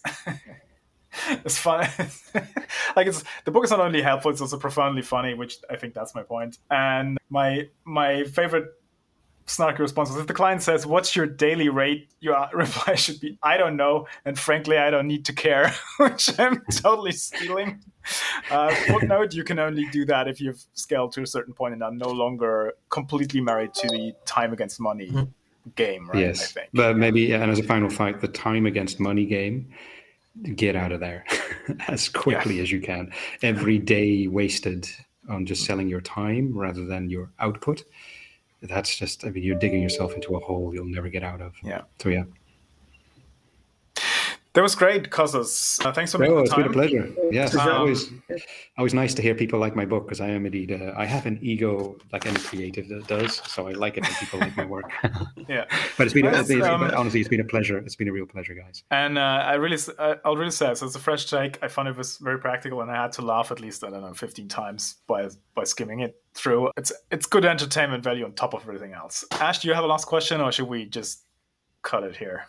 it's 1.29 1.57
fun. 1.57 1.87
like 2.95 3.07
it's 3.07 3.23
the 3.43 3.51
book 3.51 3.65
is 3.65 3.71
not 3.71 3.81
only 3.81 4.01
helpful; 4.01 4.31
it's 4.31 4.39
also 4.39 4.57
profoundly 4.57 5.01
funny, 5.01 5.33
which 5.33 5.57
I 5.69 5.75
think 5.75 5.93
that's 5.93 6.15
my 6.15 6.23
point. 6.23 6.57
And 6.71 7.17
my 7.29 7.67
my 7.83 8.23
favorite 8.23 8.65
snarky 9.49 9.79
responses. 9.79 10.15
If 10.15 10.27
the 10.27 10.33
client 10.33 10.61
says, 10.61 10.85
"What's 10.85 11.15
your 11.15 11.25
daily 11.25 11.69
rate?" 11.69 12.09
your 12.21 12.49
reply 12.53 12.95
should 12.95 13.19
be, 13.19 13.37
"I 13.43 13.57
don't 13.57 13.75
know," 13.75 14.07
and 14.25 14.37
frankly, 14.37 14.77
I 14.77 14.89
don't 14.89 15.07
need 15.07 15.25
to 15.25 15.33
care, 15.33 15.73
which 15.97 16.39
I'm 16.39 16.61
totally 16.71 17.11
stealing. 17.11 17.81
Uh, 18.49 18.73
footnote: 18.87 19.33
You 19.33 19.43
can 19.43 19.59
only 19.59 19.85
do 19.91 20.05
that 20.05 20.27
if 20.27 20.39
you've 20.39 20.63
scaled 20.73 21.11
to 21.13 21.23
a 21.23 21.27
certain 21.27 21.53
point 21.53 21.73
and 21.73 21.83
are 21.83 21.91
no 21.91 22.09
longer 22.09 22.75
completely 22.89 23.41
married 23.41 23.73
to 23.75 23.87
the 23.87 24.13
time 24.25 24.53
against 24.53 24.79
money 24.79 25.07
mm-hmm. 25.07 25.69
game. 25.75 26.09
Right? 26.09 26.19
Yes, 26.19 26.55
but 26.73 26.97
maybe, 26.97 27.33
and 27.33 27.51
as 27.51 27.59
a 27.59 27.63
final 27.63 27.89
fight, 27.89 28.21
the 28.21 28.27
time 28.27 28.65
against 28.65 28.99
money 28.99 29.25
game. 29.25 29.69
Get 30.55 30.77
out 30.77 30.93
of 30.93 31.01
there 31.01 31.25
as 31.89 32.07
quickly 32.07 32.57
yeah. 32.57 32.61
as 32.61 32.71
you 32.71 32.79
can. 32.79 33.11
Every 33.41 33.77
day 33.77 34.27
wasted 34.27 34.87
on 35.27 35.45
just 35.45 35.65
selling 35.65 35.89
your 35.89 35.99
time 35.99 36.57
rather 36.57 36.85
than 36.85 37.09
your 37.09 37.29
output 37.39 37.83
that's 38.63 38.95
just 38.97 39.25
i 39.25 39.29
mean 39.29 39.43
you're 39.43 39.57
digging 39.57 39.81
yourself 39.81 40.13
into 40.13 40.35
a 40.35 40.39
hole 40.39 40.73
you'll 40.73 40.85
never 40.85 41.09
get 41.09 41.23
out 41.23 41.41
of. 41.41 41.53
Yeah. 41.63 41.81
So 41.99 42.09
yeah 42.09 42.23
that 44.53 44.61
was 44.61 44.73
great, 44.73 45.11
Costas. 45.11 45.79
Uh, 45.85 45.91
thanks 45.91 46.11
for 46.11 46.17
making 46.17 46.35
no, 46.35 46.41
it's 46.41 46.53
been 46.53 46.65
a 46.65 46.71
pleasure. 46.71 47.07
Yes, 47.31 47.55
um, 47.55 47.69
always, 47.69 48.11
always 48.77 48.95
nice 48.95 49.13
to 49.13 49.21
hear 49.21 49.35
people 49.35 49.59
like 49.59 49.75
my 49.75 49.85
book 49.85 50.05
because 50.05 50.19
I 50.19 50.29
am 50.29 50.45
indeed. 50.47 50.71
Uh, 50.71 50.93
I 50.97 51.05
have 51.05 51.27
an 51.27 51.37
ego 51.41 51.97
like 52.11 52.25
any 52.25 52.39
creative 52.39 52.87
that 52.89 53.05
does, 53.07 53.41
so 53.47 53.67
I 53.67 53.73
like 53.73 53.97
it 53.97 54.03
when 54.03 54.13
people 54.13 54.39
like 54.39 54.57
my 54.57 54.65
work. 54.65 54.91
yeah, 55.47 55.65
but 55.97 56.07
it's 56.07 56.13
been, 56.13 56.25
it's 56.25 56.47
been 56.47 56.63
um, 56.63 56.83
honestly, 56.95 57.19
it's 57.19 57.29
been 57.29 57.41
a 57.41 57.45
pleasure. 57.45 57.77
It's 57.77 57.95
been 57.95 58.07
a 58.07 58.11
real 58.11 58.25
pleasure, 58.25 58.55
guys. 58.55 58.83
And 58.89 59.19
uh, 59.19 59.21
I 59.21 59.53
really, 59.53 59.77
I'll 60.25 60.35
really 60.35 60.49
say 60.49 60.73
so. 60.73 60.85
It's 60.87 60.95
a 60.95 60.99
fresh 60.99 61.29
take. 61.29 61.61
I 61.61 61.67
found 61.67 61.87
it 61.87 61.95
was 61.95 62.17
very 62.17 62.39
practical, 62.39 62.81
and 62.81 62.89
I 62.89 63.03
had 63.03 63.11
to 63.13 63.21
laugh 63.21 63.51
at 63.51 63.59
least 63.59 63.83
I 63.83 63.91
don't 63.91 64.01
know 64.01 64.13
15 64.13 64.47
times 64.47 64.95
by 65.05 65.29
by 65.53 65.63
skimming 65.63 65.99
it 65.99 66.19
through. 66.33 66.71
It's 66.75 66.91
it's 67.11 67.27
good 67.27 67.45
entertainment 67.45 68.03
value 68.03 68.25
on 68.25 68.33
top 68.33 68.55
of 68.55 68.63
everything 68.63 68.93
else. 68.93 69.23
Ash, 69.33 69.59
do 69.59 69.67
you 69.67 69.75
have 69.75 69.83
a 69.83 69.87
last 69.87 70.05
question, 70.05 70.41
or 70.41 70.51
should 70.51 70.67
we 70.67 70.85
just 70.85 71.25
cut 71.83 72.03
it 72.03 72.15
here? 72.15 72.45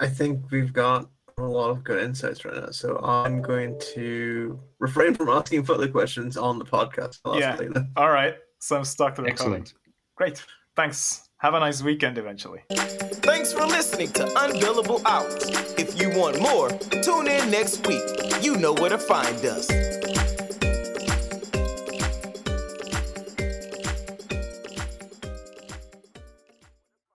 I 0.00 0.06
think 0.08 0.50
we've 0.50 0.72
got 0.72 1.08
a 1.36 1.42
lot 1.42 1.70
of 1.70 1.84
good 1.84 2.02
insights 2.02 2.44
right 2.44 2.56
now. 2.56 2.70
So 2.70 2.98
I'm 2.98 3.42
going 3.42 3.78
to 3.94 4.58
refrain 4.78 5.14
from 5.14 5.28
asking 5.28 5.64
further 5.64 5.88
questions 5.88 6.36
on 6.36 6.58
the 6.58 6.64
podcast. 6.64 7.18
yeah. 7.38 7.82
All 7.96 8.10
right. 8.10 8.34
So 8.60 8.76
I'm 8.76 8.84
stuck 8.84 9.14
to 9.16 9.22
the 9.22 9.28
Excellent. 9.28 9.74
Great. 10.16 10.42
Thanks. 10.74 11.28
Have 11.38 11.54
a 11.54 11.60
nice 11.60 11.82
weekend 11.82 12.18
eventually. 12.18 12.60
Thanks 12.70 13.52
for 13.52 13.64
listening 13.66 14.10
to 14.12 14.26
Unbillable 14.26 15.02
Hours. 15.06 15.48
If 15.78 16.00
you 16.00 16.10
want 16.18 16.40
more, 16.40 16.68
tune 17.02 17.28
in 17.28 17.50
next 17.50 17.86
week. 17.86 18.02
You 18.42 18.56
know 18.56 18.74
where 18.74 18.90
to 18.90 18.98
find 18.98 19.42
us. 19.44 20.39